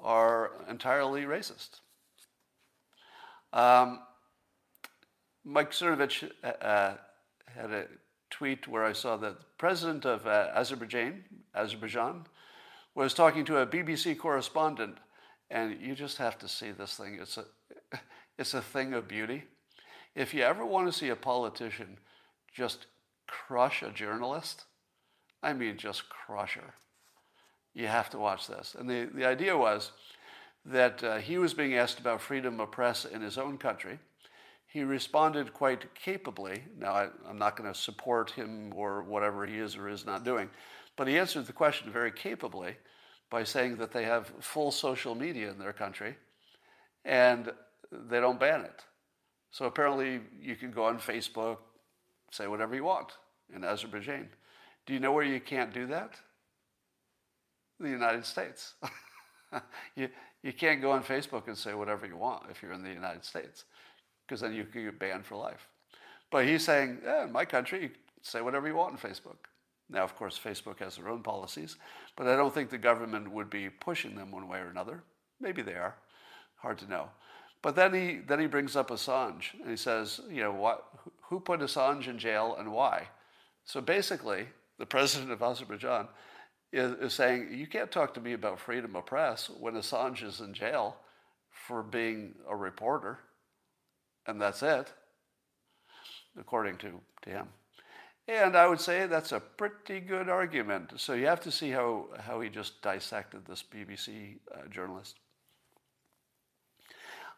are 0.01 0.65
entirely 0.69 1.23
racist. 1.23 1.81
Um, 3.53 4.01
Mike 5.45 5.73
Cernovich 5.73 6.31
uh, 6.43 6.95
had 7.47 7.71
a 7.71 7.87
tweet 8.31 8.67
where 8.67 8.85
I 8.85 8.93
saw 8.93 9.17
that 9.19 9.39
the 9.39 9.45
president 9.59 10.05
of 10.05 10.27
uh, 10.27 10.51
Azerbaijan, 10.55 11.25
Azerbaijan, 11.55 12.27
was 12.95 13.15
talking 13.15 13.45
to 13.47 13.59
a 13.59 13.67
BBC 13.67 14.19
correspondent, 14.19 14.99
and 15.51 15.81
you 15.81 15.95
just 15.95 16.19
have 16.19 16.39
to 16.39 16.49
see 16.49 16.71
this 16.71 16.95
thing. 16.95 17.19
It's 17.21 17.37
a, 17.37 17.45
it's 18.39 18.55
a 18.55 18.63
thing 18.63 18.95
of 18.95 19.09
beauty. 19.09 19.45
If 20.15 20.33
you 20.35 20.43
ever 20.43 20.65
want 20.65 20.87
to 20.87 20.99
see 20.99 21.09
a 21.09 21.17
politician 21.17 21.99
just 22.55 22.87
crush 23.27 23.83
a 23.83 23.91
journalist, 23.91 24.65
I 25.43 25.53
mean 25.53 25.77
just 25.77 26.09
crush 26.09 26.55
her, 26.55 26.75
you 27.75 27.87
have 27.87 28.11
to 28.11 28.19
watch 28.19 28.47
this. 28.47 28.77
And 28.79 28.89
the, 28.89 29.09
the 29.13 29.27
idea 29.27 29.57
was 29.57 29.93
that 30.65 31.03
uh, 31.03 31.19
he 31.19 31.39
was 31.39 31.55
being 31.55 31.75
asked 31.75 31.99
about 31.99 32.21
freedom 32.21 32.61
of 32.61 32.71
press 32.71 33.05
in 33.05 33.21
his 33.21 33.39
own 33.39 33.59
country. 33.59 33.99
He 34.67 34.85
responded 34.85 35.53
quite 35.53 35.95
capably. 35.95 36.63
Now, 36.79 36.93
I, 36.93 37.09
I'm 37.29 37.39
not 37.39 37.57
going 37.57 37.73
to 37.73 37.79
support 37.79 38.31
him 38.31 38.73
or 38.75 39.03
whatever 39.03 39.45
he 39.45 39.59
is 39.59 39.77
or 39.77 39.89
is 39.89 40.07
not 40.07 40.25
doing, 40.25 40.49
but 40.97 41.09
he 41.09 41.19
answered 41.19 41.47
the 41.47 41.53
question 41.53 41.91
very 41.91 42.13
capably 42.13 42.77
by 43.29 43.45
saying 43.45 43.77
that 43.77 43.93
they 43.93 44.05
have 44.05 44.33
full 44.41 44.71
social 44.71 45.15
media 45.15 45.51
in 45.51 45.59
their 45.59 45.73
country 45.73 46.17
and 47.05 47.51
they 47.91 48.21
don't 48.21 48.41
ban 48.41 48.63
it. 48.63 48.85
So 49.51 49.67
apparently, 49.67 50.21
you 50.41 50.57
can 50.57 50.71
go 50.71 50.85
on 50.85 50.99
Facebook, 50.99 51.59
say 52.31 52.47
whatever 52.47 52.75
you 52.75 52.85
want 52.85 53.13
in 53.55 53.65
Azerbaijan. 53.65 54.29
Do 54.87 54.95
you 54.95 55.01
know 55.01 55.13
where 55.13 55.25
you 55.25 55.41
can't 55.41 55.75
do 55.75 55.87
that? 55.89 56.15
The 57.79 57.91
United 57.91 58.25
States. 58.25 58.75
you, 59.97 60.09
you 60.43 60.53
can't 60.53 60.81
go 60.81 60.93
on 60.93 61.03
Facebook 61.03 61.47
and 61.47 61.57
say 61.57 61.75
whatever 61.75 62.07
you 62.07 62.17
want 62.17 62.45
if 62.51 62.63
you're 62.63 62.73
in 62.73 62.83
the 62.83 62.91
United 62.91 63.25
States, 63.25 63.65
because 64.27 64.41
then 64.41 64.53
you 64.53 64.65
could 64.65 64.85
get 64.85 64.99
banned 64.99 65.25
for 65.25 65.37
life. 65.37 65.69
But 66.31 66.47
he's 66.47 66.65
saying, 66.65 66.99
yeah, 67.05 67.25
in 67.25 67.33
my 67.33 67.45
country, 67.45 67.83
you 67.83 67.91
say 68.23 68.41
whatever 68.41 68.67
you 68.67 68.75
want 68.75 68.93
on 68.93 68.99
Facebook. 68.99 69.37
Now, 69.89 70.03
of 70.03 70.17
course, 70.17 70.41
Facebook 70.43 70.79
has 70.79 70.97
their 70.97 71.09
own 71.09 71.23
policies, 71.23 71.77
but 72.17 72.27
I 72.27 72.37
don't 72.37 72.53
think 72.53 72.71
the 72.71 72.79
government 72.79 73.31
would 73.31 73.51
be 73.51 73.69
pushing 73.69 74.15
them 74.15 74.31
one 74.31 74.49
way 74.49 74.59
or 74.59 74.69
another. 74.69 75.03
Maybe 75.41 75.63
they 75.63 75.75
are. 75.75 75.97
Hard 76.57 76.79
to 76.79 76.89
know. 76.89 77.11
But 77.61 77.77
then 77.77 77.93
he, 77.93 78.21
then 78.27 78.41
he 78.41 78.47
brings 78.47 78.75
up 78.75 78.91
Assange 78.91 79.53
and 79.61 79.71
he 79.71 79.77
says, 79.77 80.21
you 80.29 80.43
know, 80.43 80.53
what, 80.53 80.87
who 81.23 81.39
put 81.39 81.61
Assange 81.61 82.09
in 82.09 82.19
jail 82.19 82.57
and 82.59 82.73
why? 82.73 83.09
So 83.65 83.81
basically, 83.81 84.47
the 84.79 84.87
president 84.87 85.31
of 85.31 85.43
Azerbaijan 85.43 86.09
is, 86.73 86.93
is 87.01 87.13
saying, 87.13 87.49
you 87.53 87.67
can't 87.67 87.91
talk 87.91 88.15
to 88.15 88.21
me 88.21 88.33
about 88.33 88.59
freedom 88.59 88.97
of 88.97 89.07
press 89.07 89.51
when 89.51 89.75
Assange 89.75 90.23
is 90.23 90.41
in 90.41 90.55
jail 90.55 90.97
for 91.51 91.83
being 91.83 92.35
a 92.49 92.57
reporter. 92.57 93.19
And 94.27 94.41
that's 94.41 94.63
it, 94.63 94.93
according 96.39 96.77
to, 96.79 97.01
to 97.23 97.31
him. 97.31 97.49
And 98.29 98.57
I 98.57 98.69
would 98.69 98.81
say 98.81 99.07
that's 99.07 99.33
a 99.33 99.41
pretty 99.41 100.01
good 100.01 100.29
argument. 100.29 100.93
So 100.97 101.15
you 101.15 101.27
have 101.27 101.41
to 101.41 101.51
see 101.51 101.71
how, 101.71 102.07
how 102.21 102.41
he 102.41 102.49
just 102.49 102.81
dissected 102.81 103.45
this 103.47 103.63
BBC 103.63 104.37
uh, 104.55 104.69
journalist. 104.71 105.17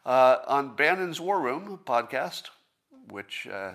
Uh, 0.05 0.37
on 0.47 0.76
Bannon's 0.76 1.20
War 1.20 1.41
Room 1.41 1.80
podcast, 1.87 2.51
which 3.09 3.49
uh, 3.51 3.72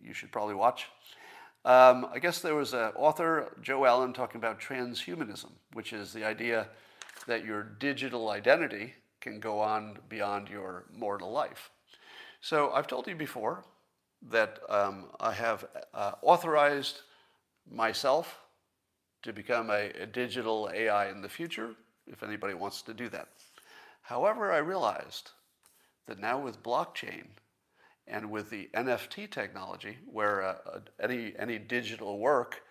you 0.00 0.14
should 0.14 0.30
probably 0.30 0.54
watch, 0.54 0.86
um, 1.64 2.08
I 2.12 2.18
guess 2.18 2.40
there 2.40 2.54
was 2.54 2.72
an 2.72 2.90
author, 2.96 3.56
Joe 3.62 3.84
Allen, 3.84 4.12
talking 4.12 4.38
about 4.40 4.60
transhumanism, 4.60 5.50
which 5.74 5.92
is 5.92 6.12
the 6.12 6.24
idea 6.24 6.68
that 7.26 7.44
your 7.44 7.62
digital 7.62 8.30
identity 8.30 8.94
can 9.20 9.38
go 9.38 9.60
on 9.60 9.98
beyond 10.08 10.48
your 10.48 10.84
mortal 10.92 11.30
life. 11.30 11.70
So 12.40 12.72
I've 12.72 12.88
told 12.88 13.06
you 13.06 13.14
before 13.14 13.64
that 14.30 14.58
um, 14.68 15.06
I 15.20 15.32
have 15.32 15.64
uh, 15.94 16.12
authorized 16.22 17.02
myself 17.70 18.40
to 19.22 19.32
become 19.32 19.70
a, 19.70 19.90
a 20.00 20.06
digital 20.06 20.68
AI 20.74 21.10
in 21.10 21.22
the 21.22 21.28
future, 21.28 21.76
if 22.08 22.24
anybody 22.24 22.54
wants 22.54 22.82
to 22.82 22.94
do 22.94 23.08
that. 23.10 23.28
However, 24.02 24.50
I 24.50 24.58
realized 24.58 25.30
that 26.06 26.18
now 26.18 26.40
with 26.40 26.62
blockchain 26.62 27.26
and 28.06 28.30
with 28.30 28.50
the 28.50 28.68
NFT 28.74 29.30
technology, 29.30 29.98
where 30.06 30.42
uh, 30.42 30.56
uh, 30.66 30.80
any, 31.00 31.34
any 31.38 31.58
digital 31.58 32.18
work 32.18 32.62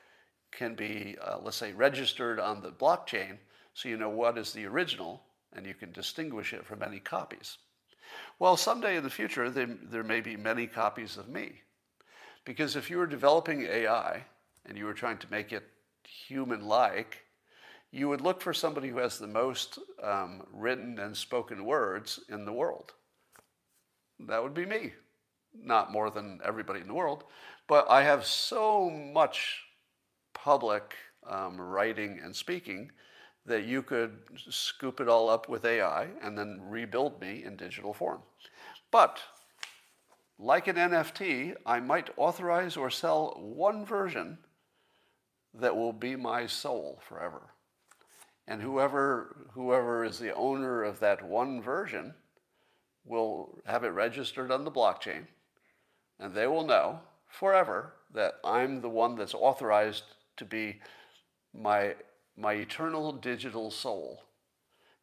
can 0.52 0.76
be, 0.76 1.16
uh, 1.26 1.38
let's 1.42 1.58
say, 1.58 1.72
registered 1.72 2.40
on 2.40 2.62
the 2.62 2.72
blockchain, 2.72 3.38
so 3.74 3.90
you 3.90 3.98
know 3.98 4.10
what 4.10 4.38
is 4.38 4.52
the 4.52 4.66
original 4.66 5.24
and 5.54 5.66
you 5.66 5.74
can 5.74 5.92
distinguish 5.92 6.54
it 6.54 6.66
from 6.66 6.84
any 6.84 7.00
copies. 7.00 7.58
Well, 8.40 8.58
someday 8.58 8.98
in 8.98 9.04
the 9.04 9.10
future, 9.10 9.50
there, 9.50 9.78
there 9.84 10.04
may 10.04 10.22
be 10.22 10.36
many 10.36 10.68
copies 10.68 11.18
of 11.18 11.30
me. 11.30 11.62
Because 12.46 12.76
if 12.76 12.90
you 12.90 12.98
were 12.98 13.08
developing 13.08 13.64
AI 13.64 14.24
and 14.66 14.78
you 14.78 14.86
were 14.86 14.94
trying 14.94 15.18
to 15.20 15.32
make 15.32 15.54
it 15.54 15.64
human 16.04 16.66
like, 16.66 17.20
you 17.92 18.08
would 18.10 18.22
look 18.22 18.42
for 18.42 18.54
somebody 18.54 18.90
who 18.90 18.98
has 18.98 19.18
the 19.18 19.28
most 19.28 19.78
um, 20.02 20.44
written 20.54 20.98
and 21.00 21.16
spoken 21.16 21.66
words 21.66 22.20
in 22.30 22.46
the 22.46 22.54
world. 22.54 22.94
That 24.28 24.42
would 24.42 24.54
be 24.54 24.66
me. 24.66 24.94
Not 25.54 25.92
more 25.92 26.10
than 26.10 26.40
everybody 26.44 26.82
in 26.82 26.88
the 26.88 26.94
world, 26.94 27.24
but 27.68 27.90
I 27.90 28.04
have 28.04 28.26
so 28.26 28.90
much 28.90 29.62
public 30.34 30.96
um, 31.28 31.60
writing 31.60 32.20
and 32.24 32.36
speaking 32.36 32.92
that 33.46 33.66
you 33.66 33.82
could 33.82 34.18
scoop 34.50 35.00
it 35.00 35.08
all 35.08 35.30
up 35.30 35.50
with 35.50 35.66
AI 35.66 36.08
and 36.22 36.38
then 36.38 36.60
rebuild 36.64 37.20
me 37.20 37.44
in 37.44 37.56
digital 37.56 37.94
form. 37.94 38.22
But 38.92 39.20
like 40.38 40.68
an 40.68 40.76
NFT, 40.76 41.56
I 41.66 41.80
might 41.80 42.10
authorize 42.18 42.76
or 42.76 42.90
sell 42.90 43.38
one 43.40 43.86
version 43.86 44.38
that 45.54 45.76
will 45.76 45.94
be 45.94 46.16
my 46.16 46.48
soul 46.48 47.02
forever. 47.08 47.42
And 48.48 48.62
whoever, 48.62 49.48
whoever 49.54 50.04
is 50.04 50.20
the 50.20 50.34
owner 50.34 50.84
of 50.84 51.00
that 51.00 51.24
one 51.24 51.62
version 51.62 52.16
will 53.06 53.60
have 53.66 53.84
it 53.84 53.90
registered 53.90 54.52
on 54.52 54.64
the 54.64 54.72
blockchain, 54.72 55.28
and 56.22 56.34
they 56.34 56.48
will 56.48 56.66
know 56.66 57.00
forever 57.28 57.94
that 58.14 58.36
I'm 58.46 58.82
the 58.82 58.90
one 58.90 59.16
that's 59.16 59.34
authorized 59.34 60.04
to 60.38 60.46
be 60.46 60.80
my, 61.54 61.96
my 62.38 62.54
eternal 62.54 63.12
digital 63.12 63.72
soul. 63.72 64.24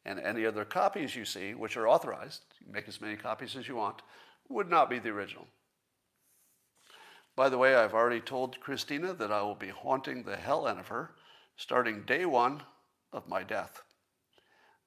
And 0.05 0.19
any 0.19 0.45
other 0.45 0.65
copies 0.65 1.15
you 1.15 1.25
see, 1.25 1.53
which 1.53 1.75
are 1.75 1.87
authorized, 1.87 2.45
make 2.67 2.87
as 2.87 3.01
many 3.01 3.17
copies 3.17 3.55
as 3.55 3.67
you 3.67 3.75
want, 3.75 4.01
would 4.47 4.69
not 4.69 4.89
be 4.89 4.97
the 4.97 5.09
original. 5.09 5.45
By 7.35 7.49
the 7.49 7.57
way, 7.57 7.75
I've 7.75 7.93
already 7.93 8.21
told 8.21 8.59
Christina 8.59 9.13
that 9.13 9.31
I 9.31 9.41
will 9.41 9.55
be 9.55 9.69
haunting 9.69 10.23
the 10.23 10.37
hell 10.37 10.65
out 10.65 10.79
of 10.79 10.87
her 10.87 11.11
starting 11.57 12.03
day 12.03 12.25
one 12.25 12.63
of 13.11 13.27
my 13.27 13.43
death. 13.43 13.81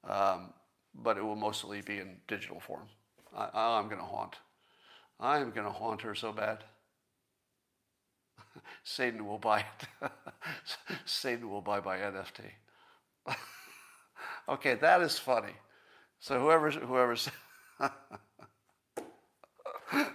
Um, 0.03 0.53
but 0.95 1.17
it 1.17 1.23
will 1.23 1.35
mostly 1.35 1.81
be 1.81 1.99
in 1.99 2.17
digital 2.27 2.59
form. 2.59 2.89
I, 3.35 3.79
am 3.79 3.85
going 3.85 4.01
to 4.01 4.05
haunt. 4.05 4.37
I 5.19 5.39
am 5.39 5.51
going 5.51 5.65
to 5.65 5.71
haunt 5.71 6.01
her 6.01 6.15
so 6.15 6.31
bad. 6.31 6.59
Satan 8.83 9.25
will 9.25 9.37
buy 9.37 9.59
it. 9.59 9.87
Satan 11.05 11.49
will 11.49 11.61
buy 11.61 11.79
my 11.79 11.97
NFT. 11.97 12.41
okay, 14.49 14.75
that 14.75 15.01
is 15.01 15.17
funny. 15.17 15.53
So 16.19 16.39
whoever's 16.39 16.75
whoever's 16.75 17.29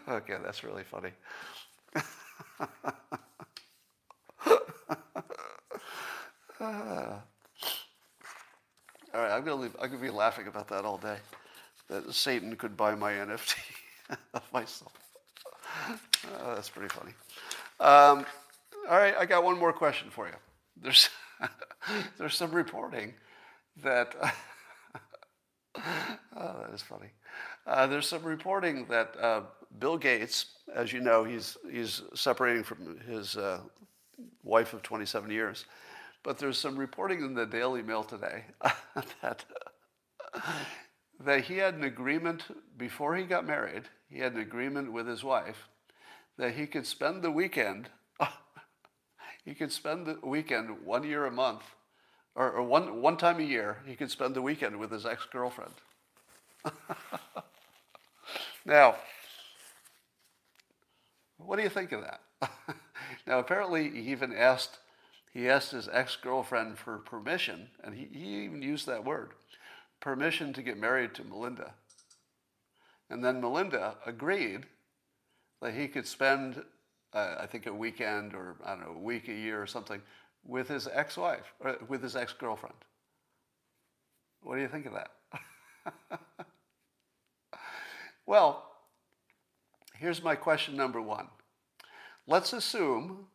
okay, 0.08 0.36
that's 0.42 0.64
really 0.64 0.84
funny. 0.84 1.10
all 6.60 7.22
right, 9.14 9.32
I'm 9.32 9.44
gonna 9.44 9.54
leave. 9.56 9.76
I'm 9.80 9.90
gonna 9.90 10.02
be 10.02 10.10
laughing 10.10 10.46
about 10.46 10.68
that 10.68 10.84
all 10.84 10.98
day. 10.98 11.18
That 11.88 12.12
Satan 12.14 12.56
could 12.56 12.76
buy 12.76 12.94
my 12.94 13.12
NFT 13.12 13.56
of 14.34 14.52
myself. 14.52 14.92
Oh, 16.40 16.54
that's 16.54 16.68
pretty 16.68 16.88
funny. 16.88 17.12
Um, 17.80 18.26
all 18.88 18.98
right, 18.98 19.14
I 19.18 19.26
got 19.26 19.44
one 19.44 19.58
more 19.58 19.72
question 19.72 20.10
for 20.10 20.26
you. 20.26 20.34
There's 20.80 21.08
there's 22.18 22.34
some 22.34 22.52
reporting 22.52 23.14
that 23.82 24.14
oh, 25.76 26.56
that 26.60 26.70
is 26.74 26.82
funny. 26.82 27.08
Uh, 27.66 27.86
there's 27.86 28.08
some 28.08 28.22
reporting 28.22 28.86
that 28.86 29.14
uh, 29.20 29.42
Bill 29.78 29.96
Gates, 29.98 30.46
as 30.74 30.92
you 30.92 31.00
know, 31.00 31.24
he's 31.24 31.56
he's 31.70 32.02
separating 32.14 32.64
from 32.64 32.98
his 33.00 33.36
uh, 33.36 33.60
wife 34.42 34.72
of 34.72 34.82
27 34.82 35.30
years, 35.30 35.66
but 36.22 36.38
there's 36.38 36.58
some 36.58 36.76
reporting 36.76 37.20
in 37.22 37.34
the 37.34 37.46
Daily 37.46 37.82
Mail 37.82 38.02
today 38.02 38.44
that 39.22 39.44
that 41.20 41.44
he 41.44 41.58
had 41.58 41.74
an 41.74 41.84
agreement 41.84 42.44
before 42.76 43.16
he 43.16 43.24
got 43.24 43.46
married. 43.46 43.84
He 44.08 44.20
had 44.20 44.34
an 44.34 44.40
agreement 44.40 44.92
with 44.92 45.06
his 45.06 45.22
wife 45.22 45.68
that 46.38 46.54
he 46.54 46.66
could 46.66 46.86
spend 46.86 47.22
the 47.22 47.30
weekend. 47.30 47.90
he 49.44 49.54
could 49.54 49.72
spend 49.72 50.06
the 50.06 50.18
weekend 50.22 50.84
one 50.84 51.04
year 51.04 51.26
a 51.26 51.30
month, 51.30 51.62
or, 52.34 52.50
or 52.50 52.62
one 52.62 53.02
one 53.02 53.16
time 53.16 53.38
a 53.38 53.44
year. 53.44 53.78
He 53.86 53.96
could 53.96 54.10
spend 54.10 54.34
the 54.34 54.42
weekend 54.42 54.78
with 54.78 54.90
his 54.90 55.04
ex 55.04 55.26
girlfriend. 55.30 55.74
now, 58.64 58.96
what 61.36 61.56
do 61.56 61.62
you 61.62 61.68
think 61.68 61.92
of 61.92 62.02
that? 62.02 62.20
now, 63.26 63.38
apparently, 63.38 63.90
he 63.90 64.10
even 64.10 64.32
asked 64.32 64.78
he 65.32 65.48
asked 65.48 65.72
his 65.72 65.88
ex 65.92 66.16
girlfriend 66.16 66.78
for 66.78 66.98
permission, 66.98 67.68
and 67.84 67.94
he, 67.94 68.08
he 68.10 68.44
even 68.44 68.62
used 68.62 68.86
that 68.86 69.04
word 69.04 69.32
permission 70.00 70.52
to 70.52 70.62
get 70.62 70.78
married 70.78 71.14
to 71.14 71.24
Melinda. 71.24 71.74
And 73.10 73.24
then 73.24 73.40
Melinda 73.40 73.96
agreed 74.04 74.66
that 75.60 75.74
he 75.74 75.88
could 75.88 76.06
spend, 76.06 76.62
uh, 77.12 77.36
I 77.40 77.46
think, 77.46 77.66
a 77.66 77.72
weekend 77.72 78.34
or, 78.34 78.56
I 78.64 78.70
don't 78.70 78.80
know, 78.80 78.96
a 78.96 79.02
week, 79.02 79.28
a 79.28 79.32
year 79.32 79.60
or 79.60 79.66
something 79.66 80.02
with 80.44 80.68
his 80.68 80.88
ex 80.92 81.16
wife, 81.16 81.52
or 81.60 81.76
with 81.88 82.02
his 82.02 82.16
ex 82.16 82.32
girlfriend. 82.32 82.76
What 84.42 84.56
do 84.56 84.62
you 84.62 84.68
think 84.68 84.86
of 84.86 84.92
that? 84.92 86.20
well, 88.26 88.64
here's 89.94 90.22
my 90.22 90.36
question 90.36 90.76
number 90.76 91.00
one. 91.00 91.28
Let's 92.26 92.52
assume 92.52 93.26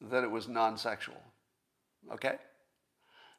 that 0.00 0.24
it 0.24 0.30
was 0.30 0.48
non 0.48 0.76
sexual. 0.76 1.22
Okay? 2.12 2.36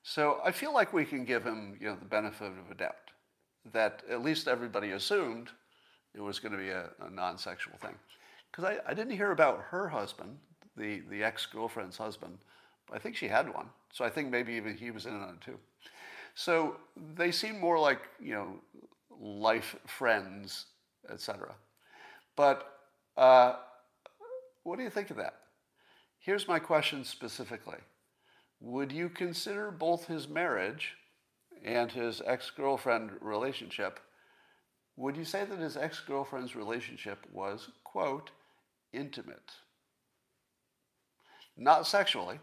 So 0.04 0.40
I 0.44 0.52
feel 0.52 0.74
like 0.74 0.94
we 0.94 1.06
can 1.06 1.26
give 1.26 1.44
him 1.44 1.78
you 1.80 1.88
know, 1.88 1.96
the 1.96 2.06
benefit 2.06 2.52
of 2.52 2.72
a 2.72 2.76
doubt 2.76 2.96
that 3.72 4.04
at 4.10 4.22
least 4.22 4.48
everybody 4.48 4.92
assumed 4.92 5.50
it 6.16 6.22
was 6.22 6.40
going 6.40 6.52
to 6.52 6.58
be 6.58 6.70
a, 6.70 6.90
a 7.06 7.10
non 7.10 7.38
sexual 7.38 7.76
thing. 7.82 7.96
Because 8.52 8.66
I, 8.66 8.92
I 8.92 8.94
didn't 8.94 9.16
hear 9.16 9.32
about 9.32 9.62
her 9.70 9.88
husband, 9.88 10.38
the, 10.78 11.02
the 11.10 11.24
ex 11.24 11.46
girlfriend's 11.46 11.98
husband, 11.98 12.38
but 12.88 12.96
I 12.96 13.00
think 13.00 13.16
she 13.16 13.28
had 13.28 13.54
one. 13.54 13.68
So 13.92 14.06
I 14.06 14.10
think 14.10 14.30
maybe 14.30 14.54
even 14.54 14.76
he 14.76 14.92
was 14.92 15.06
in 15.06 15.14
on 15.14 15.30
it 15.30 15.42
too. 15.42 15.58
So 16.36 16.78
they 17.16 17.32
seem 17.32 17.60
more 17.60 17.80
like, 17.80 18.02
you 18.20 18.34
know, 18.34 18.56
life 19.20 19.76
friends, 19.86 20.66
etc. 21.10 21.54
But 22.36 22.80
uh, 23.18 23.56
what 24.64 24.78
do 24.78 24.84
you 24.84 24.90
think 24.90 25.10
of 25.10 25.18
that? 25.18 25.36
Here's 26.20 26.48
my 26.48 26.60
question 26.60 27.04
specifically 27.04 27.80
Would 28.62 28.92
you 28.92 29.10
consider 29.10 29.72
both 29.72 30.06
his 30.08 30.28
marriage 30.28 30.96
and 31.64 31.92
his 31.92 32.22
ex 32.26 32.50
girlfriend 32.50 33.12
relationship? 33.22 34.00
Would 34.96 35.18
you 35.18 35.26
say 35.26 35.44
that 35.46 35.60
his 35.60 35.76
ex 35.76 36.00
girlfriend's 36.00 36.56
relationship 36.56 37.26
was, 37.32 37.70
quote, 37.84 38.30
intimate? 38.92 39.52
Not 41.58 41.88
sexually, 41.88 42.40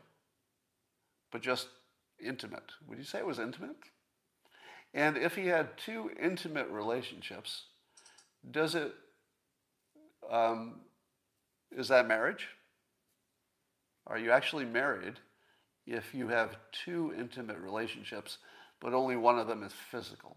but 1.31 1.43
just 1.43 1.69
intimate. 2.25 2.73
Would 2.87 2.99
you 2.99 3.05
say 3.05 3.19
it 3.19 3.27
was 3.27 3.39
intimate? 3.39 3.77
And 4.93 5.17
if 5.17 5.37
he 5.37 5.47
had 5.47 5.77
two 5.77 6.11
intimate 6.21 6.69
relationships, 6.69 7.63
does 8.51 8.75
it 8.75 8.95
um, 10.31 10.81
is 11.77 11.89
that 11.89 12.07
marriage? 12.07 12.49
Are 14.07 14.19
you 14.19 14.31
actually 14.33 14.65
married 14.65 15.15
if 15.87 16.15
you 16.15 16.29
have 16.29 16.57
two 16.73 17.15
intimate 17.17 17.59
relationships, 17.59 18.39
but 18.81 18.93
only 18.93 19.17
one 19.17 19.39
of 19.39 19.47
them 19.47 19.63
is 19.63 19.73
physical? 19.91 20.37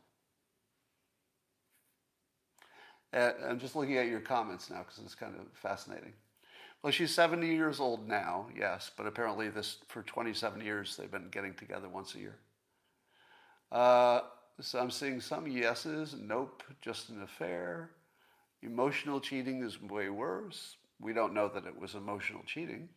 And 3.01 3.02
I'm 3.13 3.59
just 3.59 3.75
looking 3.75 3.97
at 3.97 4.07
your 4.07 4.19
comments 4.19 4.69
now 4.69 4.79
because 4.79 4.99
it's 5.03 5.15
kind 5.15 5.35
of 5.35 5.45
fascinating. 5.53 6.13
Well, 6.81 6.91
she's 6.91 7.13
70 7.13 7.47
years 7.47 7.79
old 7.79 8.07
now, 8.07 8.47
yes, 8.57 8.91
but 8.97 9.05
apparently 9.05 9.49
this 9.49 9.77
for 9.87 10.01
27 10.03 10.59
years 10.61 10.97
they've 10.97 11.11
been 11.11 11.29
getting 11.29 11.53
together 11.53 11.87
once 11.87 12.15
a 12.15 12.19
year. 12.19 12.35
Uh, 13.71 14.21
so 14.59 14.79
I'm 14.79 14.91
seeing 14.91 15.21
some 15.21 15.47
yeses, 15.47 16.15
nope, 16.19 16.63
just 16.81 17.09
an 17.09 17.21
affair. 17.21 17.91
Emotional 18.61 19.19
cheating 19.19 19.63
is 19.63 19.81
way 19.81 20.09
worse. 20.09 20.77
We 20.99 21.13
don't 21.13 21.33
know 21.33 21.47
that 21.49 21.65
it 21.65 21.79
was 21.79 21.95
emotional 21.95 22.43
cheating. 22.45 22.89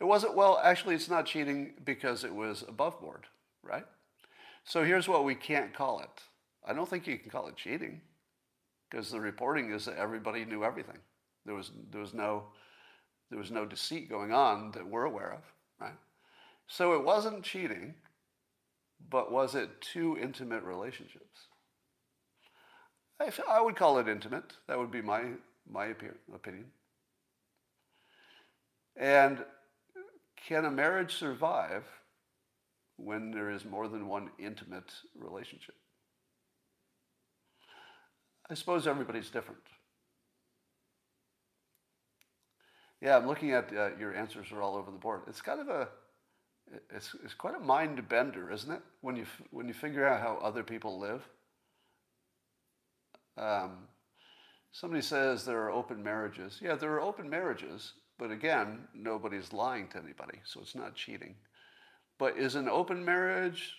It 0.00 0.04
wasn't, 0.04 0.34
well, 0.34 0.60
actually, 0.62 0.94
it's 0.94 1.08
not 1.08 1.26
cheating 1.26 1.74
because 1.84 2.24
it 2.24 2.34
was 2.34 2.64
above 2.66 3.00
board, 3.00 3.26
right? 3.62 3.86
So 4.64 4.84
here's 4.84 5.08
what 5.08 5.24
we 5.24 5.34
can't 5.34 5.74
call 5.74 6.00
it. 6.00 6.22
I 6.66 6.72
don't 6.72 6.88
think 6.88 7.06
you 7.06 7.18
can 7.18 7.30
call 7.30 7.48
it 7.48 7.56
cheating 7.56 8.00
because 8.90 9.10
the 9.10 9.20
reporting 9.20 9.72
is 9.72 9.84
that 9.86 9.96
everybody 9.96 10.44
knew 10.44 10.64
everything. 10.64 10.98
There 11.44 11.54
was, 11.54 11.70
there 11.90 12.00
was, 12.00 12.14
no, 12.14 12.44
there 13.30 13.38
was 13.38 13.50
no 13.50 13.64
deceit 13.64 14.08
going 14.08 14.32
on 14.32 14.72
that 14.72 14.86
we're 14.86 15.04
aware 15.04 15.32
of, 15.32 15.42
right? 15.80 15.96
So 16.66 16.94
it 16.94 17.04
wasn't 17.04 17.42
cheating, 17.42 17.94
but 19.10 19.30
was 19.30 19.54
it 19.54 19.80
two 19.80 20.16
intimate 20.20 20.62
relationships? 20.62 21.48
I, 23.20 23.30
I 23.48 23.60
would 23.60 23.76
call 23.76 23.98
it 23.98 24.08
intimate. 24.08 24.52
That 24.68 24.78
would 24.78 24.90
be 24.90 25.02
my, 25.02 25.22
my 25.70 25.86
opinion. 25.86 26.66
And 28.96 29.44
can 30.46 30.64
a 30.64 30.70
marriage 30.70 31.16
survive 31.16 31.84
when 32.96 33.30
there 33.30 33.50
is 33.50 33.64
more 33.64 33.88
than 33.88 34.08
one 34.08 34.30
intimate 34.38 34.92
relationship? 35.14 35.74
I 38.50 38.54
suppose 38.54 38.86
everybody's 38.86 39.30
different. 39.30 39.60
Yeah, 43.00 43.16
I'm 43.16 43.26
looking 43.26 43.52
at 43.52 43.70
uh, 43.76 43.90
your 43.98 44.14
answers 44.14 44.52
are 44.52 44.62
all 44.62 44.76
over 44.76 44.90
the 44.90 44.98
board. 44.98 45.22
It's 45.26 45.42
kind 45.42 45.60
of 45.60 45.68
a, 45.68 45.88
it's, 46.94 47.14
it's 47.24 47.34
quite 47.34 47.54
a 47.54 47.60
mind 47.60 48.08
bender, 48.08 48.50
isn't 48.50 48.70
it? 48.70 48.80
When 49.00 49.16
you, 49.16 49.26
when 49.50 49.68
you 49.68 49.74
figure 49.74 50.06
out 50.06 50.20
how 50.20 50.38
other 50.42 50.62
people 50.62 50.98
live. 50.98 51.22
Um, 53.36 53.88
somebody 54.72 55.02
says 55.02 55.44
there 55.44 55.60
are 55.62 55.70
open 55.70 56.02
marriages. 56.02 56.58
Yeah, 56.62 56.74
there 56.74 56.92
are 56.92 57.02
open 57.02 57.28
marriages, 57.28 57.92
but 58.18 58.30
again, 58.30 58.88
nobody's 58.94 59.52
lying 59.52 59.88
to 59.88 59.98
anybody, 59.98 60.38
so 60.44 60.60
it's 60.60 60.74
not 60.74 60.94
cheating. 60.94 61.34
But 62.18 62.38
is 62.38 62.54
an 62.54 62.68
open 62.68 63.04
marriage, 63.04 63.74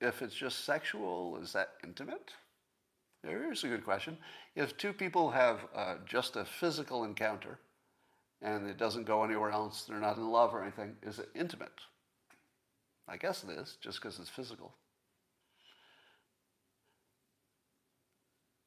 if 0.00 0.20
it's 0.20 0.34
just 0.34 0.66
sexual, 0.66 1.38
is 1.42 1.54
that 1.54 1.70
intimate? 1.82 2.32
Here's 3.26 3.64
a 3.64 3.68
good 3.68 3.84
question. 3.84 4.16
If 4.54 4.76
two 4.76 4.92
people 4.92 5.30
have 5.30 5.66
uh, 5.74 5.96
just 6.06 6.36
a 6.36 6.44
physical 6.44 7.04
encounter 7.04 7.58
and 8.40 8.68
it 8.68 8.78
doesn't 8.78 9.04
go 9.04 9.24
anywhere 9.24 9.50
else, 9.50 9.84
they're 9.84 9.98
not 9.98 10.16
in 10.16 10.30
love 10.30 10.54
or 10.54 10.62
anything, 10.62 10.94
is 11.02 11.18
it 11.18 11.28
intimate? 11.34 11.80
I 13.08 13.16
guess 13.16 13.44
it 13.44 13.50
is, 13.50 13.76
just 13.80 14.00
because 14.00 14.18
it's 14.18 14.28
physical. 14.28 14.74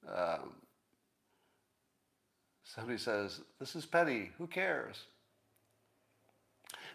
Um, 0.07 0.53
somebody 2.63 2.97
says, 2.97 3.41
This 3.59 3.75
is 3.75 3.85
petty, 3.85 4.31
who 4.37 4.47
cares? 4.47 5.03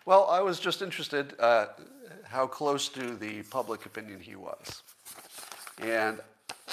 Well, 0.06 0.26
I 0.28 0.40
was 0.40 0.58
just 0.58 0.82
interested 0.82 1.34
uh, 1.38 1.66
how 2.24 2.46
close 2.46 2.88
to 2.90 3.16
the 3.16 3.42
public 3.44 3.86
opinion 3.86 4.20
he 4.20 4.36
was. 4.36 4.82
And 5.80 6.20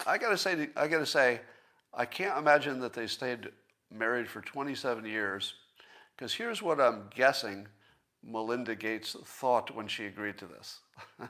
I 0.06 0.18
gotta 0.18 0.38
say, 0.38 0.70
I 0.76 0.88
gotta 0.88 1.06
say, 1.06 1.42
I 1.94 2.06
can't 2.06 2.38
imagine 2.38 2.80
that 2.80 2.94
they 2.94 3.08
stayed 3.08 3.50
married 3.92 4.30
for 4.30 4.42
27 4.42 5.06
years, 5.06 5.54
because 6.16 6.34
here's 6.34 6.62
what 6.62 6.80
I'm 6.80 7.10
guessing 7.14 7.68
Melinda 8.24 8.76
Gates 8.76 9.16
thought 9.26 9.76
when 9.76 9.88
she 9.88 10.06
agreed 10.06 10.38
to 10.38 10.46
this. 10.46 10.80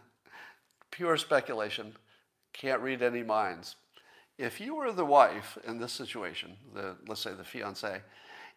Pure 0.91 1.17
speculation, 1.17 1.95
can't 2.53 2.81
read 2.81 3.01
any 3.01 3.23
minds. 3.23 3.75
If 4.37 4.59
you 4.59 4.75
were 4.75 4.91
the 4.91 5.05
wife 5.05 5.57
in 5.65 5.79
this 5.79 5.93
situation, 5.93 6.57
the, 6.73 6.95
let's 7.07 7.21
say 7.21 7.33
the 7.33 7.43
fiance, 7.43 8.01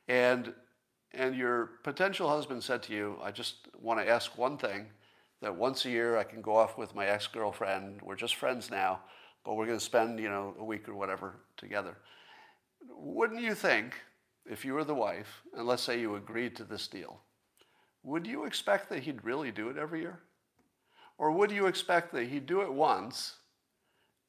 and, 0.09 0.53
and 1.13 1.35
your 1.35 1.71
potential 1.83 2.29
husband 2.29 2.63
said 2.63 2.83
to 2.85 2.93
you, 2.93 3.19
I 3.23 3.31
just 3.31 3.69
want 3.81 4.01
to 4.01 4.09
ask 4.09 4.37
one 4.37 4.59
thing, 4.59 4.87
that 5.41 5.55
once 5.55 5.85
a 5.85 5.91
year 5.91 6.17
I 6.17 6.25
can 6.25 6.41
go 6.41 6.57
off 6.57 6.79
with 6.79 6.95
my 6.95 7.07
ex-girlfriend, 7.07 8.01
we're 8.03 8.17
just 8.17 8.35
friends 8.37 8.71
now, 8.71 9.01
but 9.45 9.55
we're 9.55 9.67
going 9.67 9.79
to 9.79 9.85
spend, 9.85 10.19
you 10.19 10.29
know, 10.29 10.55
a 10.59 10.65
week 10.65 10.89
or 10.89 10.95
whatever 10.95 11.37
together. 11.57 11.97
Wouldn't 12.89 13.43
you 13.43 13.55
think, 13.55 13.95
if 14.47 14.65
you 14.65 14.75
were 14.75 14.85
the 14.85 14.95
wife, 14.95 15.43
and 15.57 15.67
let's 15.67 15.83
say 15.83 16.01
you 16.01 16.17
agreed 16.17 16.57
to 16.57 16.65
this 16.65 16.89
deal, 16.89 17.21
would 18.03 18.27
you 18.27 18.45
expect 18.45 18.89
that 18.91 19.03
he'd 19.03 19.25
really 19.25 19.51
do 19.51 19.69
it 19.69 19.79
every 19.79 20.01
year? 20.01 20.21
Or 21.17 21.31
would 21.31 21.51
you 21.51 21.67
expect 21.67 22.13
that 22.13 22.29
he'd 22.29 22.47
do 22.47 22.63
it 22.63 22.73
once, 22.73 23.37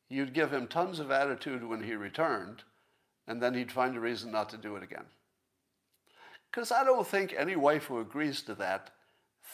you'd 0.07 0.33
give 0.33 0.53
him 0.53 0.67
tons 0.67 0.99
of 0.99 1.11
attitude 1.11 1.63
when 1.63 1.83
he 1.83 1.95
returned, 1.95 2.63
and 3.27 3.41
then 3.41 3.53
he'd 3.53 3.71
find 3.71 3.95
a 3.95 3.99
reason 3.99 4.31
not 4.31 4.49
to 4.49 4.57
do 4.57 4.75
it 4.75 4.83
again? 4.83 5.05
Because 6.51 6.71
I 6.71 6.83
don't 6.83 7.07
think 7.07 7.33
any 7.35 7.55
wife 7.55 7.85
who 7.85 7.99
agrees 7.99 8.41
to 8.43 8.55
that 8.55 8.91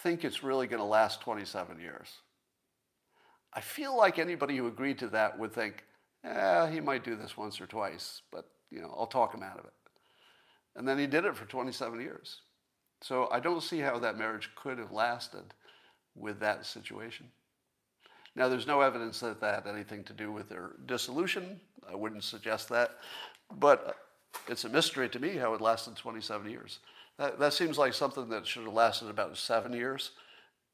think 0.04 0.24
it's 0.24 0.44
really 0.44 0.68
going 0.68 0.82
to 0.82 0.86
last 0.86 1.22
27 1.22 1.80
years. 1.80 2.10
I 3.54 3.62
feel 3.62 3.96
like 3.98 4.20
anybody 4.20 4.58
who 4.58 4.68
agreed 4.68 5.00
to 5.00 5.08
that 5.08 5.38
would 5.38 5.54
think, 5.54 5.84
yeah, 6.24 6.70
he 6.70 6.80
might 6.80 7.04
do 7.04 7.16
this 7.16 7.36
once 7.36 7.60
or 7.60 7.68
twice, 7.68 8.22
but 8.32 8.50
you 8.70 8.82
know, 8.82 8.94
I'll 8.98 9.08
talk 9.08 9.34
him 9.34 9.44
out 9.44 9.60
of 9.60 9.66
it. 9.66 9.74
And 10.76 10.88
then 10.88 10.98
he 10.98 11.08
did 11.08 11.26
it 11.26 11.36
for 11.36 11.46
27 11.46 12.00
years. 12.00 12.42
So 13.02 13.28
I 13.32 13.40
don't 13.40 13.64
see 13.64 13.80
how 13.80 14.00
that 14.00 14.18
marriage 14.18 14.50
could 14.56 14.78
have 14.78 14.92
lasted 14.92 15.54
with 16.16 16.40
that 16.40 16.66
situation. 16.66 17.28
Now, 18.36 18.48
there's 18.48 18.68
no 18.68 18.82
evidence 18.82 19.20
that 19.20 19.42
that 19.42 19.66
had 19.66 19.74
anything 19.74 20.04
to 20.06 20.14
do 20.14 20.32
with 20.32 20.48
their 20.48 20.72
dissolution. 20.86 21.60
I 21.90 21.96
wouldn't 21.96 22.24
suggest 22.24 22.70
that. 22.70 22.92
But 23.54 23.98
it's 24.48 24.64
a 24.64 24.70
mystery 24.70 25.10
to 25.10 25.20
me 25.20 25.36
how 25.36 25.54
it 25.54 25.62
lasted 25.62 25.98
27 25.98 26.50
years. 26.50 26.80
That, 27.18 27.40
that 27.40 27.54
seems 27.54 27.78
like 27.78 27.94
something 27.94 28.30
that 28.30 28.48
should 28.48 28.64
have 28.64 28.74
lasted 28.74 29.10
about 29.10 29.38
seven 29.38 29.74
years. 29.74 30.12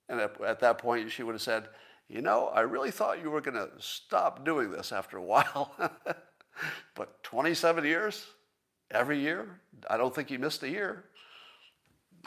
And 0.07 0.19
at, 0.19 0.39
at 0.41 0.59
that 0.59 0.77
point, 0.77 1.11
she 1.11 1.23
would 1.23 1.33
have 1.33 1.41
said, 1.41 1.67
you 2.09 2.21
know, 2.21 2.47
I 2.47 2.61
really 2.61 2.91
thought 2.91 3.21
you 3.21 3.29
were 3.29 3.41
going 3.41 3.55
to 3.55 3.69
stop 3.79 4.45
doing 4.45 4.71
this 4.71 4.91
after 4.91 5.17
a 5.17 5.23
while. 5.33 5.75
but 6.95 7.23
27 7.23 7.83
years, 7.83 8.25
every 8.91 9.19
year, 9.19 9.59
I 9.89 9.97
don't 9.97 10.13
think 10.13 10.31
you 10.31 10.39
missed 10.39 10.63
a 10.63 10.69
year. 10.69 11.05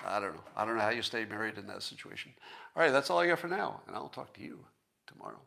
I 0.04 0.20
don't 0.20 0.34
know. 0.34 0.44
I 0.56 0.64
don't 0.64 0.76
know 0.76 0.82
how 0.82 0.90
you 0.90 1.02
stay 1.02 1.24
married 1.24 1.58
in 1.58 1.66
that 1.66 1.82
situation. 1.82 2.32
All 2.74 2.82
right, 2.82 2.92
that's 2.92 3.10
all 3.10 3.18
I 3.18 3.26
got 3.26 3.38
for 3.38 3.48
now, 3.48 3.80
and 3.86 3.96
I'll 3.96 4.08
talk 4.08 4.32
to 4.34 4.42
you 4.42 4.58
tomorrow. 5.06 5.40